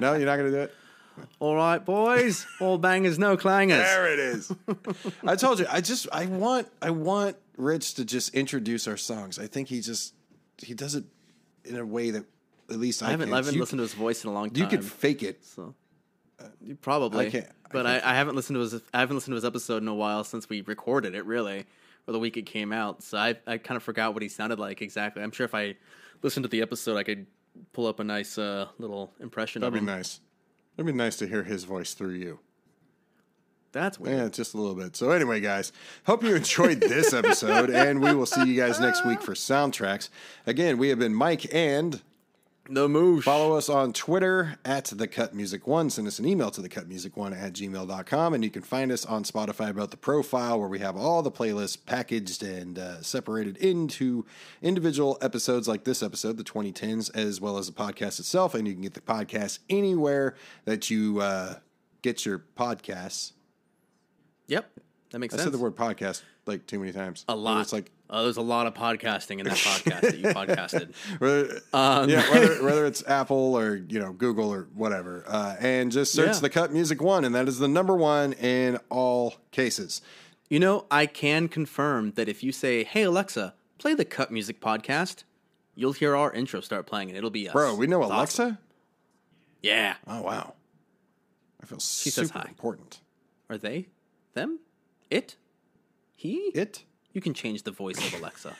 [0.00, 0.74] No, you're not gonna do it.
[1.38, 2.46] All right, boys.
[2.60, 3.78] All bangers, no clangers.
[3.78, 4.52] There it is.
[5.26, 5.66] I told you.
[5.70, 9.38] I just I want I want Rich to just introduce our songs.
[9.38, 10.14] I think he just
[10.62, 11.04] he does it
[11.64, 12.24] in a way that
[12.70, 13.34] at least I, I haven't, can.
[13.34, 14.62] I haven't you, listened to his voice in a long time.
[14.62, 15.44] You could fake it.
[15.44, 15.74] So
[16.60, 19.36] you probably I can't- but I, I haven't listened to his I haven't listened to
[19.36, 21.66] his episode in a while since we recorded it really,
[22.06, 23.02] or the week it came out.
[23.02, 25.22] So I I kind of forgot what he sounded like exactly.
[25.22, 25.76] I'm sure if I
[26.22, 27.26] listened to the episode, I could
[27.72, 30.20] pull up a nice uh, little impression That'd of be nice.
[30.76, 32.40] It'd be nice to hear his voice through you.
[33.72, 34.16] That's weird.
[34.16, 34.94] Yeah, just a little bit.
[34.96, 35.72] So anyway, guys,
[36.06, 40.08] hope you enjoyed this episode, and we will see you guys next week for soundtracks.
[40.46, 42.00] Again, we have been Mike and
[42.68, 43.24] The moosh.
[43.24, 45.90] Follow us on Twitter at The Cut Music One.
[45.90, 48.34] Send us an email to thecutmusic1 at gmail.com.
[48.34, 51.30] And you can find us on Spotify about the profile where we have all the
[51.30, 54.24] playlists packaged and uh, separated into
[54.62, 58.54] individual episodes like this episode, the 2010s, as well as the podcast itself.
[58.54, 60.34] And you can get the podcast anywhere
[60.64, 61.56] that you uh,
[62.00, 63.32] get your podcasts.
[64.46, 64.70] Yep,
[65.10, 65.42] that makes I sense.
[65.42, 67.24] I said the word podcast like too many times.
[67.28, 67.60] a lot.
[67.60, 70.94] It's like oh, there's a lot of podcasting in that podcast that you podcasted.
[71.20, 75.90] Whether, Um, yeah, whether, whether it's Apple or you know Google or whatever, uh, and
[75.92, 76.40] just search Yeah.
[76.40, 80.02] the Cut Music One, and that is the number one in all cases.
[80.50, 84.60] You know, I can confirm that if you say, "Hey Alexa, play the Cut Music
[84.60, 85.24] podcast,"
[85.74, 87.52] you'll hear our intro start playing, and it'll be us.
[87.52, 88.42] Bro, we know It's Alexa.
[88.42, 88.58] awesome.
[89.62, 90.54] Yeah, Oh wow,
[91.62, 92.46] I feel says super hi.
[92.48, 93.00] important.
[93.48, 93.86] are they?
[94.34, 94.58] Them?
[95.10, 95.36] It?
[96.16, 96.50] He?
[96.54, 96.84] It,
[97.14, 98.54] You can change the voice of Alexa.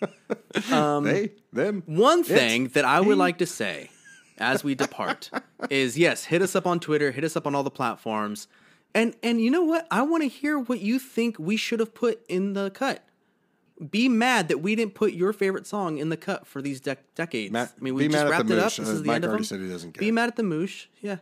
[0.70, 1.82] they, them.
[1.86, 3.90] One thing that I would like to say
[4.38, 5.30] as we depart
[5.70, 8.46] is yes, hit us up on Twitter, hit us up on all the platforms.
[8.94, 9.86] And and you know what?
[9.90, 13.04] I want to hear what you think we should have put in the cut.
[13.90, 16.98] Be mad that we didn't put your favorite song in the cut for these dec-
[17.14, 17.54] decades.
[17.54, 18.72] I mean, we just wrapped it up.
[18.72, 19.44] This Uh, is the Mike end of already them.
[19.46, 20.00] said he doesn't care.
[20.00, 20.86] Be mad at the moosh.
[21.00, 21.16] Yeah.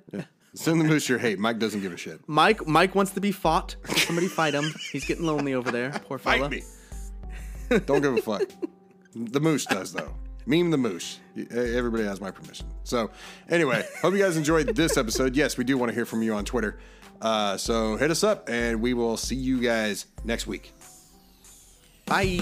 [0.59, 1.39] Send the moose your hate.
[1.39, 2.21] Mike doesn't give a shit.
[2.27, 3.77] Mike Mike wants to be fought.
[3.97, 4.75] Somebody fight him.
[4.91, 5.93] He's getting lonely over there.
[6.07, 6.51] Poor fella.
[6.51, 6.65] Fight
[7.71, 7.79] me.
[7.87, 8.43] Don't give a fuck.
[9.15, 10.13] The moose does though.
[10.47, 11.21] Meme the moose.
[11.53, 12.67] Everybody has my permission.
[12.83, 13.13] So
[13.49, 15.37] anyway, hope you guys enjoyed this episode.
[15.37, 16.81] Yes, we do want to hear from you on Twitter.
[17.23, 20.73] Uh, so hit us up, and we will see you guys next week.
[22.07, 22.41] Bye.